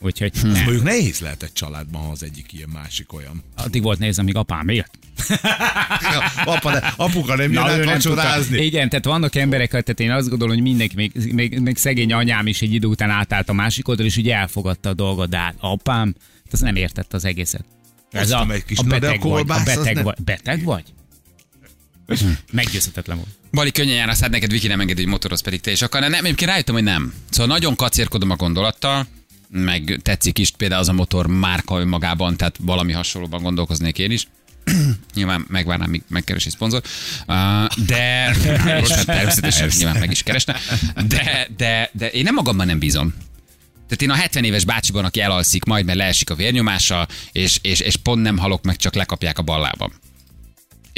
Úgyhogy 0.00 0.30
Ez 0.34 0.42
ne. 0.42 0.50
mondjuk 0.62 0.82
nehéz 0.82 1.18
lehet 1.18 1.42
egy 1.42 1.52
családban, 1.52 2.02
ha 2.02 2.10
az 2.10 2.22
egyik 2.22 2.52
ilyen, 2.52 2.68
másik 2.68 3.12
olyan. 3.12 3.42
addig 3.56 3.82
volt 3.82 3.98
nehéz, 3.98 4.18
amíg 4.18 4.36
apám 4.36 4.68
élt. 4.68 4.90
Apa, 6.44 6.72
de, 6.72 6.92
apuka 6.96 7.34
nem 7.36 7.52
jön 7.52 7.62
Na, 7.62 7.66
nem 7.76 7.76
tudta. 7.78 7.90
vacsorázni. 8.14 8.64
Igen, 8.64 8.88
tehát 8.88 9.04
vannak 9.04 9.34
emberek, 9.34 9.68
tehát 9.70 10.00
én 10.00 10.10
azt 10.10 10.28
gondolom, 10.28 10.54
hogy 10.54 10.62
mindenki, 10.62 10.94
még, 10.96 11.12
még, 11.32 11.58
még 11.58 11.76
szegény 11.76 12.12
anyám 12.12 12.46
is 12.46 12.62
egy 12.62 12.72
idő 12.72 12.86
után 12.86 13.10
átállt 13.10 13.48
a 13.48 13.52
másik 13.52 13.88
oldalra, 13.88 14.10
és 14.10 14.16
ugye 14.16 14.34
elfogadta 14.34 14.88
a 14.88 14.94
dolgot, 14.94 15.28
de 15.28 15.36
hát 15.38 15.54
apám, 15.58 16.14
az 16.50 16.60
nem 16.60 16.76
értette 16.76 17.16
az 17.16 17.24
egészet. 17.24 17.64
Ez 18.10 18.30
a, 18.30 18.40
a 18.40 18.46
a 18.74 18.82
beteg 18.82 19.20
vagy. 19.22 19.44
A 19.48 19.62
beteg 19.64 19.94
nem- 19.94 20.04
vagy. 20.04 20.16
Beteg 20.24 20.64
vagy? 20.64 20.84
Meggyőzhetetlen 22.52 23.16
volt. 23.16 23.28
Bali 23.52 23.72
könnyen 23.72 23.94
jár, 23.94 24.08
azt 24.08 24.20
hát 24.20 24.30
neked 24.30 24.50
Viki 24.50 24.66
nem 24.66 24.80
engedi, 24.80 25.02
hogy 25.02 25.10
motoroz 25.10 25.40
pedig 25.40 25.60
te 25.60 25.70
is 25.70 25.82
akar. 25.82 26.00
Nem, 26.00 26.12
egyébként 26.12 26.50
rájöttem, 26.50 26.74
hogy 26.74 26.84
nem. 26.84 27.14
Szóval 27.30 27.46
nagyon 27.46 27.76
kacérkodom 27.76 28.30
a 28.30 28.36
gondolattal, 28.36 29.06
meg 29.50 30.00
tetszik 30.02 30.38
is 30.38 30.50
például 30.50 30.80
az 30.80 30.88
a 30.88 30.92
motor 30.92 31.26
márka 31.26 31.80
önmagában, 31.80 32.36
tehát 32.36 32.56
valami 32.60 32.92
hasonlóban 32.92 33.42
gondolkoznék 33.42 33.98
én 33.98 34.10
is. 34.10 34.28
Nyilván 35.14 35.44
megvárnám, 35.48 35.90
míg 35.90 36.02
megkeresi 36.08 36.50
szponzor. 36.50 36.82
De, 37.86 38.34
és 38.82 38.90
hát 38.90 39.06
természetesen 39.06 39.70
nyilván 39.76 39.98
meg 39.98 40.10
is 40.10 40.22
keresne. 40.22 40.56
De, 41.06 41.48
de, 41.56 41.90
de 41.92 42.10
én 42.10 42.22
nem 42.22 42.34
magamban 42.34 42.66
nem 42.66 42.78
bízom. 42.78 43.14
Tehát 43.88 44.02
én 44.02 44.10
a 44.10 44.14
70 44.14 44.44
éves 44.44 44.64
bácsiban, 44.64 45.04
aki 45.04 45.20
elalszik 45.20 45.64
majd, 45.64 45.84
mert 45.84 45.98
leesik 45.98 46.30
a 46.30 46.34
vérnyomása, 46.34 47.08
és, 47.32 47.58
és, 47.62 47.80
és 47.80 47.96
pont 47.96 48.22
nem 48.22 48.38
halok 48.38 48.64
meg, 48.64 48.76
csak 48.76 48.94
lekapják 48.94 49.38
a 49.38 49.42
ballábam. 49.42 49.92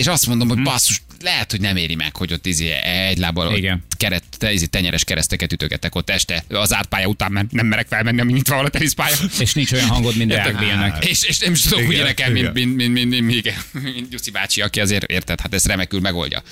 És 0.00 0.06
azt 0.06 0.26
mondom, 0.26 0.48
hogy 0.48 0.62
basszus, 0.62 1.02
lehet, 1.22 1.50
hogy 1.50 1.60
nem 1.60 1.76
éri 1.76 1.94
meg, 1.94 2.16
hogy 2.16 2.32
ott 2.32 2.46
izé 2.46 2.70
egy 2.82 3.18
lábbal 3.18 3.56
Igen. 3.56 3.84
keret, 3.96 4.24
te, 4.38 4.52
izé, 4.52 4.66
tenyeres 4.66 5.04
kereszteket 5.04 5.52
ütögetek 5.52 5.94
ott 5.94 6.10
este 6.10 6.44
az 6.48 6.74
átpálya 6.74 7.06
után, 7.06 7.32
mert 7.32 7.52
nem 7.52 7.66
merek 7.66 7.86
felmenni, 7.88 8.20
ami 8.20 8.32
nyitva 8.32 8.56
van 8.56 8.64
a 8.64 8.68
teniszpálya. 8.68 9.16
És 9.38 9.54
nincs 9.54 9.72
olyan 9.72 9.88
hangod, 9.88 10.16
mint 10.16 10.58
Bélnek. 10.58 11.04
És, 11.04 11.22
és 11.22 11.38
nem 11.38 11.52
is 11.52 11.60
tudok 11.60 11.78
úgy 11.78 11.90
Igen, 11.90 12.04
énekelni, 12.04 12.40
mint, 12.40 12.52
mint, 12.52 12.76
mint, 12.76 12.92
mint, 12.92 13.10
mint, 13.10 13.44
mint, 13.72 13.94
mint 13.94 14.08
Gyuszi 14.08 14.30
bácsi, 14.30 14.60
aki 14.60 14.80
azért 14.80 15.04
érted, 15.04 15.40
hát 15.40 15.54
ezt 15.54 15.66
remekül 15.66 16.00
megoldja. 16.00 16.42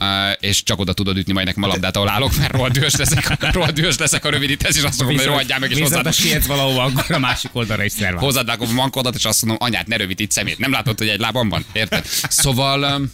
Uh, 0.00 0.06
és 0.40 0.62
csak 0.62 0.80
oda 0.80 0.92
tudod 0.92 1.16
ütni 1.16 1.32
majd 1.32 1.46
nekem 1.46 1.62
a 1.62 1.66
labdát, 1.66 1.96
ahol 1.96 2.08
állok, 2.08 2.36
mert 2.36 2.52
rohadt 2.52 2.72
dühös 2.72 2.96
leszek, 2.96 3.42
rohadt 3.52 3.74
dühös 3.74 3.96
leszek 3.98 4.24
a 4.24 4.30
rövidítesz, 4.30 4.76
és 4.76 4.82
azt 4.82 4.98
mondom, 4.98 5.16
hogy 5.16 5.26
rohadjál 5.26 5.58
meg, 5.58 5.70
és 5.70 5.78
hozzád, 5.78 6.04
ha 6.04 6.12
sietsz 6.12 6.46
valahova, 6.46 6.82
akkor 6.82 7.14
a 7.14 7.18
másik 7.18 7.50
oldalra 7.52 7.84
is 7.84 7.92
szervál. 7.92 8.22
hozzád 8.22 8.48
a 8.48 8.72
mankodat, 8.72 9.14
és 9.14 9.24
azt 9.24 9.44
mondom, 9.44 9.66
anyát, 9.66 9.86
ne 9.86 9.96
rövidít 9.96 10.30
szemét. 10.30 10.58
Nem 10.58 10.70
látod, 10.70 10.98
hogy 10.98 11.08
egy 11.08 11.20
lábam 11.20 11.48
van? 11.48 11.64
Érted? 11.72 12.04
Szóval 12.28 12.82
um, 12.82 13.12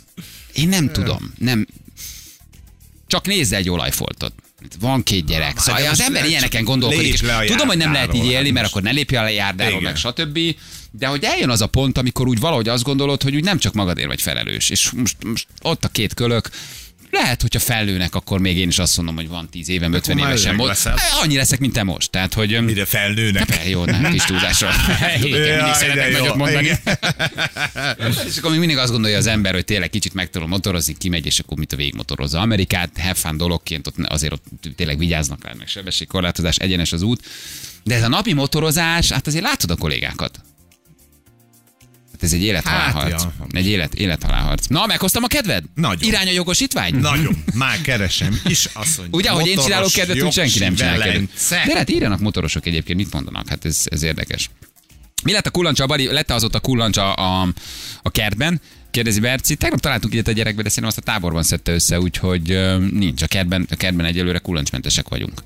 én 0.54 0.68
nem 0.68 0.92
tudom. 0.92 1.32
Nem. 1.38 1.66
Csak 3.06 3.26
nézze 3.26 3.56
egy 3.56 3.70
olajfoltot. 3.70 4.32
Van 4.80 5.02
két 5.02 5.26
gyerek. 5.26 5.58
Szóval 5.58 5.82
de 5.82 5.88
az 5.88 6.00
ember 6.00 6.22
ne- 6.22 6.28
ilyeneken 6.28 6.64
gondolkodik. 6.64 7.12
És 7.12 7.20
tudom, 7.46 7.66
hogy 7.66 7.76
nem 7.76 7.92
lehet 7.92 8.14
így 8.14 8.24
élni, 8.24 8.44
hát 8.44 8.54
mert 8.54 8.66
akkor 8.66 8.82
ne 8.82 8.90
lépj 8.90 9.14
le 9.14 9.20
a 9.20 9.28
járdáról, 9.28 9.80
meg 9.80 9.96
stb. 9.96 10.38
De 10.90 11.06
hogy 11.06 11.24
eljön 11.24 11.50
az 11.50 11.60
a 11.60 11.66
pont, 11.66 11.98
amikor 11.98 12.28
úgy 12.28 12.40
valahogy 12.40 12.68
azt 12.68 12.82
gondolod, 12.82 13.22
hogy 13.22 13.34
úgy 13.34 13.44
nem 13.44 13.58
csak 13.58 13.74
magadért 13.74 14.08
vagy 14.08 14.22
felelős. 14.22 14.70
És 14.70 14.90
most, 14.90 15.16
most 15.24 15.46
ott 15.62 15.84
a 15.84 15.88
két 15.88 16.14
kölök, 16.14 16.50
lehet, 17.14 17.40
hogyha 17.40 17.58
fellőnek, 17.58 18.14
akkor 18.14 18.40
még 18.40 18.56
én 18.56 18.68
is 18.68 18.78
azt 18.78 18.96
mondom, 18.96 19.14
hogy 19.14 19.28
van 19.28 19.48
10 19.50 19.68
évem, 19.68 19.92
50 19.92 20.16
már 20.16 20.28
évesen. 20.28 20.54
Mo- 20.54 20.66
leszel. 20.66 20.96
Annyi 21.22 21.36
leszek, 21.36 21.58
mint 21.58 21.72
te 21.72 21.82
most. 21.82 22.10
Tehát, 22.10 22.34
hogy... 22.34 22.64
Mire 22.64 22.84
felnőnek. 22.84 23.50
Hát, 23.50 23.68
jó, 23.68 23.84
nem, 23.84 24.12
kis 24.12 24.24
túlzásra. 24.24 24.70
Igen, 25.22 25.56
mindig 25.56 25.74
szeretek 25.74 26.12
nagyot 26.12 26.34
mondani. 26.36 26.68
És 28.28 28.36
akkor 28.38 28.50
még 28.50 28.58
mindig 28.58 28.76
azt 28.76 28.90
gondolja 28.90 29.16
az 29.16 29.26
ember, 29.26 29.52
hogy 29.52 29.64
tényleg 29.64 29.90
kicsit 29.90 30.14
meg 30.14 30.30
tudom 30.30 30.48
motorozni, 30.48 30.96
kimegy, 30.98 31.26
és 31.26 31.38
akkor 31.38 31.58
mit 31.58 31.72
a 31.72 31.76
végigmotorozza. 31.76 32.40
Amerikát, 32.40 32.90
have 32.98 33.14
fun 33.14 33.36
dologként, 33.36 33.86
ott 33.86 33.94
azért 33.98 34.32
ott 34.32 34.44
tényleg 34.76 34.98
vigyáznak 34.98 35.44
rá, 35.44 35.52
meg 35.58 35.68
sebességkorlátozás, 35.68 36.56
egyenes 36.56 36.92
az 36.92 37.02
út. 37.02 37.24
De 37.84 37.94
ez 37.94 38.02
a 38.02 38.08
napi 38.08 38.32
motorozás, 38.32 39.10
hát 39.10 39.26
azért 39.26 39.44
látod 39.44 39.70
a 39.70 39.76
kollégákat. 39.76 40.40
Ez 42.24 42.32
egy 42.32 42.42
élethalálharc. 42.42 43.22
Hát, 43.22 43.32
Egy 43.50 43.66
élet, 43.66 43.94
élethalálharc. 43.94 44.66
Na, 44.66 44.86
meghoztam 44.86 45.22
a 45.22 45.26
kedved? 45.26 45.64
Nagyon. 45.74 46.08
Irány 46.08 46.28
a 46.28 46.32
jogosítvány? 46.32 46.94
Nagyon. 46.94 47.44
Már 47.54 47.80
keresem 47.80 48.40
is. 48.46 48.68
Azt 48.72 48.98
mondja, 48.98 49.18
Ugye, 49.18 49.30
hogy 49.30 49.46
én 49.46 49.58
csinálok 49.58 49.92
kedvet, 49.92 50.22
úgy 50.22 50.32
senki 50.32 50.58
nem 50.58 50.74
csinál 50.74 50.98
kedvet. 50.98 51.28
De 51.48 51.76
hát 51.76 51.90
írjanak 51.90 52.20
motorosok 52.20 52.66
egyébként, 52.66 52.98
mit 52.98 53.12
mondanak, 53.12 53.48
hát 53.48 53.64
ez, 53.64 53.82
ez 53.84 54.02
érdekes. 54.02 54.50
Mi 55.24 55.32
lett 55.32 55.46
a 55.46 55.50
kullancsa, 55.50 55.86
Bari, 55.86 56.12
lett 56.12 56.30
azóta 56.30 56.60
kullancsa 56.60 57.12
a, 57.12 57.48
a 58.02 58.10
kertben? 58.10 58.60
Kérdezi 58.90 59.20
Berci, 59.20 59.54
tegnap 59.54 59.80
találtunk 59.80 60.12
ilyet 60.12 60.28
a 60.28 60.32
gyerekbe, 60.32 60.62
de 60.62 60.68
szerintem 60.68 60.94
azt 60.98 61.08
a 61.08 61.12
táborban 61.12 61.42
szedte 61.42 61.72
össze, 61.72 62.00
úgyhogy 62.00 62.58
nincs. 62.92 63.22
A 63.22 63.26
kertben, 63.26 63.66
a 63.70 63.76
kertben 63.76 64.06
egyelőre 64.06 64.38
kulancsmentesek 64.38 65.08
vagyunk. 65.08 65.42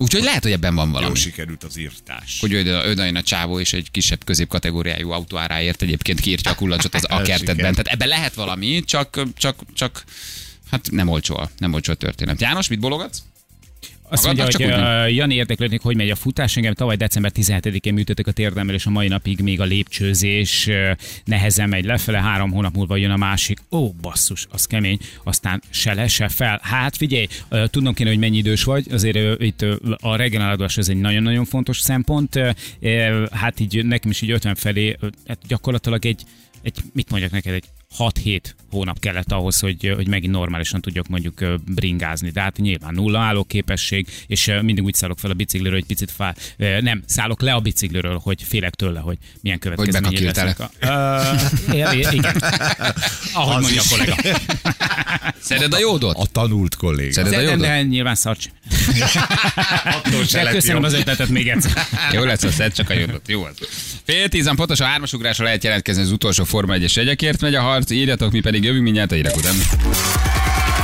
Úgyhogy 0.00 0.22
lehet, 0.22 0.42
hogy 0.42 0.52
ebben 0.52 0.74
van 0.74 0.86
Jó 0.86 0.92
valami. 0.92 1.14
sikerült 1.14 1.64
az 1.64 1.78
írtás. 1.78 2.36
Hogy 2.40 2.54
ödajön 2.54 3.16
a 3.16 3.22
csávó, 3.22 3.60
és 3.60 3.72
egy 3.72 3.90
kisebb 3.90 4.24
középkategóriájú 4.24 5.10
autó 5.10 5.36
áráért 5.36 5.82
egyébként 5.82 6.20
kiírtja 6.20 6.50
a 6.50 6.54
kullancsot 6.54 6.94
az 6.94 7.04
a 7.10 7.20
Ez 7.20 7.26
kertetben. 7.26 7.56
siker. 7.56 7.70
Tehát 7.70 7.86
ebben 7.86 8.08
lehet 8.08 8.34
valami, 8.34 8.82
csak, 8.84 9.22
csak, 9.36 9.56
csak 9.74 10.04
hát 10.70 10.90
nem 10.90 11.08
olcsó, 11.08 11.48
nem 11.58 11.72
olcsó 11.72 11.92
a 11.92 11.96
történet. 11.96 12.40
János, 12.40 12.68
mit 12.68 12.80
bologatsz? 12.80 13.22
Azt 14.10 14.24
mondja, 14.24 14.44
hogy 14.44 14.64
uh, 14.64 15.14
Jani 15.14 15.34
érdeklődik, 15.34 15.80
hogy 15.80 15.96
megy 15.96 16.10
a 16.10 16.14
futás. 16.14 16.56
Engem 16.56 16.74
tavaly 16.74 16.96
december 16.96 17.32
17-én 17.34 17.94
műtöttek 17.94 18.26
a 18.26 18.32
térdemmel, 18.32 18.74
és 18.74 18.86
a 18.86 18.90
mai 18.90 19.08
napig 19.08 19.40
még 19.40 19.60
a 19.60 19.64
lépcsőzés 19.64 20.66
uh, 20.66 20.90
nehezen 21.24 21.68
megy 21.68 21.84
lefele. 21.84 22.18
Három 22.18 22.50
hónap 22.50 22.74
múlva 22.74 22.96
jön 22.96 23.10
a 23.10 23.16
másik. 23.16 23.58
Ó, 23.70 23.90
basszus, 23.92 24.46
az 24.50 24.66
kemény. 24.66 24.98
Aztán 25.24 25.62
se 25.70 25.94
le, 25.94 26.08
se 26.08 26.28
fel. 26.28 26.60
Hát 26.62 26.96
figyelj, 26.96 27.26
uh, 27.50 27.66
tudnom 27.66 27.94
kéne, 27.94 28.08
hogy 28.08 28.18
mennyi 28.18 28.36
idős 28.36 28.64
vagy. 28.64 28.86
Azért 28.92 29.16
uh, 29.16 29.46
itt 29.46 29.62
uh, 29.62 29.74
a 30.00 30.16
regenerálódás 30.16 30.76
ez 30.76 30.88
egy 30.88 31.00
nagyon-nagyon 31.00 31.44
fontos 31.44 31.78
szempont. 31.78 32.36
Uh, 32.36 32.50
uh, 32.80 33.28
hát 33.30 33.60
így 33.60 33.84
nekem 33.84 34.10
is 34.10 34.20
így 34.20 34.30
50 34.30 34.54
felé, 34.54 34.96
uh, 35.00 35.08
hát 35.26 35.38
gyakorlatilag 35.46 36.06
egy, 36.06 36.22
egy, 36.62 36.78
mit 36.92 37.10
mondjak 37.10 37.32
neked, 37.32 37.54
egy 37.54 37.64
6-7 37.98 38.40
hónap 38.70 38.98
kellett 38.98 39.32
ahhoz, 39.32 39.58
hogy, 39.58 39.92
hogy 39.96 40.08
megint 40.08 40.32
normálisan 40.32 40.80
tudjak 40.80 41.08
mondjuk 41.08 41.44
bringázni. 41.66 42.30
De 42.30 42.40
hát 42.40 42.56
nyilván 42.56 42.94
nulla 42.94 43.18
állóképesség, 43.18 44.06
és 44.26 44.52
mindig 44.62 44.84
úgy 44.84 44.94
szállok 44.94 45.18
fel 45.18 45.30
a 45.30 45.34
bicikliről, 45.34 45.74
hogy 45.78 45.86
picit 45.86 46.10
fá... 46.10 46.34
ö, 46.56 46.80
Nem, 46.80 47.02
szállok 47.06 47.40
le 47.40 47.52
a 47.52 47.60
bicikliről, 47.60 48.18
hogy 48.22 48.42
félek 48.42 48.74
tőle, 48.74 49.00
hogy 49.00 49.18
milyen 49.40 49.58
következményei 49.58 50.24
lesznek. 50.24 50.60
A... 50.60 50.70
Ö, 50.80 51.92
igen. 52.12 52.24
Ahogy 53.32 53.54
Az 53.56 53.62
mondja 53.62 53.82
a 53.82 53.84
kollega. 53.88 54.38
Szeded 55.40 55.72
a 55.72 55.78
jódot? 55.78 56.16
A 56.16 56.26
tanult 56.26 56.74
kolléga. 56.76 57.22
De, 57.22 57.36
a 57.36 57.40
jódot? 57.40 57.60
de 57.60 57.82
nyilván 57.82 58.14
szarcs. 58.14 58.46
Attól 59.84 60.24
se 60.24 60.36
De 60.38 60.42
lett 60.44 60.52
köszönöm 60.52 60.80
jó. 60.80 60.86
az 60.86 60.92
ötletet 60.94 61.28
még 61.28 61.48
egyszer. 61.48 61.72
Jó 62.12 62.24
lesz, 62.24 62.42
a 62.42 62.50
szed 62.50 62.72
csak 62.72 62.90
a 62.90 62.94
jódot. 62.94 63.28
Jó 63.28 63.42
az. 63.44 63.54
Fél 64.04 64.28
tízan 64.28 64.56
pontos 64.56 64.80
a 64.80 64.84
hármasugrásra 64.84 65.44
lehet 65.44 65.64
jelentkezni 65.64 66.02
az 66.02 66.10
utolsó 66.12 66.44
Forma 66.44 66.74
1-es 66.76 66.92
jegyekért 66.94 67.40
megy 67.40 67.54
a 67.54 67.60
harc, 67.60 67.87
írjatok, 67.90 68.32
mi 68.32 68.40
pedig 68.40 68.64
jövünk 68.64 68.84
mindjárt 68.84 69.12
a 69.12 69.14
hírek 69.14 69.36
után. 69.36 69.54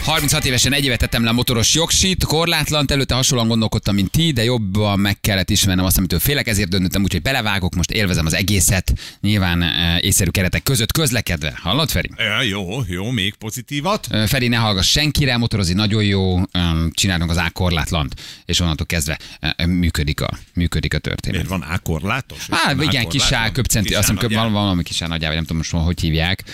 36 0.05 0.45
évesen 0.45 0.73
egy 0.73 0.85
évet 0.85 0.99
tettem 0.99 1.25
le 1.25 1.31
a 1.31 1.33
motoros 1.33 1.75
jogsit, 1.75 2.25
korlátlan, 2.25 2.85
előtte 2.89 3.15
hasonlóan 3.15 3.49
gondolkodtam, 3.49 3.95
mint 3.95 4.11
ti, 4.11 4.33
de 4.33 4.45
jobban 4.45 4.99
meg 4.99 5.21
kellett 5.21 5.51
ismernem 5.51 5.85
azt, 5.85 5.99
amitől 5.99 6.19
félek, 6.19 6.49
ezért 6.49 6.69
döntöttem 6.69 7.03
úgy, 7.03 7.13
hogy 7.13 7.23
belevágok, 7.23 7.75
most 7.75 7.91
élvezem 7.91 8.27
az 8.27 8.35
egészet, 8.35 8.93
nyilván 9.21 9.63
e, 9.63 9.99
észszerű 10.01 10.31
keretek 10.31 10.63
között 10.63 10.93
közlekedve. 10.93 11.59
Hallod, 11.63 11.91
Feri? 11.91 12.11
Ja, 12.17 12.43
jó, 12.43 12.83
jó, 12.87 13.11
még 13.11 13.35
pozitívat. 13.35 14.07
Ö, 14.11 14.25
Feri, 14.27 14.49
ne 14.49 14.57
hallgass 14.57 14.91
senkire, 14.91 15.37
motorozni 15.37 15.75
nagyon 15.75 16.05
jó, 16.05 16.37
öm, 16.53 16.91
csinálunk 16.95 17.31
az 17.31 17.37
A 17.37 17.51
korlátlant, 17.53 18.15
és 18.45 18.61
onnantól 18.61 18.87
kezdve 18.87 19.19
ö, 19.57 19.67
működik 19.67 20.21
a, 20.21 20.31
működik 20.55 20.95
a 20.95 20.99
történet. 20.99 21.37
Miért 21.37 21.59
van 21.59 21.71
ákorlátos? 21.71 22.47
Hát 22.51 22.83
igen, 22.83 23.09
kis 23.09 23.31
á, 23.31 23.51
köpcenti, 23.51 23.95
azt 23.95 24.11
hiszem 24.11 24.29
valami, 24.31 24.53
valami 24.53 24.83
kis 24.83 25.03
á 25.03 25.07
nagyjából, 25.07 25.35
nem 25.35 25.45
tudom 25.45 25.63
most 25.71 25.87
hogy 25.87 26.01
hívják, 26.01 26.45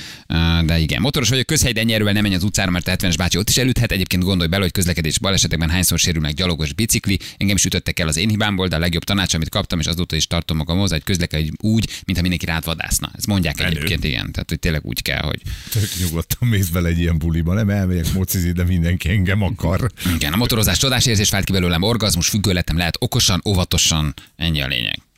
de 0.65 0.79
igen. 0.79 1.01
Motoros 1.01 1.29
vagyok, 1.29 1.47
közhely, 1.47 1.73
de 1.73 1.81
ennyire 1.81 2.13
nem 2.13 2.23
menj 2.23 2.35
az 2.35 2.43
utcára, 2.43 2.71
mert 2.71 2.89
a 2.89 2.97
70-es 2.97 3.15
bácsi 3.17 3.39
ott 3.41 3.49
is 3.49 3.57
elüthet. 3.57 3.93
Egyébként 3.93 4.23
gondolj 4.23 4.49
bele, 4.49 4.63
hogy 4.63 4.73
közlekedés 4.73 5.19
balesetekben 5.19 5.71
hányszor 5.71 5.99
sérül 5.99 6.21
meg 6.21 6.35
gyalogos 6.35 6.73
bicikli. 6.73 7.19
Engem 7.37 7.57
is 7.57 7.65
ütöttek 7.65 7.99
el 7.99 8.09
az 8.09 8.17
én 8.17 8.29
hibámból, 8.29 8.69
de 8.69 8.77
a 8.77 8.79
legjobb 8.79 9.05
tanács, 9.05 9.35
amit 9.35 9.49
kaptam, 9.49 9.81
és 9.81 9.87
azóta 9.87 10.17
is 10.17 10.27
tartom 10.27 10.57
magam 10.57 10.79
hozzá, 10.79 10.95
hogy 10.95 11.05
közlekedj 11.05 11.51
úgy, 11.61 11.85
mintha 12.05 12.23
mindenki 12.23 12.45
rád 12.45 12.65
vadászna. 12.65 13.11
Ezt 13.17 13.27
mondják 13.27 13.59
Menő. 13.59 13.71
egyébként, 13.71 14.05
igen. 14.05 14.33
Tehát, 14.33 14.49
hogy 14.49 14.59
tényleg 14.59 14.85
úgy 14.85 15.03
kell, 15.03 15.23
hogy 15.23 15.41
Tök 15.73 15.89
nyugodtan 16.01 16.49
mész 16.49 16.69
bele 16.69 16.89
egy 16.89 16.99
ilyen 16.99 17.19
buliba, 17.19 17.55
nem 17.55 17.71
elmegyek 17.71 18.13
mocizni, 18.13 18.53
de 18.53 18.65
mindenki 18.65 19.09
engem 19.09 19.43
akar. 19.43 19.91
igen, 20.15 20.33
a 20.33 20.37
motorozás 20.37 20.79
csodás 20.79 21.07
érzés 21.07 21.31
vált 21.31 21.45
ki 21.45 21.53
belőlem, 21.53 21.83
orgazmus, 21.83 22.29
függő 22.29 22.53
lettem, 22.53 22.77
lehet 22.77 22.97
okosan, 22.99 23.43
óvatosan, 23.49 24.15
ennyi 24.37 24.61
a 24.61 24.67
lényeg. 24.67 25.10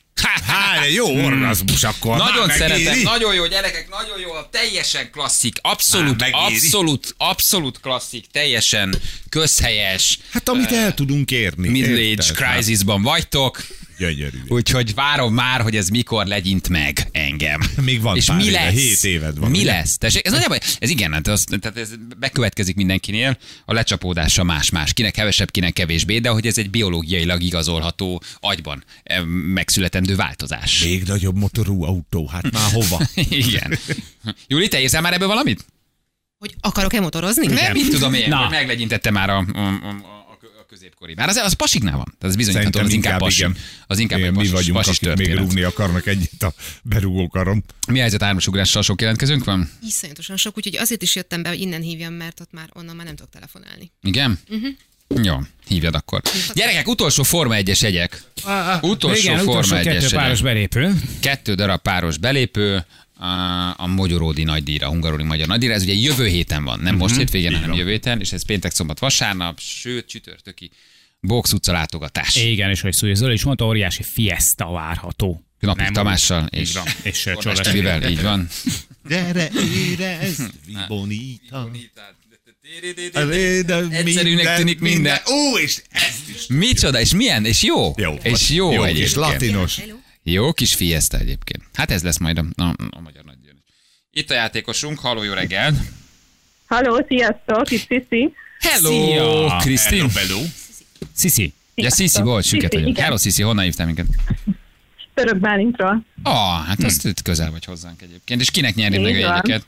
Hát, 0.45 0.91
jó 0.93 1.23
orgazmus 1.25 1.83
akkor. 1.83 2.17
Nagyon 2.17 2.47
már 2.47 2.57
szeretem, 2.57 2.83
megéri. 2.83 3.03
nagyon 3.03 3.33
jó 3.33 3.45
gyerekek, 3.47 3.89
nagyon 3.89 4.19
jó, 4.19 4.29
teljesen 4.51 5.11
klasszik, 5.11 5.55
abszolút, 5.61 6.25
abszolút, 6.31 7.13
abszolút 7.17 7.79
klasszik, 7.79 8.25
teljesen 8.31 8.95
közhelyes, 9.29 10.19
Hát 10.31 10.49
amit 10.49 10.71
el 10.71 10.93
tudunk 10.93 11.31
érni. 11.31 11.69
middle 11.69 12.11
age 12.11 12.33
crisisban 12.33 13.01
vagytok, 13.01 13.57
Hát, 13.57 13.67
Gyönyörű. 13.97 14.37
úgyhogy 14.47 14.93
várom 14.93 15.33
már, 15.33 15.61
hogy 15.61 15.75
ez 15.75 15.89
mikor 15.89 16.25
legyint 16.25 16.69
meg 16.69 17.07
engem. 17.11 17.61
Még 17.81 18.01
van 18.01 18.15
És 18.15 18.25
pár 18.25 18.37
mi 18.37 18.51
lesz? 18.51 18.73
hét 18.73 19.03
éved 19.03 19.37
van, 19.39 19.51
Mi 19.51 19.59
ugye? 19.59 19.71
lesz? 19.71 19.97
Tessék, 19.97 20.25
ez 20.25 20.31
nagyjából, 20.31 20.57
ez 20.79 20.89
igen, 20.89 21.13
hát 21.13 21.27
az, 21.27 21.43
tehát 21.59 21.77
ez 21.77 21.89
bekövetkezik 22.19 22.75
mindenkinél, 22.75 23.37
a 23.65 23.73
lecsapódása 23.73 24.43
más-más, 24.43 24.93
kinek 24.93 25.11
kevesebb, 25.13 25.51
kinek 25.51 25.73
kevésbé, 25.73 26.19
de 26.19 26.29
hogy 26.29 26.47
ez 26.47 26.57
egy 26.57 26.69
biológiailag 26.69 27.41
igazolható 27.41 28.21
agyban 28.39 28.83
megszületendő 29.53 30.15
változás. 30.15 30.83
Még 30.83 31.03
nagyobb 31.03 31.35
motorú 31.37 31.83
autó, 31.83 32.27
hát 32.27 32.51
már 32.51 32.71
hova? 32.71 32.99
Igen. 33.29 33.77
Júli, 34.47 34.67
te 34.67 34.79
érzel 34.79 35.01
már 35.01 35.13
ebből 35.13 35.27
valamit? 35.27 35.65
Hogy 36.37 36.55
akarok-e 36.59 36.99
motorozni? 36.99 37.47
Nem, 37.47 37.71
mit 37.71 37.89
tudom 37.89 38.13
én, 38.13 38.29
Na. 38.29 38.49
meglegyintette 38.49 39.11
már 39.11 39.29
a, 39.29 39.45
a, 39.53 39.59
a 39.59 40.12
középkori. 40.73 41.13
Már 41.13 41.27
az, 41.29 41.35
az 41.35 41.53
pasiknál 41.53 41.95
van. 41.95 42.05
Tehát 42.05 42.35
ez 42.35 42.35
bizonyítható, 42.35 42.79
az 42.79 42.85
inkább, 42.91 43.03
inkább 43.03 43.19
pasi. 43.19 43.39
igen. 43.39 43.55
Az 43.87 43.99
inkább 43.99 44.19
Igen, 44.19 44.29
egy 44.31 44.35
mi 44.37 44.41
pasis, 44.49 44.53
vagyunk, 44.53 44.77
pasis 44.77 44.95
akik 44.97 45.07
még 45.07 45.17
történet. 45.17 45.37
rúgni 45.43 45.61
akarnak 45.61 46.07
egyet 46.07 46.43
a 46.43 46.53
berúgókaron. 46.83 47.63
Mi 47.87 47.97
a 47.97 48.01
helyzet 48.01 48.23
ármasugrással? 48.23 48.81
Sok 48.81 49.01
jelentkezőnk 49.01 49.43
van? 49.43 49.69
Iszonyatosan 49.87 50.37
sok, 50.37 50.57
úgyhogy 50.57 50.77
azért 50.77 51.01
is 51.01 51.15
jöttem 51.15 51.41
be, 51.43 51.49
hogy 51.49 51.59
innen 51.61 51.81
hívjam, 51.81 52.13
mert 52.13 52.39
ott 52.39 52.51
már 52.51 52.69
onnan 52.73 52.95
már 52.95 53.05
nem 53.05 53.15
tudok 53.15 53.31
telefonálni. 53.31 53.91
Igen? 54.01 54.39
Uh-huh. 54.49 54.69
Jó, 55.23 55.35
hívjad 55.67 55.95
akkor. 55.95 56.21
Gyerekek, 56.53 56.87
utolsó 56.87 57.23
Forma 57.23 57.55
1-es 57.57 57.79
jegyek. 57.81 58.23
Utolsó 58.81 59.21
Igen, 59.21 59.37
Forma 59.37 59.51
utolsó 59.51 59.75
1-es 59.75 59.83
kettő 59.83 60.15
páros 60.15 60.39
jegyek. 60.39 60.43
belépő. 60.43 60.93
Kettő 61.19 61.53
darab 61.53 61.81
páros 61.81 62.17
belépő 62.17 62.85
a, 63.77 63.87
Magyaródi 63.87 64.43
nagydíjra, 64.43 64.87
a 64.87 64.89
Hungaroring 64.89 65.27
Magyar 65.27 65.47
Nagydíjra. 65.47 65.73
Ez 65.73 65.83
ugye 65.83 65.93
jövő 65.93 66.27
héten 66.27 66.63
van, 66.63 66.79
nem 66.79 66.95
most 66.95 67.17
hétvégén, 67.17 67.53
hanem 67.53 67.69
van. 67.69 67.77
jövő 67.77 67.89
héten, 67.89 68.19
és 68.19 68.31
ez 68.31 68.45
péntek, 68.45 68.71
szombat, 68.71 68.99
vasárnap, 68.99 69.59
sőt, 69.59 70.07
csütörtöki 70.07 70.71
Box 71.19 71.53
utca 71.53 71.71
látogatás. 71.71 72.35
Igen, 72.35 72.69
és 72.69 72.81
hogy 72.81 72.93
Szúly 72.93 73.13
Zoli 73.13 73.33
is 73.33 73.43
mondta, 73.43 73.65
óriási 73.65 74.03
fiesta 74.03 74.71
várható. 74.71 75.45
Napik 75.59 75.83
Nem, 75.83 75.93
Tamással 75.93 76.47
és. 76.49 76.79
És 77.03 77.21
Csordás 77.21 77.67
Tibivel, 77.67 78.09
így 78.09 78.21
van. 78.21 78.47
Gyere, 79.09 79.49
érezd, 79.89 80.51
bonita. 80.87 81.69
Egyszerűnek 83.89 84.55
tűnik 84.55 84.79
minden. 84.79 85.19
Ó, 85.31 85.57
és 85.57 85.81
ezt 85.89 86.29
is. 86.35 86.47
Micsoda, 86.47 86.99
és 86.99 87.13
milyen, 87.13 87.45
és 87.45 87.63
jó. 87.63 87.93
Jó, 87.97 88.13
és 88.23 88.49
jó, 88.49 88.71
jó 88.71 88.85
és 88.85 89.13
latinos. 89.13 89.79
Hello? 89.79 90.02
Jó 90.23 90.53
kis 90.53 90.73
fiesta 90.73 91.17
egyébként. 91.17 91.63
Hát 91.73 91.91
ez 91.91 92.03
lesz 92.03 92.17
majd 92.17 92.37
a, 92.37 92.45
a, 92.63 92.73
a 92.89 93.01
magyar 93.01 93.23
nagy 93.23 93.35
Itt 94.11 94.29
a 94.29 94.33
játékosunk, 94.33 94.99
halló, 94.99 95.23
jó 95.23 95.33
reggel. 95.33 95.73
Halló, 96.65 97.05
sziasztok, 97.07 97.71
itt 97.71 97.87
Cici. 97.87 98.33
Hello, 98.59 98.89
Szia! 98.89 99.57
Krisztin. 99.57 100.09
Hello, 100.09 100.41
Sziszi. 101.13 101.53
Ja, 101.75 101.91
Sziszi, 101.91 102.21
bocs, 102.21 102.45
süket 102.45 102.71
Sziszi, 102.71 102.83
vagyok. 102.83 102.97
Hello, 102.97 103.17
Sziszi, 103.17 103.41
honnan 103.41 103.63
hívtál 103.63 103.85
minket? 103.85 104.05
Török 105.13 105.37
Bálintról. 105.37 106.05
Ah, 106.23 106.65
hát 106.65 106.83
azt 106.83 107.05
itt 107.05 107.21
közel 107.21 107.51
vagy 107.51 107.65
hozzánk 107.65 108.01
egyébként. 108.01 108.41
És 108.41 108.51
kinek 108.51 108.75
nyerni 108.75 108.97
meg 108.97 109.13
a 109.13 109.17
jegyeket? 109.17 109.65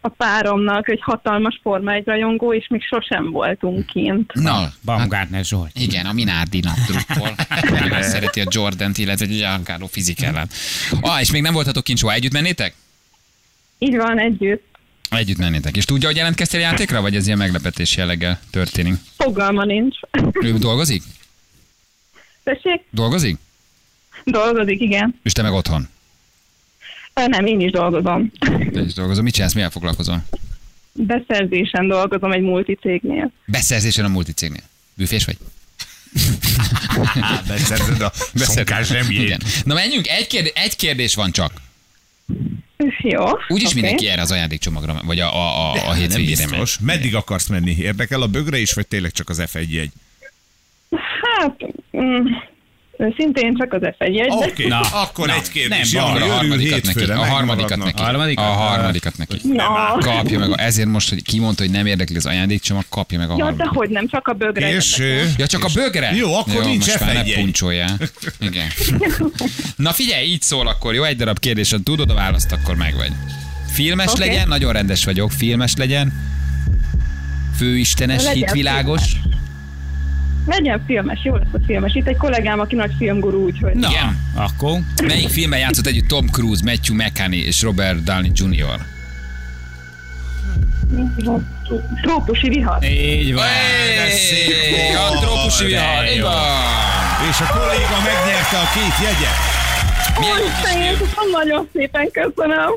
A 0.00 0.08
páromnak 0.08 0.88
egy 0.88 1.00
hatalmas 1.02 1.58
Forma 1.62 1.92
1 1.92 2.06
rajongó, 2.06 2.52
és 2.54 2.66
még 2.68 2.82
sosem 2.82 3.30
voltunk 3.30 3.86
kint. 3.86 4.32
Na, 4.34 4.52
hát, 4.52 4.72
Baumgartner 4.84 5.44
Zsolt. 5.44 5.70
igen, 5.78 6.06
a 6.06 6.12
Minardinak 6.12 6.76
drukkol. 6.86 7.34
Szereti 8.02 8.40
a 8.40 8.44
Jordan-t, 8.48 8.98
illetve 8.98 9.24
egy 9.24 9.30
Giancarlo 9.30 9.86
fizikellát. 9.86 10.52
Ah, 11.00 11.20
és 11.20 11.30
még 11.30 11.42
nem 11.42 11.52
voltatok 11.52 11.84
kint 11.84 11.98
soha. 11.98 12.12
Együtt 12.12 12.32
mennétek? 12.32 12.74
Így 13.78 13.96
van, 13.96 14.18
együtt. 14.18 14.64
Együtt 15.10 15.36
mennétek. 15.38 15.76
És 15.76 15.84
tudja, 15.84 16.08
hogy 16.08 16.16
jelentkeztél 16.16 16.60
játékra, 16.60 17.00
vagy 17.00 17.16
ez 17.16 17.26
ilyen 17.26 17.38
meglepetés 17.38 17.96
jelleggel 17.96 18.40
történik? 18.50 18.94
Fogalma 19.16 19.64
nincs. 19.64 19.96
Ő 20.32 20.52
dolgozik? 20.52 21.02
Tessék? 22.42 22.82
Dolgozik? 22.90 23.38
Dolgozik, 24.24 24.80
igen. 24.80 25.20
És 25.22 25.32
te 25.32 25.42
meg 25.42 25.52
otthon? 25.52 25.88
Nem, 27.24 27.46
én 27.46 27.60
is 27.60 27.70
dolgozom. 27.70 28.32
Te 28.72 28.80
is 28.80 28.94
dolgozol. 28.94 29.22
Mit 29.22 29.34
csinálsz? 29.34 29.54
Mivel 29.54 29.70
foglalkozol? 29.70 30.22
Beszerzésen 30.92 31.88
dolgozom 31.88 32.32
egy 32.32 32.42
multicégnél. 32.42 33.32
Beszerzésen 33.46 34.04
a 34.04 34.08
multicégnél. 34.08 34.62
Büfés 34.94 35.24
vagy? 35.24 35.36
beszerzed 37.48 38.00
a 38.00 38.12
szonkás 38.34 38.86
zsemjét. 38.86 39.22
Igen. 39.22 39.40
Na 39.64 39.74
menjünk, 39.74 40.08
egy, 40.08 40.26
kérdés, 40.26 40.52
egy 40.54 40.76
kérdés 40.76 41.14
van 41.14 41.30
csak. 41.30 41.52
Jó. 42.98 43.24
Úgyis 43.48 43.66
oké. 43.66 43.80
mindenki 43.80 44.08
erre 44.08 44.20
az 44.20 44.30
ajándékcsomagra, 44.30 45.00
vagy 45.04 45.20
a, 45.20 45.34
a, 45.34 45.72
a, 45.72 45.72
a 45.72 45.86
Nem 45.86 45.96
hétvégére 45.96 46.46
megy. 46.46 46.70
Meddig 46.80 47.14
akarsz 47.14 47.48
menni? 47.48 47.76
Érdekel 47.78 48.22
a 48.22 48.26
bögre 48.26 48.58
is, 48.58 48.72
vagy 48.72 48.86
tényleg 48.86 49.12
csak 49.12 49.28
az 49.28 49.42
F1 49.52 49.68
jegy? 49.68 49.92
Hát, 51.22 51.56
mm, 51.96 52.24
Szintén 53.16 53.54
csak 53.56 53.72
az 53.72 53.80
F1 53.82 54.24
de 54.38 54.46
Oké, 54.46 54.66
Na, 54.66 54.80
akkor 54.80 55.26
na, 55.26 55.34
egy 55.34 55.48
kérdés. 55.50 55.92
nem, 55.92 56.02
Jaj, 56.04 56.12
Akkor 56.12 56.30
a 56.30 56.34
harmadikat 56.34 56.84
neki. 56.84 57.10
A 57.12 57.24
harmadikat 57.24 57.76
neki. 57.78 58.00
A 58.00 58.02
harmadikat? 58.02 58.44
A 58.44 58.48
harmadikat 58.48 59.16
neki. 59.16 59.40
Na, 59.42 59.96
Kapja 60.00 60.38
meg, 60.38 60.50
a- 60.50 60.54
ezért 60.60 60.88
most, 60.88 61.08
hogy 61.08 61.22
kimondta, 61.22 61.62
hogy 61.62 61.72
nem 61.72 61.86
érdekli 61.86 62.16
az 62.16 62.26
ajándékcsomag, 62.26 62.84
kapja 62.88 63.18
meg 63.18 63.30
a 63.30 63.32
ja, 63.32 63.36
de 63.36 63.42
harmadikat. 63.44 63.74
hogy 63.76 63.88
nem, 63.90 64.08
csak 64.08 64.28
a 64.28 64.32
bögre. 64.32 64.74
És 64.74 64.98
Ja, 65.36 65.46
csak 65.46 65.64
a 65.64 65.68
bögre? 65.74 66.14
Jó, 66.14 66.34
akkor 66.34 66.64
nincs 66.64 66.86
most 66.86 67.00
már 67.00 67.14
ne 67.14 67.22
F1-jegy. 67.22 67.34
puncsoljál. 67.34 67.96
Igen. 68.40 68.66
Na 69.76 69.92
figyelj, 69.92 70.26
így 70.26 70.42
szól 70.42 70.66
akkor, 70.68 70.94
jó? 70.94 71.02
Egy 71.02 71.16
darab 71.16 71.38
kérdés, 71.38 71.70
ha 71.70 71.78
tudod 71.84 72.10
a 72.10 72.14
választ, 72.14 72.52
akkor 72.52 72.76
megvagy. 72.76 73.12
Filmes 73.72 74.12
Oké. 74.12 74.18
legyen, 74.28 74.48
nagyon 74.48 74.72
rendes 74.72 75.04
vagyok, 75.04 75.30
filmes 75.30 75.72
legyen, 75.76 76.12
főistenes, 77.56 78.22
Legyen 78.22 78.34
hitvilágos. 78.34 79.02
Legyen 80.46 80.82
filmes, 80.86 81.24
jó 81.24 81.34
lesz 81.34 81.52
a 81.52 81.58
filmes. 81.66 81.94
Itt 81.94 82.06
egy 82.06 82.16
kollégám, 82.16 82.60
aki 82.60 82.74
nagy 82.74 82.92
filmgurú, 82.98 83.44
úgyhogy... 83.44 83.74
Na, 83.74 83.88
Igen. 83.88 84.18
akkor 84.34 84.78
Melyik 85.06 85.28
filmben 85.28 85.58
játszott 85.58 85.86
együtt 85.86 86.08
Tom 86.08 86.26
Cruise, 86.26 86.62
Matthew 86.64 86.94
McConaughey 86.96 87.46
és 87.46 87.62
Robert 87.62 88.02
Downey 88.02 88.30
Jr.? 88.34 88.80
Trópusi 92.02 92.48
vihar. 92.48 92.84
így 92.84 93.34
van. 93.34 93.44
de 93.96 94.10
szép 94.10 94.96
A 94.96 95.18
trópusi 95.18 95.64
vihar, 95.64 96.04
igaz. 96.04 96.34
És 97.30 97.40
a 97.40 97.46
kolléga 97.46 97.96
megnyerte 98.04 98.58
a 98.58 98.68
két 98.74 99.04
jegyet. 99.06 99.54
Úristen, 100.18 101.30
nagyon 101.32 101.68
szépen 101.72 102.10
köszönöm. 102.10 102.70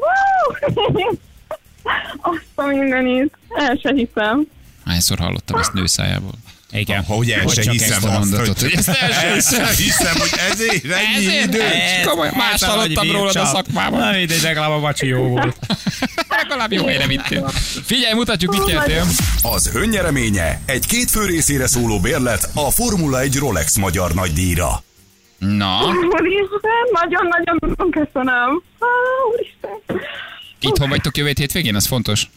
Azt 2.21 2.45
a 2.55 2.65
mindenit. 2.65 3.37
El 3.49 3.79
se 3.81 3.93
hiszem. 3.93 4.47
Hányszor 4.85 5.17
hallottam 5.17 5.59
ezt 5.59 5.73
nőszájából? 5.73 6.33
Igen. 6.71 7.03
Hogy 7.03 7.31
el 7.31 7.47
se 7.47 7.61
csak 7.61 7.73
hiszem 7.73 8.03
azt, 8.03 8.17
mondatot, 8.17 8.59
hogy 8.59 8.73
ezt 8.75 8.87
el 8.87 9.11
sem 9.11 9.29
el 9.33 9.39
sem 9.41 9.65
hiszem, 9.75 10.15
hogy 10.19 10.31
ezért 10.51 10.83
ennyi 10.85 11.25
Ezért? 11.27 11.45
idő. 11.45 11.61
Ez- 11.61 12.05
Komolyan, 12.07 12.33
más 12.37 12.63
hallottam 12.63 13.05
hogy 13.05 13.15
rólad 13.15 13.35
a 13.35 13.45
szakmában. 13.45 13.99
Na, 13.99 14.11
mindegy, 14.11 14.41
legalább 14.41 14.69
a 14.71 14.79
vacsi 14.79 15.07
jó 15.07 15.21
volt. 15.23 15.57
Legalább 16.43 16.71
jó 16.71 16.85
helyre 16.85 17.07
vittél. 17.07 17.49
Figyelj, 17.85 18.13
mutatjuk, 18.13 18.51
mit 18.51 18.65
nyertél. 18.65 19.05
Az 19.41 19.69
önnyereménye 19.73 20.61
egy 20.65 20.85
két 20.85 21.09
fő 21.09 21.25
részére 21.25 21.67
szóló 21.67 21.99
bérlet 21.99 22.49
a 22.53 22.71
Formula 22.71 23.19
1 23.21 23.35
Rolex 23.37 23.77
magyar 23.77 24.13
nagydíjra. 24.13 24.83
Na, 25.37 25.79
Úristen, 25.85 26.85
nagyon-nagyon 26.91 27.89
köszönöm. 27.91 28.63
Úristen. 29.33 30.01
itthon 30.59 30.89
vagytok 30.89 31.17
jövő 31.17 31.31
hétvégén, 31.35 31.75
az 31.75 31.85
fontos. 31.85 32.29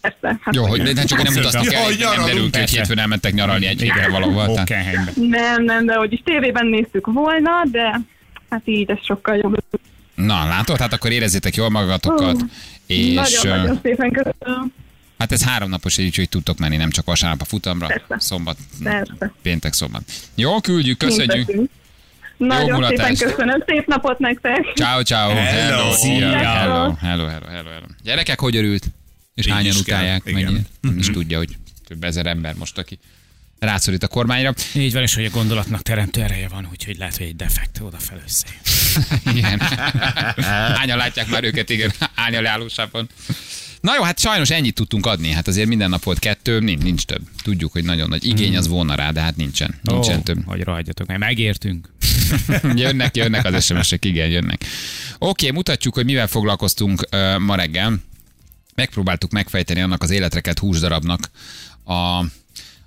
Persze. 0.00 0.38
Hát 0.42 0.54
Jó, 0.54 0.66
hogy 0.66 0.82
de 0.82 1.04
csak 1.04 1.22
nem 1.22 1.34
utaztak 1.36 1.72
el, 1.72 1.82
nem 1.88 1.96
nyaralunk, 1.98 2.26
derül 2.26 2.50
ki, 2.50 2.58
hogy 2.58 2.70
hétfőn 2.70 2.98
elmentek 2.98 3.32
nyaralni 3.32 3.66
egy 3.66 3.80
hétre 3.80 4.08
valahol. 4.08 4.44
Hockenheimbe. 4.46 5.12
Nem, 5.14 5.64
nem, 5.64 5.86
de 5.86 5.94
hogy 5.94 6.12
is 6.12 6.20
tévében 6.24 6.66
néztük 6.66 7.06
volna, 7.06 7.50
de 7.70 8.00
hát 8.50 8.62
így 8.64 8.90
ez 8.90 8.98
sokkal 9.04 9.36
jobb. 9.36 9.56
Na, 10.14 10.48
látod? 10.48 10.78
Hát 10.78 10.92
akkor 10.92 11.10
érezzétek 11.10 11.54
jól 11.54 11.70
magatokat. 11.70 12.44
És 12.86 13.14
Nagyon-nagyon 13.14 13.76
ö, 13.76 13.78
szépen 13.82 14.10
köszönöm. 14.10 14.72
hát 15.18 15.32
ez 15.32 15.44
három 15.44 15.68
napos 15.68 15.98
egy, 15.98 16.04
úgyhogy 16.04 16.28
tudtok 16.28 16.58
menni, 16.58 16.76
nem 16.76 16.90
csak 16.90 17.04
vasárnap 17.04 17.40
a 17.40 17.44
futamra, 17.44 17.86
Persze. 17.86 18.16
szombat, 18.18 18.56
Persze. 18.82 19.32
péntek, 19.42 19.72
szombat. 19.72 20.02
Jó, 20.34 20.60
küldjük, 20.60 20.98
köszönjük. 20.98 21.68
Nagyon 22.36 22.70
mulatás. 22.70 23.18
szépen 23.18 23.30
köszönöm. 23.30 23.62
Szép 23.66 23.86
napot 23.86 24.18
nektek. 24.18 24.72
Ciao, 24.74 25.02
ciao. 25.02 25.30
Hello. 25.34 25.92
Hello. 25.92 26.34
Hello, 26.36 26.94
hello, 27.00 27.26
hello, 27.26 27.46
hello. 27.68 27.86
Gyerekek, 28.02 28.40
hogy 28.40 28.56
örült? 28.56 28.84
És 29.40 29.46
Így 29.46 29.52
hányan 29.52 29.72
kell, 29.72 29.80
utálják? 29.80 30.22
igen. 30.26 30.42
Mennyi? 30.42 30.64
Nem 30.80 30.98
is 30.98 31.10
tudja, 31.10 31.38
hogy 31.38 31.56
több 31.86 32.04
ezer 32.04 32.26
ember 32.26 32.54
most, 32.54 32.78
aki 32.78 32.98
rászorít 33.58 34.02
a 34.02 34.08
kormányra. 34.08 34.54
Így 34.74 34.92
van, 34.92 35.02
és 35.02 35.14
hogy 35.14 35.24
a 35.24 35.30
gondolatnak 35.30 35.82
teremtő 35.82 36.22
ereje 36.22 36.48
van, 36.48 36.68
úgyhogy 36.70 36.96
lehet, 36.98 37.16
hogy 37.16 37.26
egy 37.26 37.36
defekt 37.36 37.80
odafelé 37.80 38.20
összejön. 38.26 38.60
Igen. 39.36 39.60
Hányan 40.74 40.96
látják 40.96 41.28
már 41.28 41.44
őket, 41.44 41.70
igen, 41.70 41.92
ányaleállósában. 42.14 43.08
Na 43.80 43.94
jó, 43.94 44.02
hát 44.02 44.18
sajnos 44.18 44.50
ennyit 44.50 44.74
tudtunk 44.74 45.06
adni. 45.06 45.30
Hát 45.30 45.48
azért 45.48 45.68
minden 45.68 45.90
nap 45.90 46.02
volt 46.02 46.18
kettő, 46.18 46.60
nincs, 46.60 46.82
nincs 46.82 47.02
több. 47.04 47.22
Tudjuk, 47.42 47.72
hogy 47.72 47.84
nagyon 47.84 48.08
nagy 48.08 48.24
igény 48.24 48.56
az 48.56 48.68
volna 48.68 48.94
rá, 48.94 49.10
de 49.10 49.20
hát 49.20 49.36
nincsen. 49.36 49.74
Nincsen 49.82 50.18
Ó, 50.18 50.22
több. 50.22 50.44
Hogy 50.46 50.62
ragadjatok, 50.62 51.06
mert 51.06 51.20
megértünk. 51.20 51.92
jönnek, 52.74 53.16
jönnek 53.16 53.44
az 53.44 53.64
SMS-ek, 53.64 54.04
igen, 54.04 54.28
jönnek. 54.28 54.64
Oké, 55.18 55.50
mutatjuk, 55.50 55.94
hogy 55.94 56.04
mivel 56.04 56.26
foglalkoztunk 56.26 57.06
uh, 57.12 57.38
ma 57.38 57.54
reggel. 57.54 58.00
Megpróbáltuk 58.80 59.30
megfejteni 59.30 59.80
annak 59.80 60.02
az 60.02 60.10
életreket 60.10 60.58
húsdarabnak 60.58 61.30
a 61.84 62.24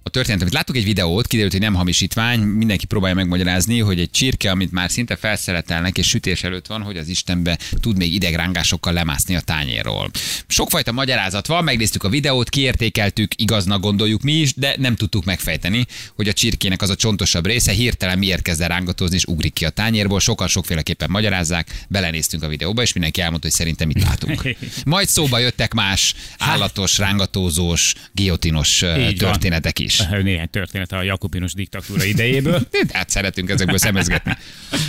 a 0.04 0.10
történetet. 0.10 0.54
Láttuk 0.54 0.76
egy 0.76 0.84
videót, 0.84 1.28
kiderült, 1.28 1.54
hogy 1.54 1.62
nem 1.62 1.74
hamisítvány, 1.74 2.40
mindenki 2.40 2.86
próbálja 2.86 3.16
megmagyarázni, 3.16 3.80
hogy 3.80 4.00
egy 4.00 4.12
csirke, 4.12 4.52
amit 4.52 4.72
már 4.72 4.92
szinte 4.92 5.16
felszeletelnek 5.16 5.98
és 5.98 6.08
sütés 6.08 6.44
előtt 6.44 6.68
van, 6.68 6.82
hogy 6.82 6.98
az 6.98 7.08
Istenbe 7.08 7.60
tud 7.80 7.98
még 7.98 8.14
idegrángásokkal 8.14 8.94
lemászni 8.94 9.36
a 9.36 9.40
tányérról. 9.40 10.12
Sokfajta 10.48 10.92
magyarázat 10.92 11.48
van, 11.48 11.64
megnéztük 11.64 12.04
a 12.04 12.10
videót, 12.10 12.50
kiértékeltük, 12.50 13.32
igaznak 13.36 13.82
gondoljuk 13.82 14.22
mi 14.22 14.34
is, 14.34 14.54
de 14.54 14.76
nem 14.78 14.96
tudtuk 14.96 15.26
megfejteni, 15.26 15.86
hogy 16.16 16.28
a 16.28 16.34
csirkének 16.34 16.82
az 16.82 16.90
a 16.90 16.96
csontosabb 16.96 17.46
része 17.46 17.72
hirtelen 17.72 18.18
miért 18.18 18.42
kezd 18.42 18.62
el 18.62 18.68
rángatózni 18.68 19.16
és 19.16 19.26
ugrik 19.26 19.54
ki 19.54 19.66
a 19.66 19.70
tányérból. 19.70 20.20
Sokan 20.20 20.48
sokféleképpen 20.48 21.10
magyarázzák, 21.10 21.86
belenéztünk 21.90 22.44
a 22.44 22.48
videóba, 22.48 22.82
és 22.82 22.94
mindenki 22.94 23.22
elmondta, 23.22 23.48
hogy 23.48 23.58
szerintem 23.58 23.88
mit 23.88 24.04
látunk. 24.04 24.56
Majd 24.86 25.08
szóba 25.08 25.40
jöttek 25.40 25.74
más 25.74 26.16
állatos, 26.38 26.98
rángatózós, 26.98 27.94
giotinos 28.12 28.84
történetek 29.18 29.80
is. 29.80 29.93
Néhány 30.24 30.50
történet 30.50 30.92
a 30.92 31.02
jakobinus 31.02 31.54
diktatúra 31.54 32.04
idejéből. 32.04 32.60
De 32.72 32.94
hát 32.94 33.10
szeretünk 33.10 33.50
ezekből 33.50 33.78
szemezgetni. 33.78 34.38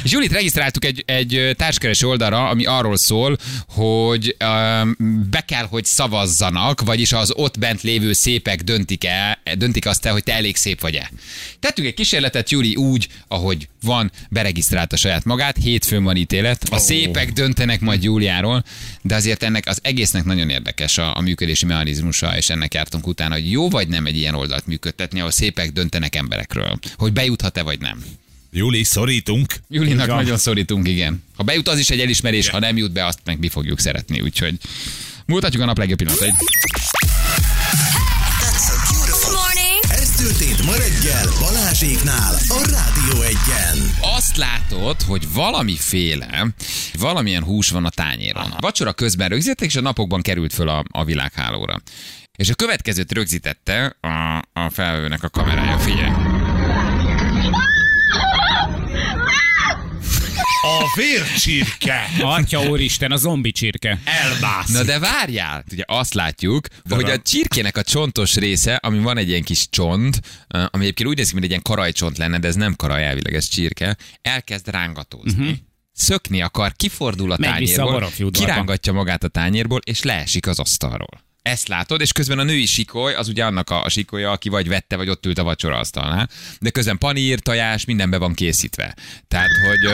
És 0.04 0.12
Julit 0.12 0.32
regisztráltuk 0.32 0.84
egy, 0.84 1.02
egy 1.06 1.54
társkereső 1.56 2.06
oldalra, 2.06 2.48
ami 2.48 2.66
arról 2.66 2.96
szól, 2.96 3.36
hogy 3.68 4.36
um, 4.44 4.96
be 5.30 5.40
kell, 5.40 5.66
hogy 5.66 5.84
szavazzanak, 5.84 6.80
vagyis 6.80 7.12
az 7.12 7.32
ott 7.36 7.58
bent 7.58 7.82
lévő 7.82 8.12
szépek 8.12 8.62
döntik 8.62 9.04
el, 9.04 9.38
döntik 9.56 9.86
azt 9.86 10.06
el, 10.06 10.12
hogy 10.12 10.22
te 10.22 10.32
elég 10.32 10.56
szép 10.56 10.80
vagy-e. 10.80 11.10
Tettünk 11.60 11.88
egy 11.88 11.94
kísérletet, 11.94 12.50
Juli 12.50 12.74
úgy, 12.74 13.08
ahogy 13.28 13.68
van, 13.82 14.12
beregisztrálta 14.30 14.96
saját 14.96 15.24
magát, 15.24 15.56
hétfőn 15.56 16.04
van 16.04 16.16
ítélet. 16.16 16.62
A 16.70 16.78
szépek 16.78 17.32
döntenek 17.32 17.80
majd 17.80 18.02
Júliáról, 18.02 18.64
de 19.02 19.14
azért 19.14 19.42
ennek 19.42 19.66
az 19.66 19.78
egésznek 19.82 20.24
nagyon 20.24 20.50
érdekes 20.50 20.98
a, 20.98 21.16
a 21.16 21.20
működési 21.20 21.66
mechanizmusa, 21.66 22.36
és 22.36 22.50
ennek 22.50 22.74
jártunk 22.74 23.06
utána, 23.06 23.34
hogy 23.34 23.50
jó 23.50 23.68
vagy 23.68 23.88
nem 23.88 24.06
egy 24.06 24.16
ilyen 24.16 24.34
oldalt 24.34 24.66
működtetni, 24.94 25.18
ahol 25.18 25.30
szépek 25.30 25.72
döntenek 25.72 26.16
emberekről, 26.16 26.78
hogy 26.96 27.12
bejuthat-e 27.12 27.62
vagy 27.62 27.80
nem. 27.80 28.04
Júli, 28.50 28.84
szorítunk. 28.84 29.54
Julinak 29.68 30.04
Igen. 30.04 30.16
nagyon 30.16 30.36
szorítunk, 30.36 30.88
igen. 30.88 31.22
Ha 31.36 31.42
bejut, 31.42 31.68
az 31.68 31.78
is 31.78 31.90
egy 31.90 32.00
elismerés, 32.00 32.48
ha 32.48 32.58
nem 32.58 32.76
jut 32.76 32.92
be, 32.92 33.06
azt 33.06 33.18
meg 33.24 33.38
mi 33.38 33.48
fogjuk 33.48 33.80
szeretni, 33.80 34.20
úgyhogy 34.20 34.54
mutatjuk 35.26 35.62
a 35.62 35.66
nap 35.66 35.78
legjobb 35.78 35.98
pillanatait. 35.98 36.34
Ez 39.90 40.10
történt 40.16 40.64
ma 40.64 40.72
reggel 40.76 41.28
Balázséknál 41.40 42.34
a 42.48 42.68
Rádió 42.70 43.22
egyen. 43.22 43.90
Azt 44.00 44.36
látod, 44.36 45.02
hogy 45.02 45.32
valamiféle, 45.32 46.46
valamilyen 46.98 47.44
hús 47.44 47.70
van 47.70 47.84
a 47.84 47.90
tányéron. 47.90 48.50
A 48.50 48.60
vacsora 48.60 48.92
közben 48.92 49.28
rögzítettek, 49.28 49.68
és 49.68 49.76
a 49.76 49.80
napokban 49.80 50.22
került 50.22 50.52
föl 50.52 50.68
a, 50.68 50.84
a 50.90 51.04
világhálóra. 51.04 51.82
És 52.36 52.50
a 52.50 52.54
következőt 52.54 53.12
rögzítette 53.12 53.96
a, 54.00 54.36
a 54.52 54.70
felvevőnek 54.70 55.22
a 55.22 55.28
kamerája. 55.28 55.78
Figyelj! 55.78 56.12
A 60.62 60.92
vércsirke. 60.96 62.00
Atya 62.20 62.68
úristen, 62.68 63.12
a 63.12 63.16
zombi 63.16 63.52
csirke. 63.52 64.00
Elbász. 64.04 64.72
Na 64.72 64.82
de 64.82 64.98
várjál! 64.98 65.64
Ugye 65.72 65.82
azt 65.86 66.14
látjuk, 66.14 66.66
de 66.84 66.94
hogy 66.94 67.10
a 67.10 67.18
csirkének 67.18 67.76
a 67.76 67.82
csontos 67.82 68.34
része, 68.36 68.74
ami 68.74 68.98
van 68.98 69.18
egy 69.18 69.28
ilyen 69.28 69.42
kis 69.42 69.68
csont, 69.68 70.20
ami 70.48 70.82
egyébként 70.82 71.08
úgy 71.08 71.16
néz 71.16 71.26
ki, 71.26 71.32
mint 71.32 71.44
egy 71.44 71.50
ilyen 71.50 71.62
karajcsont 71.62 72.18
lenne, 72.18 72.38
de 72.38 72.48
ez 72.48 72.54
nem 72.54 72.74
karaj 72.74 73.04
elvileg, 73.06 73.34
ez 73.34 73.48
csirke, 73.48 73.96
elkezd 74.22 74.68
rángatózni. 74.68 75.42
Uh-huh. 75.42 75.56
Szökni 75.92 76.42
akar, 76.42 76.72
kifordul 76.72 77.32
a 77.32 77.36
Megy 77.38 77.48
a 77.48 77.52
tányérból, 77.52 77.92
baromfiúdvarba. 77.92 78.46
kirángatja 78.52 78.92
magát 78.92 79.24
a 79.24 79.28
tányérból, 79.28 79.80
és 79.84 80.02
leesik 80.02 80.46
az 80.46 80.58
asztalról. 80.58 81.23
Ezt 81.44 81.68
látod, 81.68 82.00
és 82.00 82.12
közben 82.12 82.38
a 82.38 82.42
női 82.42 82.66
sikoly, 82.66 83.14
az 83.14 83.28
ugye 83.28 83.44
annak 83.44 83.70
a 83.70 83.88
sikolya, 83.88 84.30
aki 84.30 84.48
vagy 84.48 84.68
vette, 84.68 84.96
vagy 84.96 85.08
ott 85.08 85.26
ült 85.26 85.38
a 85.38 85.42
vacsora 85.42 85.78
asztalnál, 85.78 86.28
de 86.60 86.70
közben 86.70 86.98
panír, 86.98 87.38
tojás, 87.38 87.84
minden 87.84 88.10
be 88.10 88.18
van 88.18 88.34
készítve. 88.34 88.94
Tehát, 89.28 89.50
hogy... 89.66 89.88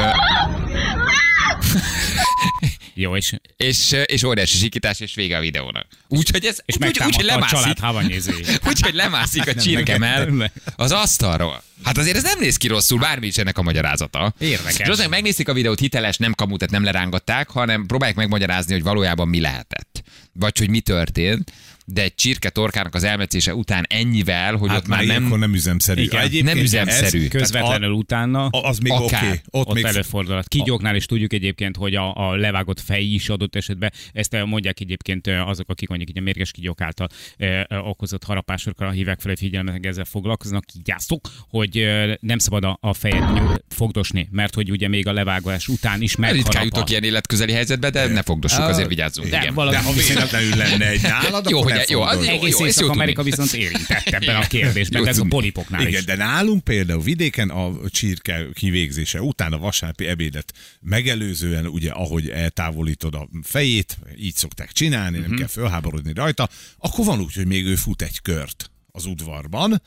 Jó, 2.95 3.17
és, 3.17 3.35
és, 3.57 3.97
és 4.05 4.23
óriási 4.23 4.57
sikítás, 4.57 5.01
és 5.01 5.15
vége 5.15 5.37
a 5.37 5.41
videónak. 5.41 5.87
Úgyhogy 6.09 6.45
ez 6.45 6.59
és 6.65 6.75
úgy, 6.81 7.01
úgy, 7.05 7.15
hogy 7.15 7.29
a 7.29 7.33
lemászik, 7.33 7.81
havanyézőjét. 7.81 8.61
úgyhogy 8.69 8.95
lemászik 8.95 9.47
a 9.47 9.55
csirkemel 9.55 10.53
az 10.77 10.93
asztalról. 10.93 11.63
Hát 11.85 11.99
azért 11.99 12.17
ez 12.17 12.23
nem 12.23 12.39
néz 12.39 12.57
ki 12.57 12.69
rosszul, 12.69 12.99
bármi 12.99 13.27
is 13.27 13.37
ennek 13.37 13.59
a 13.59 13.63
magyarázata. 13.63 14.35
Érdekes. 14.39 14.79
És 14.79 14.89
aztán 14.89 15.09
megnézték 15.09 15.49
a 15.49 15.53
videót, 15.53 15.79
hiteles, 15.79 16.17
nem 16.17 16.33
kamut, 16.33 16.59
tehát 16.59 16.75
nem 16.75 16.85
lerángatták, 16.85 17.51
hanem 17.51 17.87
próbálják 17.87 18.17
megmagyarázni, 18.17 18.73
hogy 18.73 18.83
valójában 18.83 19.29
mi 19.29 19.41
lehetett. 19.41 20.03
Vagy 20.33 20.59
hogy 20.59 20.71
mi 20.71 20.81
történt. 20.81 21.53
De 21.93 22.03
egy 22.03 22.15
csirke 22.15 22.51
torkának 22.51 22.95
az 22.95 23.05
elmetszése 23.05 23.55
után 23.55 23.87
ennyivel, 23.89 24.57
hogy 24.57 24.69
Hát 24.69 24.79
ott 24.79 24.87
már 24.87 25.05
nem, 25.05 25.29
nem... 25.39 25.55
üzemszerű. 25.55 26.03
Igen. 26.03 26.21
Egyébként 26.21 26.55
Nem 26.55 26.65
üzemszerű. 26.65 27.29
Közvetlenül 27.29 27.91
utána. 27.91 28.47
a, 28.47 28.59
a, 28.59 28.69
az 28.69 28.79
még 28.79 28.93
oké. 28.93 29.05
Okay. 29.05 29.41
ott, 29.51 29.69
Ott 29.69 29.75
még 29.75 29.85
előfordulhat. 29.85 30.49
Kígyóknál 30.49 30.97
is 30.97 31.07
tudjuk 31.07 31.33
egyébként, 31.33 31.77
hogy 31.77 31.95
a, 31.95 32.29
a 32.29 32.37
levágott 32.37 32.81
fej 32.81 33.03
is 33.05 33.29
adott 33.29 33.57
esetben, 33.57 33.93
ezt 34.13 34.45
mondják 34.45 34.81
egyébként 34.81 35.27
azok, 35.27 35.69
akik 35.69 35.89
mondjuk 35.89 36.17
a 36.17 36.21
mérges 36.21 36.51
kígyók 36.51 36.81
által 36.81 37.09
eh, 37.37 37.89
okozott 37.89 38.25
harapásokra 38.25 38.91
hívják 38.91 39.21
fel 39.21 39.31
egy 39.31 39.39
figyelmet, 39.39 39.73
meg 39.73 39.87
ezzel 39.87 40.05
foglalkoznak, 40.05 40.65
kígyászok, 40.65 41.29
hogy 41.49 41.89
nem 42.21 42.39
szabad 42.39 42.65
a, 42.65 42.79
a 42.81 42.95
fejet 42.95 43.33
nyúl, 43.35 43.63
fogdosni, 43.69 44.29
mert 44.31 44.55
hogy 44.55 44.71
ugye 44.71 44.89
még 44.89 45.07
a 45.07 45.13
levágás 45.13 45.69
után 45.69 46.03
is 46.03 46.15
Ritkán 46.15 46.35
megharap. 46.35 46.65
jutok 46.65 46.91
ilyen 46.91 47.03
életközeli 47.03 47.53
helyzetbe, 47.53 47.91
de 47.91 48.07
ne 48.07 48.23
fogdossuk, 48.23 48.65
azért 48.65 48.89
vigyázzunk. 48.89 49.29
De 49.29 49.37
igen. 49.37 49.55
valami 49.55 49.77
De 49.77 49.83
ha 49.83 49.93
véletlenül 49.93 50.57
lenne 50.57 50.89
egy 50.89 51.03
nálad, 51.03 51.51
Jó, 51.51 51.63
hogy- 51.63 51.73
jó, 51.89 52.01
az 52.01 52.25
jó. 52.25 52.31
egész 52.31 52.59
Észak-Amerika 52.61 53.23
viszont 53.23 53.53
érintett 53.53 54.07
ebben 54.07 54.37
a 54.37 54.47
kérdésben, 54.57 55.07
ez 55.07 55.19
a 55.19 55.25
polipoknál 55.29 55.81
Igen, 55.81 56.01
is. 56.01 56.05
de 56.05 56.17
nálunk 56.17 56.65
például 56.65 57.03
vidéken 57.03 57.51
a 57.51 57.89
csirke 57.89 58.47
kivégzése 58.53 59.23
után 59.23 59.53
a 59.53 59.59
vasárnapi 59.59 60.07
ebédet 60.07 60.53
megelőzően, 60.81 61.67
ugye 61.67 61.91
ahogy 61.91 62.29
eltávolítod 62.29 63.15
a 63.15 63.29
fejét, 63.43 63.99
így 64.19 64.35
szokták 64.35 64.73
csinálni, 64.73 65.19
Mhm. 65.19 65.29
nem 65.29 65.39
kell 65.39 65.47
fölháborodni 65.47 66.13
rajta, 66.15 66.49
akkor 66.79 67.05
van 67.05 67.21
úgy, 67.21 67.35
hogy 67.35 67.47
még 67.47 67.67
ő 67.67 67.75
fut 67.75 68.03
egy 68.03 68.21
kört 68.23 68.71
az 68.93 69.05
udvarban, 69.05 69.83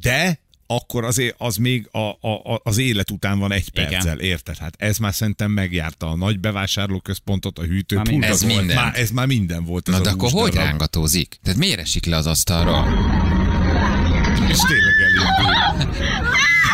de 0.00 0.40
akkor 0.70 1.04
azért 1.04 1.34
az 1.38 1.56
még 1.56 1.88
a, 1.92 2.28
a, 2.28 2.60
az 2.62 2.78
élet 2.78 3.10
után 3.10 3.38
van 3.38 3.52
egy 3.52 3.68
Igen. 3.72 3.88
perccel, 3.88 4.18
érted? 4.18 4.56
Hát 4.56 4.74
ez 4.78 4.98
már 4.98 5.14
szerintem 5.14 5.50
megjárta 5.50 6.08
a 6.10 6.16
nagy 6.16 6.40
bevásárlóközpontot, 6.40 7.58
a 7.58 7.62
hűtőpultot. 7.62 8.30
Ez 8.30 8.42
minden. 8.42 8.76
Már, 8.76 8.98
ez 8.98 9.10
már 9.10 9.26
minden 9.26 9.64
volt. 9.64 9.86
Na 9.86 10.00
de 10.00 10.10
akkor 10.10 10.30
hogy 10.30 10.54
rángatózik? 10.54 11.38
Tehát 11.42 11.58
miért 11.58 11.80
esik 11.80 12.06
le 12.06 12.16
az 12.16 12.26
asztalra? 12.26 12.86
És 14.48 14.58
tényleg 14.58 14.94
elindul. 15.00 15.96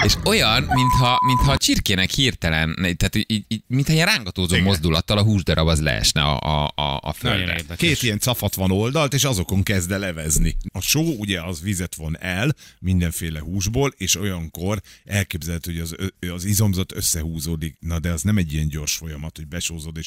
És 0.05 0.15
olyan, 0.25 0.63
mintha, 0.63 1.19
mintha 1.27 1.53
a 1.53 1.57
csirkének 1.57 2.11
hirtelen, 2.11 2.75
tehát 2.75 3.15
így, 3.15 3.45
így, 3.49 3.63
mintha 3.67 3.93
ilyen 3.93 4.07
rángatózó 4.07 4.55
Igen. 4.55 4.67
mozdulattal 4.67 5.19
a 5.19 5.23
húsdarab 5.23 5.69
az 5.69 5.81
leesne 5.81 6.23
a, 6.23 6.41
a, 6.41 6.73
a, 6.75 7.01
a 7.03 7.13
földre. 7.13 7.63
Két 7.77 8.03
ilyen 8.03 8.19
cafat 8.19 8.55
van 8.55 8.71
oldalt, 8.71 9.15
és 9.15 9.25
azokon 9.25 9.63
kezd 9.63 9.93
el 9.93 9.99
levezni. 9.99 10.57
A 10.73 10.81
só 10.81 11.03
ugye 11.19 11.43
az 11.43 11.61
vizet 11.61 11.95
von 11.95 12.19
el 12.21 12.55
mindenféle 12.79 13.41
húsból, 13.41 13.95
és 13.97 14.17
olyankor 14.17 14.81
elképzelhető, 15.05 15.73
hogy 15.73 15.81
az, 15.81 15.95
az 16.35 16.45
izomzat 16.45 16.93
összehúzódik. 16.93 17.77
Na 17.81 17.99
de 17.99 18.11
az 18.11 18.23
nem 18.23 18.37
egy 18.37 18.53
ilyen 18.53 18.69
gyors 18.69 18.95
folyamat, 18.95 19.37
hogy 19.37 19.47
besózod, 19.47 19.97
és 19.97 20.07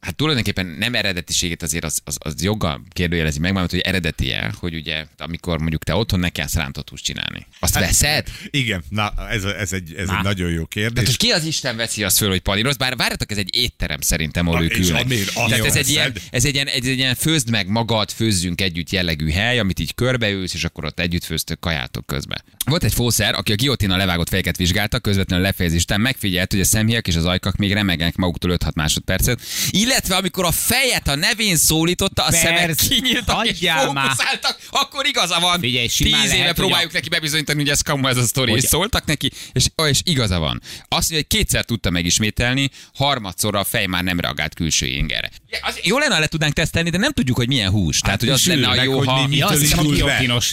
Hát 0.00 0.16
tulajdonképpen 0.16 0.66
nem 0.66 0.94
eredetiségét 0.94 1.62
azért 1.62 1.84
az, 1.84 2.00
az, 2.04 2.16
az 2.18 2.42
joggal 2.42 2.82
kérdőjelezi 2.90 3.38
meg, 3.38 3.52
mert 3.52 3.70
hogy 3.70 3.80
eredetie, 3.80 4.52
hogy 4.58 4.74
ugye 4.74 5.06
amikor 5.16 5.58
mondjuk 5.58 5.84
te 5.84 5.94
otthon 5.94 6.20
nekelsz 6.20 6.54
rántott 6.54 6.88
húst 6.88 7.04
csinálni. 7.04 7.46
Azt 7.60 7.74
Hát, 7.74 7.84
veszed? 7.84 8.28
igen, 8.50 8.82
na 8.88 9.12
ez, 9.30 9.44
ez, 9.44 9.72
egy, 9.72 9.94
ez 9.94 10.06
Na. 10.06 10.16
egy 10.16 10.24
nagyon 10.24 10.50
jó 10.50 10.66
kérdés. 10.66 10.92
Tehát, 10.92 11.08
hogy 11.08 11.16
ki 11.16 11.30
az 11.30 11.44
Isten 11.44 11.76
veszi 11.76 12.04
azt 12.04 12.16
föl, 12.16 12.28
hogy 12.28 12.40
paníroz, 12.40 12.76
bár 12.76 12.96
várjatok, 12.96 13.30
ez 13.30 13.36
egy 13.38 13.56
étterem 13.56 14.00
szerintem, 14.00 14.48
ahol 14.48 14.62
ők 14.62 14.78
ülnek. 14.78 15.06
Tehát 15.34 15.64
ez 15.64 15.76
egy, 15.76 15.88
ilyen, 15.88 16.12
ez, 16.30 16.44
egy 16.44 16.54
ilyen, 16.54 16.66
ez 16.66 16.74
egy 16.86 16.98
ilyen 16.98 17.14
főzd 17.14 17.50
meg 17.50 17.68
magad, 17.68 18.10
főzzünk 18.10 18.60
együtt 18.60 18.90
jellegű 18.90 19.30
hely, 19.30 19.58
amit 19.58 19.78
így 19.80 19.94
körbeülsz, 19.94 20.54
és 20.54 20.64
akkor 20.64 20.84
ott 20.84 21.00
együtt 21.00 21.24
főztök 21.24 21.60
kajátok 21.60 22.06
közben. 22.06 22.42
Volt 22.64 22.84
egy 22.84 22.94
fószer, 22.94 23.34
aki 23.34 23.52
a 23.52 23.54
giotina 23.54 23.96
levágott 23.96 24.28
fejeket 24.28 24.56
vizsgálta, 24.56 24.98
közvetlenül 24.98 25.44
lefejezés 25.44 25.82
után 25.82 26.00
megfigyelt, 26.00 26.50
hogy 26.50 26.60
a 26.60 26.64
szemhéjak 26.64 27.08
és 27.08 27.16
az 27.16 27.24
ajkak 27.24 27.56
még 27.56 27.72
remegnek 27.72 28.16
maguktól 28.16 28.56
5-6 28.64 28.72
másodpercet, 28.74 29.40
illetve 29.88 30.16
amikor 30.16 30.44
a 30.44 30.50
fejet 30.50 31.08
a 31.08 31.14
nevén 31.14 31.56
szólította, 31.56 32.24
a 32.24 32.32
szemek 32.32 32.74
kinyíltak 32.74 33.44
és 33.44 33.50
Hagyjál 33.50 33.92
már. 33.92 34.04
fókuszáltak, 34.08 34.58
akkor 34.70 35.06
igaza 35.06 35.40
van. 35.40 35.60
Figyelj, 35.60 35.86
Tíz 35.86 36.06
éve 36.06 36.26
lehet, 36.36 36.54
próbáljuk 36.54 36.90
a- 36.90 36.94
neki 36.94 37.08
bebizonyítani, 37.08 37.58
hogy 37.60 37.68
ez 37.70 37.80
kamu 37.80 38.06
ez 38.08 38.16
a 38.16 38.22
sztori, 38.24 38.50
Hogy- 38.50 38.62
és 38.62 38.68
szóltak 38.68 39.04
neki, 39.04 39.30
és, 39.52 39.66
és 39.88 40.00
igaza 40.04 40.38
van. 40.38 40.60
Azt 40.88 41.10
mondja, 41.10 41.16
hogy 41.16 41.26
kétszer 41.26 41.64
tudta 41.64 41.90
megismételni, 41.90 42.70
harmadszorra 42.94 43.58
a 43.58 43.64
fej 43.64 43.86
már 43.86 44.02
nem 44.04 44.20
reagált 44.20 44.54
külső 44.54 44.86
ingerre. 44.86 45.30
Ja, 45.50 45.58
Az, 45.62 45.80
jó 45.82 45.98
lenne, 45.98 46.14
ha 46.14 46.20
le 46.20 46.26
tudnánk 46.26 46.52
tesztelni, 46.54 46.90
de 46.90 46.98
nem 46.98 47.12
tudjuk, 47.12 47.36
hogy 47.36 47.48
milyen 47.48 47.70
hús. 47.70 48.00
Tehát, 48.00 48.20
hogy 48.20 48.28
az 48.28 48.46
lenne 48.46 48.68
a 48.68 48.82
jó, 48.82 48.96
hogy 48.98 49.06
ha... 49.06 49.26
mi- 49.26 49.36
Ja, 49.36 49.46
azt 49.46 49.60
hiszem, 49.60 49.78
a 49.78 49.82
indult 49.82 50.04
be? 50.04 50.06
kiotinos. 50.06 50.52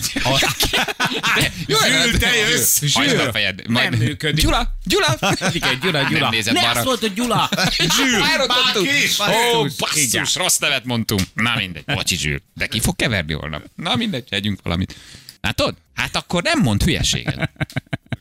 Jó 1.68 1.78
lenne, 1.82 2.04
Zsűr, 2.04 2.18
te 2.18 2.30
Zsűr. 2.32 2.50
jössz! 2.50 2.82
Zsűr. 2.84 3.20
a 3.20 3.32
fejed. 3.32 3.62
Nem 3.70 3.94
működik. 3.94 4.44
Gyula, 4.44 4.76
Gyula! 4.84 5.18
Igen, 5.54 5.80
Gyula, 5.82 6.04
Gyula. 6.04 6.20
Nem 6.20 6.30
nézett 6.30 6.54
ne 6.54 6.70
azt 6.70 6.84
mondtad, 6.86 7.14
Gyula! 7.14 7.50
Zsűr, 7.78 8.48
bákés, 8.48 9.20
Ó, 9.20 9.66
basszus, 9.78 10.36
rossz 10.36 10.58
nevet 10.58 10.86
mondtunk. 10.86 11.22
Na 11.34 11.56
mindegy, 11.58 11.84
bocsi 11.86 12.18
zsűr. 12.18 12.42
De 12.54 12.68
ki 12.68 12.80
fog 12.80 12.96
keverni 12.96 13.34
holnap? 13.34 13.64
Na 13.76 13.96
mindegy, 13.96 14.28
együnk 14.30 14.60
valamit. 14.64 14.96
Látod? 15.42 15.76
Hát 15.96 16.16
akkor 16.16 16.44
nem 16.44 16.60
mond 16.60 16.84
hülyeséget. 16.84 17.50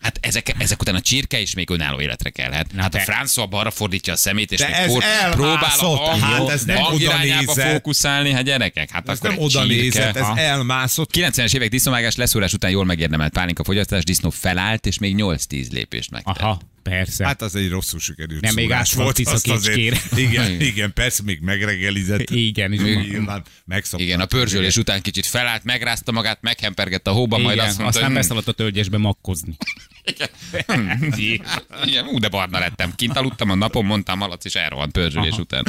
Hát 0.05 0.19
ezek, 0.21 0.55
ezek 0.59 0.81
után 0.81 0.95
a 0.95 1.01
csirke 1.01 1.41
is 1.41 1.55
még 1.55 1.71
önálló 1.71 2.01
életre 2.01 2.31
kellhet. 2.31 2.73
Na 2.73 2.83
hát 2.83 2.95
a 2.95 2.99
François 2.99 3.47
balra 3.51 3.71
fordítja 3.71 4.13
a 4.13 4.17
szemét, 4.17 4.53
és 4.53 4.59
De 4.59 4.69
még 4.69 4.91
for, 4.91 5.05
próbál 5.31 5.79
a 5.79 6.17
Hát 6.17 6.49
ez 6.49 6.65
nem 6.65 6.79
irányába 6.99 7.53
fókuszálni, 7.55 8.33
hát 8.33 8.43
gyerekek. 8.43 8.91
Hát 8.91 9.09
Ez 9.09 9.19
akkor 9.19 9.31
nem 9.31 9.39
oda 9.39 9.65
nézett, 9.65 10.17
ez 10.17 10.27
elmászott. 10.35 11.11
90-es 11.17 11.55
évek 11.55 11.69
disznóvágás 11.69 12.17
leszúrás 12.17 12.53
után 12.53 12.71
jól 12.71 12.85
megérdemelt 12.85 13.33
pálinka 13.33 13.65
fogyasztás, 13.65 14.05
disznó 14.05 14.31
felállt, 14.31 14.87
és 14.87 14.99
még 14.99 15.15
8-10 15.19 15.71
lépést 15.71 16.11
megtett. 16.11 16.39
Aha, 16.39 16.61
persze. 16.85 17.27
Hát 17.27 17.43
az 17.43 17.55
egy 17.55 17.69
rosszul 17.69 18.01
sikerült 18.01 18.41
Nem, 18.41 18.55
még 18.55 18.73
át 18.73 18.93
volt 18.93 19.19
azt 19.25 19.49
azért-. 19.49 20.17
Igen, 20.17 20.61
igen, 20.61 20.93
persze 20.93 21.23
még 21.23 21.41
megreggelizett. 21.41 22.31
Igen, 22.31 22.73
és 22.73 22.81
Nyilván 22.81 23.43
megszokta. 23.65 24.05
Igen, 24.05 24.21
a 24.21 24.27
pörzsölés 24.27 24.77
után 24.77 25.03
kicsit 25.03 25.27
felállt, 25.27 25.65
megrázta 25.65 26.13
magát, 26.13 26.39
meghempergett 26.41 27.07
a 27.07 27.11
hóba, 27.11 27.39
majd 27.39 27.55
Igen, 27.55 27.69
azt 27.69 27.79
mondta, 27.79 27.99
aztán 27.99 28.15
beszaladt 28.15 28.49
a 28.49 28.53
tölgyesbe 28.53 28.99
makkozni. 28.99 29.57
Igen, 31.85 32.07
ú, 32.07 32.19
de 32.19 32.29
barna 32.29 32.59
lettem. 32.59 32.95
Kint 32.95 33.17
aludtam 33.17 33.51
a 33.51 33.55
napon, 33.55 33.85
mondtam 33.85 34.19
malac, 34.19 34.45
és 34.45 34.55
elrohant 34.55 34.93
pörzsölés 34.93 35.33
Aha. 35.33 35.41
után. 35.41 35.65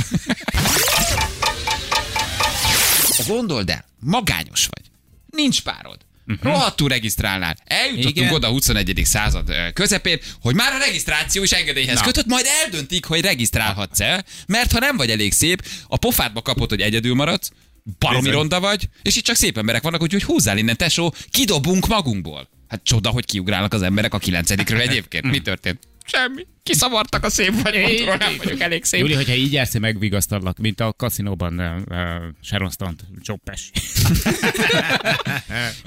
Gondold 3.27 3.69
el, 3.69 3.85
magányos 3.99 4.67
vagy. 4.71 4.85
Nincs 5.29 5.61
párod. 5.61 5.97
Uh-huh. 6.27 6.51
Rohadtul 6.51 6.89
regisztrálnál. 6.89 7.55
Eljutottunk 7.65 8.15
Igen. 8.15 8.33
oda 8.33 8.47
a 8.47 8.51
21. 8.51 9.01
század 9.03 9.51
közepén, 9.73 10.19
hogy 10.41 10.55
már 10.55 10.73
a 10.73 10.77
regisztráció 10.77 11.43
is 11.43 11.51
engedélyhez 11.51 11.99
Na. 11.99 12.05
kötött, 12.05 12.25
majd 12.25 12.45
eldöntik, 12.63 13.05
hogy 13.05 13.21
regisztrálhatsz 13.21 13.99
el, 13.99 14.25
mert 14.47 14.71
ha 14.71 14.79
nem 14.79 14.97
vagy 14.97 15.09
elég 15.09 15.33
szép, 15.33 15.65
a 15.87 15.97
pofádba 15.97 16.41
kapod, 16.41 16.69
hogy 16.69 16.81
egyedül 16.81 17.15
maradsz, 17.15 17.51
baromi 17.99 18.29
ronda 18.29 18.59
vagy, 18.59 18.89
és 19.01 19.15
itt 19.15 19.23
csak 19.23 19.35
szép 19.35 19.57
emberek 19.57 19.83
vannak, 19.83 20.01
úgyhogy 20.01 20.23
húzzál 20.23 20.57
innen, 20.57 20.77
tesó, 20.77 21.13
kidobunk 21.29 21.87
magunkból. 21.87 22.49
Hát 22.67 22.83
csoda, 22.83 23.09
hogy 23.09 23.25
kiugrálnak 23.25 23.73
az 23.73 23.81
emberek 23.81 24.13
a 24.13 24.17
kilencedikről 24.17 24.79
egyébként. 24.79 25.25
Mi 25.25 25.39
történt? 25.39 25.79
Semmi. 26.05 26.45
Kiszavartak 26.65 27.23
a 27.23 27.29
szép 27.29 27.61
vagyontról, 27.61 28.15
nem 28.15 28.33
vagyok 28.37 28.59
elég 28.59 28.83
szép. 28.83 28.99
Júli, 28.99 29.13
hogyha 29.13 29.33
így 29.33 29.53
jársz, 29.53 29.77
megvigasztalak, 29.77 30.57
mint 30.57 30.79
a 30.79 30.93
kaszinóban 30.93 31.59
uh, 31.59 31.65
uh, 31.89 31.97
Sharon 32.43 32.69
Stone 32.69 32.93
csoppes. 33.21 33.71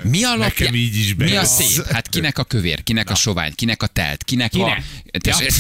Mi 0.03 0.25
a 0.25 0.29
lapja? 0.29 0.47
Nekem 0.47 0.75
így 0.75 0.97
is 0.97 1.14
Mi 1.14 1.37
a 1.37 1.45
szép? 1.45 1.87
Hát 1.87 2.09
kinek 2.09 2.38
a 2.38 2.45
kövér, 2.45 2.83
kinek 2.83 3.11
a 3.11 3.14
sovány, 3.14 3.55
kinek 3.55 3.83
a 3.83 3.87
telt, 3.87 4.25
kinek, 4.25 4.51
Kinek? 4.51 4.83
a... 5.29 5.53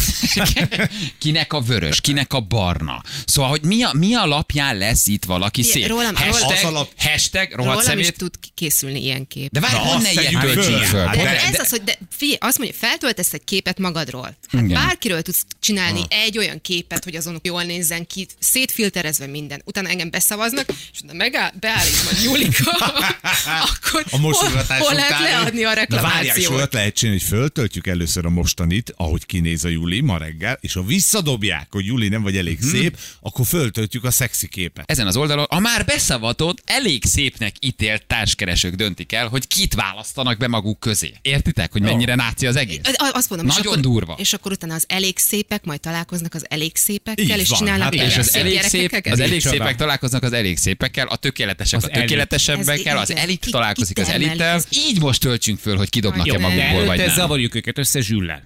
Kinek 1.18 1.52
a 1.52 1.60
vörös, 1.60 2.00
kinek 2.00 2.32
a 2.32 2.40
barna. 2.40 3.02
Szóval, 3.26 3.50
hogy 3.50 3.62
mi, 3.62 3.82
a, 3.82 3.90
mi 3.92 4.14
alapján 4.14 4.76
lesz 4.76 5.06
itt 5.06 5.24
valaki 5.24 5.62
szép? 5.62 5.86
rólam- 5.86 6.16
hashtag, 6.16 6.64
alap- 6.64 6.92
hashtag 6.96 7.52
rohadt 7.52 7.82
Rólam 7.82 7.98
is 7.98 8.10
tud 8.16 8.34
készülni 8.54 9.02
ilyen 9.02 9.26
kép. 9.26 9.50
De 9.52 9.60
várj, 9.60 9.74
Na, 9.74 9.78
honnan 9.80 10.14
tegyük 10.14 10.40
töltsünk 10.40 10.82
föl. 10.82 11.06
Hát 11.06 11.16
De, 11.16 11.42
ez 11.42 11.58
az, 11.60 11.70
hogy 11.70 11.82
de, 11.82 11.98
figyelj, 12.10 12.38
azt 12.40 12.58
mondja, 12.58 12.76
feltöltesz 12.78 13.32
egy 13.32 13.44
képet 13.44 13.78
magadról. 13.78 14.36
Hát 14.48 14.62
Igen. 14.62 14.68
Bárkiről 15.08 15.22
tudsz 15.34 15.44
csinálni 15.60 16.00
egy 16.08 16.38
olyan 16.38 16.60
képet, 16.60 17.04
hogy 17.04 17.14
azon 17.16 17.40
jól 17.42 17.62
nézzen 17.62 18.06
ki, 18.06 18.26
szétfilterezve 18.38 19.26
minden. 19.26 19.62
Utána 19.64 19.88
engem 19.88 20.10
beszavaznak, 20.10 20.68
és 20.92 20.98
utána 21.02 21.18
megáll, 21.18 21.50
beállít 21.60 22.04
majd 22.04 22.22
Julika, 22.22 22.70
akkor 23.70 24.04
A 24.10 24.16
hol, 24.18 24.32
hol 24.32 24.94
lehet 24.94 25.10
után- 25.20 25.22
leadni 25.22 25.64
a 25.64 25.68
és 25.70 25.74
reklamációt? 25.74 26.50
olyat 26.52 26.72
lehet 26.72 26.94
csinálni, 26.94 27.20
hogy 27.20 27.28
föltöltjük 27.28 27.86
először 27.86 28.26
a 28.26 28.30
mostanit, 28.30 28.92
ahogy 28.96 29.26
kinéz 29.26 29.64
a 29.64 29.68
Juli 29.68 30.00
ma 30.00 30.18
reggel, 30.18 30.58
és 30.60 30.72
ha 30.72 30.82
visszadobják, 30.82 31.66
hogy 31.70 31.86
Juli 31.86 32.08
nem 32.08 32.22
vagy 32.22 32.36
elég 32.36 32.58
Mhm. 32.60 32.68
szép, 32.68 32.98
akkor 33.20 33.46
föltöltjük 33.46 34.04
a 34.04 34.10
szexi 34.10 34.48
képet. 34.48 34.90
Ezen 34.90 35.06
az 35.06 35.16
oldalon 35.16 35.46
a 35.48 35.58
már 35.58 35.84
beszavatott, 35.84 36.62
elég 36.64 37.04
szépnek 37.04 37.54
ítélt 37.60 38.06
társkeresők 38.06 38.74
döntik 38.74 39.12
el, 39.12 39.28
hogy 39.28 39.46
kit 39.46 39.74
választanak 39.74 40.38
be 40.38 40.48
maguk 40.48 40.80
közé. 40.80 41.12
Értitek, 41.22 41.72
hogy 41.72 41.82
mennyire 41.82 42.14
náci 42.14 42.46
az 42.46 42.56
egész? 42.56 42.80
Azt 43.12 43.28
mondom, 43.28 43.48
és 43.48 43.54
Nagyon 43.56 43.72
akkor, 43.72 43.84
durva. 43.84 44.16
És 44.18 44.32
akkor 44.32 44.52
utána 44.52 44.74
az 44.74 44.84
elég 44.98 45.18
szépek 45.18 45.64
majd 45.64 45.80
találkoznak 45.80 46.34
az 46.34 46.46
elég 46.48 46.76
szépekkel, 46.76 47.24
Így 47.24 47.38
és 47.38 47.48
van, 47.48 47.58
csinálnak 47.58 47.82
hát 47.82 47.94
És 47.94 48.16
az 48.16 48.34
elég 48.34 48.60
szép, 48.62 48.72
gyerekeket. 48.80 49.12
az 49.12 49.20
elég 49.20 49.40
szépek 49.40 49.76
találkoznak 49.76 50.22
az 50.22 50.32
elég 50.32 50.56
szépekkel, 50.56 51.06
a 51.06 51.16
tökéletesek 51.16 51.78
Az 51.78 51.84
a 51.84 51.88
tökéletesebbekkel, 51.88 52.98
az 52.98 53.14
elit 53.14 53.40
Ki- 53.40 53.50
találkozik 53.50 53.98
az 53.98 54.08
elittel. 54.08 54.60
Így 54.70 55.00
most 55.00 55.20
töltsünk 55.20 55.58
föl, 55.58 55.76
hogy 55.76 55.88
kidobnak-e 55.88 56.38
magukból, 56.38 56.84
vagy 56.84 56.98
nem. 56.98 57.14
zavarjuk 57.14 57.54
őket 57.54 57.78
össze 57.78 58.00
zsüllel. 58.00 58.42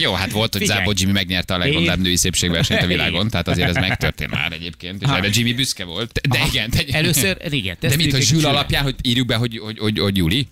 Jó, 0.00 0.12
hát 0.12 0.30
volt, 0.30 0.52
hogy 0.52 0.60
Figyelj. 0.60 0.78
Zábó 0.78 0.92
Jimmy 0.96 1.12
megnyerte 1.12 1.54
a 1.54 1.58
legrondább 1.58 1.96
Én- 1.96 2.02
női 2.02 2.16
szépségversenyt 2.16 2.82
a 2.82 2.86
világon, 2.86 3.28
tehát 3.28 3.48
azért 3.48 3.68
ez 3.68 3.74
megtörtént 3.74 4.30
már 4.30 4.52
egyébként, 4.52 5.02
és 5.02 5.08
erre 5.08 5.28
Jimmy 5.32 5.52
büszke 5.52 5.84
volt. 5.84 6.20
De 6.28 6.44
igen, 6.46 6.70
tegy... 6.70 6.90
Először, 6.90 7.36
igen. 7.50 7.76
De 7.80 7.96
mint, 7.96 8.12
hogy 8.12 8.22
Zsül 8.22 8.46
alapján, 8.46 8.82
hogy 8.82 8.94
írjuk 9.02 9.26
be, 9.26 9.34
hogy, 9.34 9.58
hogy, 9.58 9.78
hogy, 9.78 9.98
hogy 9.98 10.16
Juli? 10.16 10.48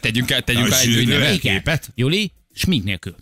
Tegyünk 0.00 0.30
el, 0.30 0.42
tegyünk 0.42 0.72
el 1.10 1.22
egy 1.22 1.40
képet? 1.40 1.90
Juli, 1.94 2.32
smink 2.58 2.84
nélkül. 2.84 3.14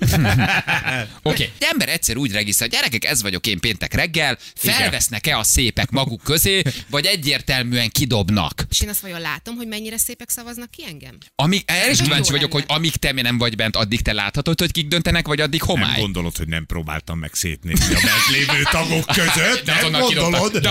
Oké, 1.22 1.50
de 1.58 1.66
ember 1.70 1.88
egyszer 1.88 2.16
úgy 2.16 2.32
regisztrál, 2.32 2.68
gyerekek, 2.68 3.04
ez 3.04 3.22
vagyok 3.22 3.46
én 3.46 3.60
péntek 3.60 3.94
reggel, 3.94 4.38
felvesznek-e 4.54 5.38
a 5.38 5.42
szépek 5.44 5.90
maguk 5.90 6.22
közé, 6.22 6.62
vagy 6.90 7.04
egyértelműen 7.06 7.90
kidobnak? 7.90 8.66
És 8.70 8.80
én 8.80 8.88
azt 8.88 9.00
vajon 9.00 9.20
látom, 9.20 9.56
hogy 9.56 9.66
mennyire 9.66 9.98
szépek 9.98 10.30
szavaznak 10.30 10.70
ki 10.70 10.84
engem? 10.88 11.18
Amíg, 11.34 11.62
erre 11.66 11.90
is 11.90 12.00
kíváncsi 12.02 12.30
vagyok, 12.30 12.52
lenne. 12.52 12.64
hogy 12.66 12.76
amíg 12.76 12.96
te 12.96 13.12
nem 13.12 13.38
vagy 13.38 13.56
bent, 13.56 13.76
addig 13.76 14.00
te 14.02 14.12
láthatod, 14.12 14.58
hogy 14.58 14.72
kik 14.72 14.88
döntenek, 14.88 15.26
vagy 15.26 15.40
addig 15.40 15.60
Nem 15.66 15.68
homály. 15.68 16.00
gondolod, 16.00 16.36
hogy 16.36 16.48
nem 16.48 16.66
próbáltam 16.66 17.18
meg 17.18 17.34
szétnézni 17.34 17.94
a 17.94 18.00
bent 18.04 18.26
lévő 18.30 18.62
tagok 18.70 19.04
között? 19.06 19.64
De 19.64 19.88
Nem 19.90 20.00
gondolod? 20.00 20.56
de. 20.56 20.70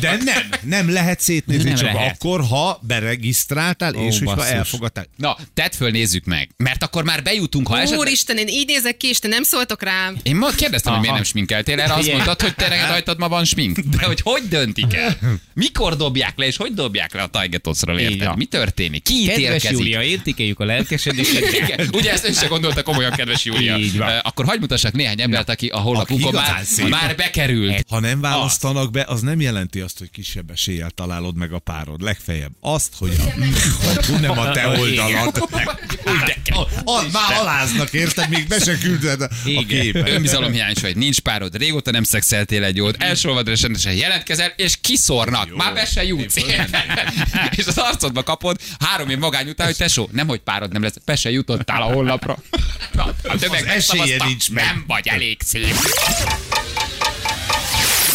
De 0.00 0.16
nem, 0.24 0.48
nem 0.62 0.92
lehet 0.92 1.20
szétnézni, 1.20 1.68
Nem 1.68 1.78
csak 1.78 1.92
lehet. 1.92 2.14
akkor, 2.14 2.40
ha 2.40 2.80
beregisztráltál, 2.82 3.94
és 3.94 4.18
hogyha 4.18 4.46
elfogadtál. 4.46 5.06
Na, 5.16 5.36
tedd 5.54 5.70
föl, 5.72 5.90
nézzük 5.90 6.24
meg. 6.24 6.50
Mert 6.56 6.82
akkor 6.82 7.04
már 7.04 7.22
bejutunk, 7.22 7.68
ha 7.68 7.76
esetleg... 7.76 7.98
Úristen, 7.98 8.36
én 8.36 8.48
így 8.64 8.76
nézek 8.76 8.96
ki, 8.96 9.08
és 9.08 9.18
te 9.18 9.28
nem 9.28 9.42
szóltok 9.42 9.82
rám. 9.82 10.16
Én 10.22 10.36
ma 10.36 10.50
kérdeztem, 10.50 10.92
hogy 10.92 11.00
miért 11.00 11.14
Aha. 11.14 11.22
nem 11.22 11.24
sminkeltél, 11.24 11.80
erre 11.80 11.94
azt 11.94 12.12
mondtad, 12.12 12.42
hogy 12.42 12.54
te 12.54 12.86
rajtad 12.88 13.18
ma 13.18 13.28
van 13.28 13.44
smink. 13.44 13.78
De 13.78 14.06
hogy 14.06 14.20
hogy 14.22 14.42
döntik 14.48 14.94
el? 14.94 15.18
Mikor 15.54 15.96
dobják 15.96 16.32
le, 16.36 16.46
és 16.46 16.56
hogy 16.56 16.72
dobják 16.72 17.14
le 17.14 17.22
a 17.22 17.26
Tajgetoszra, 17.26 18.00
Így 18.00 18.10
érted? 18.10 18.36
Mi 18.36 18.44
történik? 18.44 19.02
Ki 19.02 19.24
Kedves 19.24 19.38
ítélkezik? 19.38 19.70
Júlia, 19.70 20.02
értékeljük 20.02 20.60
a 20.60 20.64
lelkesedésedet. 20.64 21.52
Igen, 21.62 21.88
ugye 21.92 22.12
ezt 22.12 22.24
ön 22.24 22.32
se 22.32 22.46
gondolta 22.46 22.82
komolyan, 22.82 23.12
kedves 23.12 23.44
Júlia. 23.44 23.76
Így 23.76 23.98
van. 23.98 24.08
Eh, 24.08 24.18
Akkor 24.22 24.44
hagyd 24.44 24.60
mutassak 24.60 24.92
néhány 24.92 25.20
embert, 25.20 25.48
aki 25.48 25.66
a 25.66 25.78
honlapunkon 25.78 26.32
már, 26.32 26.64
már 26.88 27.16
bekerült. 27.16 27.84
Ha 27.88 28.00
nem 28.00 28.20
választanak 28.20 28.90
be, 28.90 29.04
az 29.08 29.20
nem 29.20 29.40
jelenti 29.40 29.80
azt, 29.80 29.98
hogy 29.98 30.10
kisebb 30.10 30.50
eséllyel 30.50 30.90
találod 30.90 31.36
meg 31.36 31.52
a 31.52 31.58
párod. 31.58 32.02
Legfeljebb 32.02 32.52
azt, 32.60 32.92
hogy 32.98 33.16
a, 33.18 34.20
nem 34.20 34.38
a 34.38 34.50
te 34.50 34.66
A, 36.84 37.02
már 37.12 37.38
aláznak, 37.40 37.92
érted? 37.92 38.28
Még 38.28 38.46
be 38.46 38.58
se 38.58 38.78
küldted 38.78 39.20
a, 39.20 39.28
a 39.56 39.64
képet. 39.68 40.08
Önbizalomhiány 40.08 40.74
vagy, 40.80 40.96
nincs 40.96 41.20
párod, 41.20 41.56
régóta 41.56 41.90
nem 41.90 42.02
szexeltél 42.02 42.64
egy 42.64 42.76
jót, 42.76 43.02
elsolvad 43.02 43.60
rendesen 43.60 43.92
jelentkezel, 43.92 44.52
és 44.56 44.78
kiszornak. 44.80 45.48
Jó. 45.48 45.56
Már 45.56 45.74
be 45.74 45.84
se 45.84 46.04
jutsz. 46.04 46.36
és 47.56 47.66
az 47.66 47.78
arcodba 47.78 48.22
kapod 48.22 48.60
három 48.80 49.08
év 49.08 49.18
magány 49.18 49.48
után, 49.48 49.66
hogy 49.66 49.76
tesó, 49.76 50.08
nem 50.12 50.26
hogy 50.26 50.40
párod 50.40 50.72
nem 50.72 50.82
lesz, 50.82 50.94
be 51.04 51.16
se 51.16 51.30
jutottál 51.30 51.82
a 51.82 51.92
honlapra. 51.92 52.38
Na, 52.92 53.02
a 53.22 53.32
Az 53.32 53.64
esélye 53.66 54.24
nincs 54.24 54.50
meg. 54.50 54.64
Nem 54.64 54.84
vagy 54.86 55.08
elég 55.08 55.38
szép. 55.44 55.74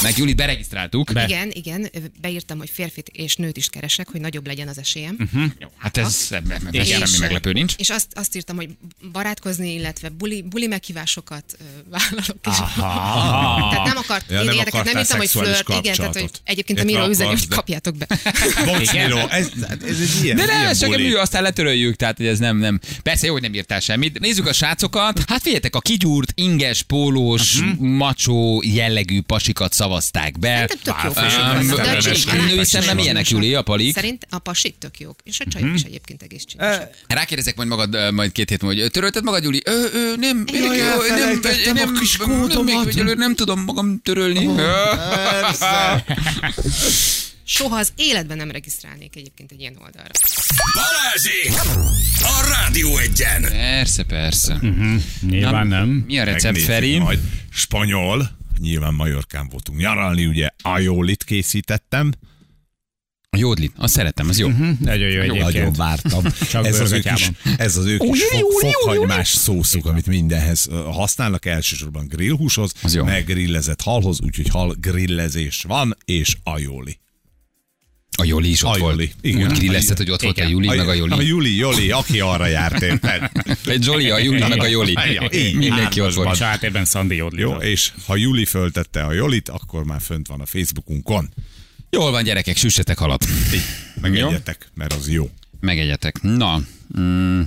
Meg 0.02 0.18
Juli, 0.18 0.34
beregisztráltuk. 0.34 1.14
Be. 1.14 1.24
Igen, 1.24 1.50
igen, 1.54 1.90
beírtam, 2.22 2.58
hogy 2.58 2.70
férfit 2.74 3.10
és 3.14 3.36
nőt 3.36 3.58
is 3.58 3.70
keresek, 3.70 4.08
hogy 4.10 4.22
nagyobb 4.22 4.48
legyen 4.48 4.68
az 4.68 4.78
esélyem. 4.78 5.30
Jó, 5.60 5.68
hát 5.78 5.98
ez 5.98 6.28
ebben 6.30 6.58
ebben 6.58 6.74
És- 6.74 6.88
semmi 6.88 7.18
meglepő 7.20 7.52
nincs. 7.52 7.74
És 7.78 7.90
azt, 7.90 8.08
azt 8.14 8.36
írtam, 8.36 8.56
hogy 8.56 8.70
barátkozni, 9.12 9.74
illetve 9.74 10.10
buli, 10.10 10.42
buli 10.42 10.68
meghívásokat 10.68 11.58
vállalok. 11.90 12.38
És 12.50 12.56
tehát 12.80 13.86
nem 13.86 13.98
akart, 13.98 14.26
Ja, 14.32 14.40
én 14.40 14.46
nem 14.46 14.56
érdeket, 14.56 14.84
nem 14.84 14.98
írtam, 14.98 15.18
hogy 15.18 15.30
flirt, 15.30 15.70
igen, 15.70 15.96
tehát 15.96 16.14
hogy 16.20 16.30
egyébként 16.44 16.80
a 16.80 16.84
Miro 16.84 17.08
üzeni, 17.10 17.30
hogy 17.30 17.48
kapjátok 17.48 17.96
be. 17.98 18.08
Bocs. 18.66 18.92
Miro, 18.94 19.28
ez, 19.28 19.50
ez 19.86 20.00
egy 20.00 20.24
ilyen, 20.24 20.36
De 20.36 20.46
ne, 20.46 20.54
ilyen 20.54 20.66
ez 20.68 20.80
csak 20.80 20.96
mű, 20.96 21.14
aztán 21.14 21.42
letöröljük, 21.44 21.96
tehát 21.96 22.18
hogy 22.18 22.26
ez 22.26 22.40
nem, 22.40 22.58
nem. 22.58 22.80
Persze 23.04 23.26
jó, 23.26 23.32
hogy 23.34 23.42
nem 23.42 23.54
írtál 23.54 23.80
semmit. 23.80 24.20
Nézzük 24.20 24.48
a 24.48 24.54
srácokat. 24.54 25.24
Hát 25.28 25.40
figyeljetek, 25.42 25.76
a 25.76 25.80
kigyúrt, 25.80 26.32
inges, 26.36 26.82
pólós, 26.84 27.60
Mhm. 27.62 27.86
macsó 27.86 28.64
jellegű 28.66 29.22
pasikat 29.22 29.74
szavazták 29.90 30.40
be. 30.40 30.56
Szerintem 30.56 30.78
tök 30.84 30.96
jó 31.04 31.10
képek 31.12 32.48
női 32.48 32.66
vannak. 32.72 32.96
milyenek, 32.96 33.30
Júli, 33.30 33.54
a 33.56 33.62
palik? 33.62 33.94
Szerint 33.94 34.28
a 34.30 34.40
pasik 34.40 34.78
tök 34.78 35.00
jók, 35.00 35.20
és 35.24 35.40
a 35.40 35.44
Mhm. 35.48 35.58
csajok 35.60 35.76
is 35.76 35.82
egyébként 35.84 36.22
egész 36.22 36.44
csinos. 36.46 36.76
Rákérdezek 37.08 37.56
majd 37.56 37.68
magad, 37.68 38.14
majd 38.14 38.32
két 38.32 38.50
hét 38.50 38.62
múlva, 38.62 38.82
hogy 38.82 38.92
törölted 38.92 39.24
magad, 39.24 39.44
Júli? 39.44 39.62
Ö, 39.66 39.86
ö, 39.94 40.14
nem, 40.20 40.44
nem, 40.52 40.74
nem, 41.74 41.96
a 41.96 42.00
kis 42.00 42.18
nem, 42.96 43.18
nem, 43.18 43.36
tudom 43.36 43.60
magam 43.64 44.02
törölni. 44.04 44.50
Soha 47.44 47.78
az 47.78 47.90
életben 47.96 48.38
nem 48.38 48.52
regisztrálnék 48.52 49.16
egyébként 49.16 49.52
egy 49.52 49.60
ilyen 49.60 49.74
oldalra. 49.82 50.10
Balázsék! 50.74 51.78
A 52.22 52.48
Rádió 52.50 52.98
egyen! 52.98 53.42
Persze, 53.42 54.04
persze. 54.04 54.60
Nyilván 55.22 55.68
nem. 55.68 55.88
Mi 56.08 56.20
a 56.20 56.24
recept, 56.24 56.62
Feri? 56.62 56.98
Majd 56.98 57.20
spanyol, 57.54 58.30
nyilván 58.60 58.94
Majorkán 58.94 59.48
voltunk 59.50 59.80
nyaralni, 59.80 60.26
ugye 60.26 60.50
ajólit 60.62 61.24
készítettem. 61.24 62.12
A 63.32 63.38
jódlit, 63.38 63.74
azt 63.76 63.94
szeretem, 63.94 64.30
az 64.30 64.40
jó. 64.40 64.48
Nagyon 64.80 65.10
jó 65.10 65.22
Nagyon 65.24 65.48
egyébként. 65.48 65.78
vártam. 65.78 66.24
Csak 66.52 66.66
ez, 66.66 66.80
az 66.80 66.92
ő 66.92 67.00
kis, 67.00 67.32
ez 67.58 67.78
az 67.78 67.86
ő 67.86 67.98
kis 67.98 68.24
fok, 68.24 68.72
fokhagymás 68.72 69.28
szószuk, 69.28 69.86
amit 69.86 70.08
mindenhez 70.08 70.68
használnak, 70.72 71.46
elsősorban 71.46 72.08
grillhúshoz, 72.08 72.74
meg 73.06 73.26
grillezett 73.26 73.82
halhoz, 73.82 74.22
úgyhogy 74.22 74.48
hal 74.48 74.76
grillezés 74.80 75.64
van, 75.68 75.98
és 76.06 76.38
ajóli. 76.44 77.00
A 78.20 78.26
Joli 78.26 78.50
is 78.50 78.64
ott 78.64 78.76
A 78.76 78.80
volt. 78.80 78.94
Joli, 78.94 79.12
igen. 79.22 79.50
Úgy 79.50 79.58
grillezted, 79.58 79.98
hogy 79.98 80.12
ott 80.12 80.22
volt 80.22 80.38
a 80.38 80.42
Igen. 80.42 80.52
Juli, 80.52 80.68
meg 80.68 80.88
a 80.88 80.92
A 80.92 80.94
Joli. 80.94 81.28
Juli, 81.28 81.56
Joli, 81.56 81.92
aki 81.92 82.20
arra 82.20 82.46
járt 82.46 82.82
érted. 82.82 83.32
Egy 83.66 83.84
Zsoli, 83.84 84.10
a 84.10 84.18
Juli, 84.18 84.40
meg 84.40 84.60
a 84.60 84.68
Joli. 84.68 84.98
Mindenki 85.56 86.02
ott 86.02 86.14
volt. 86.14 86.34
És 86.34 86.40
háttérben 86.40 86.86
Szandi 86.86 87.16
Jódli. 87.16 87.42
Jó, 87.42 87.56
és 87.56 87.92
ha 88.06 88.16
Juli 88.16 88.46
föltette 88.46 89.04
a 89.04 89.14
Jolit, 89.14 89.50
akkor 89.50 89.84
már 89.84 90.02
fönt 90.02 90.28
van 90.28 90.40
a 90.42 90.46
Facebookunkon. 90.46 91.30
Jól 91.90 92.12
van, 92.12 92.24
gyerekek, 92.24 92.58
süssetek 92.58 92.98
halat. 92.98 93.26
Így, 93.54 93.62
megegyetek, 94.02 94.70
mert 94.74 94.94
az 94.94 95.10
jó. 95.10 95.30
Megegyetek. 95.60 96.22
Na, 96.22 96.62
mm, 97.00 97.42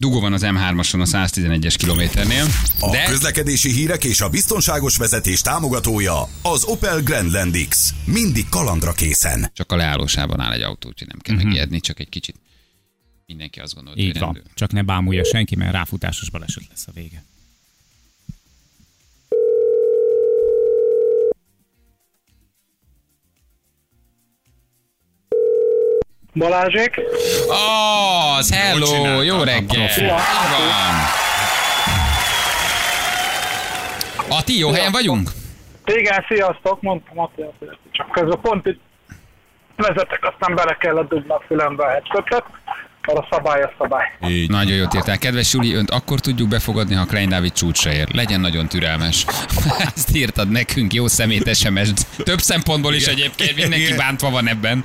dugó 0.00 0.20
van 0.20 0.32
az 0.32 0.42
M3-ason 0.44 1.00
a 1.00 1.26
111-es 1.28 1.74
kilométernél. 1.78 2.44
A 2.80 2.90
De 2.90 3.04
közlekedési 3.04 3.70
hírek 3.72 4.04
és 4.04 4.20
a 4.20 4.28
biztonságos 4.28 4.96
vezetés 4.96 5.40
támogatója 5.40 6.28
az 6.42 6.64
Opel 6.64 7.00
Grandland 7.00 7.56
X. 7.68 7.94
Mindig 8.04 8.48
kalandra 8.48 8.92
készen. 8.92 9.50
csak 9.54 9.72
a 9.72 9.76
leállósában 9.76 10.40
áll 10.40 10.52
egy 10.52 10.62
autó, 10.62 10.88
úgyhogy 10.88 11.08
nem 11.08 11.18
kell 11.18 11.36
megijedni, 11.36 11.80
csak 11.80 12.00
egy 12.00 12.08
kicsit. 12.08 12.36
Mindenki 13.26 13.60
azt 13.60 13.74
gondolja, 13.74 14.02
Így 14.04 14.10
hogy 14.10 14.20
van. 14.20 14.32
rendőr. 14.32 14.52
Csak 14.54 14.72
ne 14.72 14.82
bámulja 14.82 15.24
senki, 15.24 15.56
mert 15.56 15.72
ráfutásos 15.72 16.30
baleset 16.30 16.62
lesz 16.68 16.84
a 16.86 16.92
vége. 16.94 17.24
Balázsék, 26.34 27.00
Az, 28.38 28.54
hello, 28.54 29.22
jó 29.22 29.36
a 29.36 29.44
reggel. 29.44 29.88
Ati, 34.28 34.58
jó 34.58 34.70
helyen 34.70 34.92
vagyunk? 34.92 35.30
igen, 35.86 36.24
sziasztok, 36.28 36.80
mondtam 36.82 37.18
Attila, 37.18 37.52
csak 37.92 38.10
közben 38.10 38.40
pont 38.42 38.66
itt 38.66 38.80
vezetek, 39.76 40.24
aztán 40.32 40.54
bele 40.54 40.76
kellett 40.80 41.08
dugni 41.08 41.28
a 41.28 41.42
fülembe 41.46 41.84
a 41.84 41.88
headsetet, 41.88 42.44
mert 43.06 43.18
a 43.18 43.26
szabály 43.30 43.62
a 43.62 43.72
szabály. 43.78 44.06
Így. 44.28 44.50
Nagyon 44.50 44.76
jót 44.76 44.94
írtál. 44.94 45.18
Kedves 45.18 45.52
Juli, 45.52 45.74
önt 45.74 45.90
akkor 45.90 46.20
tudjuk 46.20 46.48
befogadni, 46.48 46.94
ha 46.94 47.04
Klein 47.04 47.28
Dávid 47.28 47.52
csúcsra 47.52 47.92
ér. 47.92 48.08
Legyen 48.14 48.40
nagyon 48.40 48.68
türelmes. 48.68 49.26
Ezt 49.94 50.16
írtad 50.16 50.50
nekünk, 50.50 50.94
jó 50.94 51.06
szemét 51.06 51.56
sms 51.56 51.88
Több 52.16 52.38
szempontból 52.38 52.94
is 52.94 53.06
egyébként, 53.06 53.56
mindenki 53.56 53.94
bántva 53.94 54.30
van 54.30 54.48
ebben. 54.48 54.84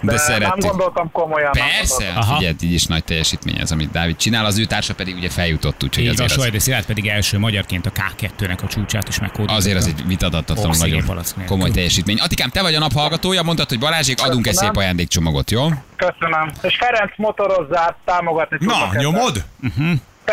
De, 0.00 0.06
De 0.12 0.12
nem 0.12 0.26
szeretjük. 0.26 0.64
gondoltam 0.66 1.10
komolyan. 1.12 1.50
nem 1.54 1.66
Persze, 1.66 2.04
figyelj, 2.34 2.54
így 2.60 2.72
is 2.72 2.86
nagy 2.86 3.04
teljesítmény 3.04 3.58
ez, 3.60 3.70
amit 3.70 3.90
Dávid 3.90 4.16
csinál, 4.16 4.44
az 4.44 4.58
ő 4.58 4.64
társa 4.64 4.94
pedig 4.94 5.16
ugye 5.16 5.28
feljutott, 5.30 5.84
úgyhogy 5.84 6.04
Így 6.04 6.08
van, 6.08 6.14
azért 6.14 6.38
az, 6.38 6.42
Solyde 6.42 6.58
Szilárd 6.58 6.84
pedig 6.86 7.06
első 7.06 7.38
magyarként 7.38 7.86
a 7.86 7.90
K2-nek 7.90 8.62
a 8.64 8.66
csúcsát 8.66 9.08
is 9.08 9.20
megkódolta. 9.20 9.54
azért 9.54 9.76
az 9.76 9.86
egy 9.86 10.06
vitatatlanul 10.06 10.66
Oxigén 10.66 11.04
nagyon 11.06 11.24
komoly 11.46 11.70
teljesítmény. 11.70 12.18
Atikám, 12.20 12.48
te 12.50 12.62
vagy 12.62 12.74
a 12.74 12.78
nap 12.78 12.92
hallgatója, 12.92 13.42
mondtad, 13.42 13.68
hogy 13.68 13.78
Balázsék, 13.78 14.22
adunk 14.22 14.46
egy 14.46 14.54
szép 14.54 14.76
ajándékcsomagot, 14.76 15.50
jó? 15.50 15.68
Köszönöm. 15.96 16.50
És 16.62 16.76
Ferenc 16.76 17.12
motorozzát 17.16 17.96
támogatni 18.04 18.56
Na, 18.60 18.72
tudnak 18.72 18.94
ezzel. 18.94 19.10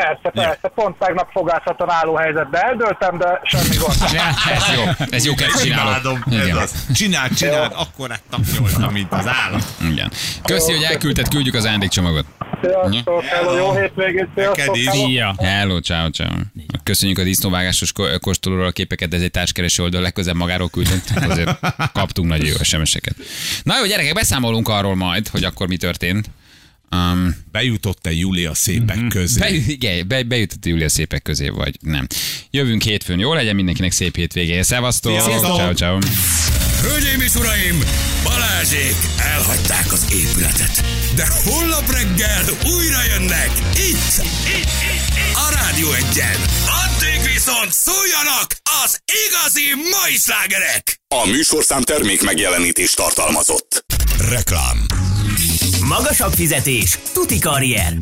Persze, 0.01 0.29
persze. 0.33 0.71
Pont 0.75 0.97
tegnap 0.97 1.29
fogászaton 1.31 1.89
álló 1.89 2.15
helyzetbe 2.15 2.59
eldőltem, 2.59 3.17
de 3.17 3.41
semmi 3.43 3.75
gond. 3.75 3.95
Ez 4.55 4.63
jó, 4.75 5.05
ez 5.09 5.25
jó 5.25 5.33
kezd 5.33 5.61
csinálod. 5.61 5.91
Imádom, 5.91 6.23
ez 6.49 6.55
az. 6.55 6.85
Csináld, 6.93 7.33
csináld, 7.33 7.71
akkor 7.75 8.19
tapnyoltam, 8.29 8.93
mint 8.93 9.11
az 9.11 9.27
állat. 9.27 9.63
Igen. 9.91 10.11
Köszi, 10.43 10.71
hogy 10.71 10.83
elküldted, 10.83 11.27
küldjük 11.27 11.55
az 11.55 11.65
ajándékcsomagot. 11.65 12.25
Sziasztok, 12.61 13.23
hello, 13.23 13.55
jó 13.57 13.71
hétvégét, 13.71 14.27
sziasztok. 14.35 14.75
Szia! 14.75 15.35
Hello, 15.37 15.79
ciao, 15.79 16.09
ciao. 16.09 16.29
Köszönjük 16.83 17.17
a 17.17 17.23
disznóvágásos 17.23 17.91
kóstolóról 18.21 18.65
a 18.65 18.71
képeket, 18.71 19.09
de 19.09 19.15
ez 19.15 19.21
egy 19.21 19.31
társkereső 19.31 19.83
oldal, 19.83 20.01
legközelebb 20.01 20.37
magáról 20.39 20.69
küldött. 20.69 21.09
Azért 21.29 21.59
kaptunk 21.93 22.27
nagyon 22.27 22.45
jó 22.45 22.55
SMS-eket. 22.61 23.15
Na 23.63 23.77
jó, 23.79 23.85
gyerekek, 23.85 24.13
beszámolunk 24.13 24.67
arról 24.67 24.95
majd, 24.95 25.27
hogy 25.27 25.43
akkor 25.43 25.67
mi 25.67 25.77
történt. 25.77 26.29
Um, 26.95 27.35
Bejutott-e 27.51 28.11
Júlia 28.11 28.53
szépek 28.53 28.95
Mhm. 28.95 29.07
közé? 29.07 29.39
be, 29.39 29.49
igen, 29.49 30.07
be, 30.07 30.23
bejutott 30.23 30.65
Júlia 30.65 30.89
szépek 30.89 31.21
közé, 31.21 31.49
vagy 31.49 31.75
nem. 31.81 32.07
Jövünk 32.51 32.81
hétfőn, 32.83 33.19
jó 33.19 33.33
legyen 33.33 33.55
mindenkinek 33.55 33.91
szép 33.91 34.15
hétvégéje. 34.15 34.63
Szevasztok! 34.63 35.21
Sziasztok! 35.21 35.55
Ciao, 35.57 35.73
ciao. 35.73 35.97
Hölgyeim 36.81 37.19
és 37.21 37.33
uraim, 37.35 37.79
Balázsék 38.23 38.95
elhagyták 39.17 39.91
az 39.93 40.05
épületet, 40.13 40.83
de 41.15 41.27
holnap 41.43 41.91
reggel 41.91 42.43
újra 42.77 43.03
jönnek 43.03 43.51
itt, 43.73 43.77
itt, 43.77 44.23
itt, 44.57 44.73
itt. 45.17 45.35
a 45.35 45.53
Rádió 45.53 45.91
Egyen. 45.91 46.39
Addig 46.85 47.31
viszont 47.33 47.71
szóljanak 47.73 48.47
az 48.85 48.99
igazi 49.27 49.89
mai 49.91 50.15
slágerek! 50.17 50.99
A 51.07 51.27
műsorszám 51.27 51.81
termék 51.81 52.21
megjelenítés 52.23 52.91
tartalmazott. 52.93 53.85
Reklám. 54.29 54.85
Magasabb 55.85 56.33
fizetés, 56.33 56.99
tuti 57.13 57.39
karrier. 57.39 57.97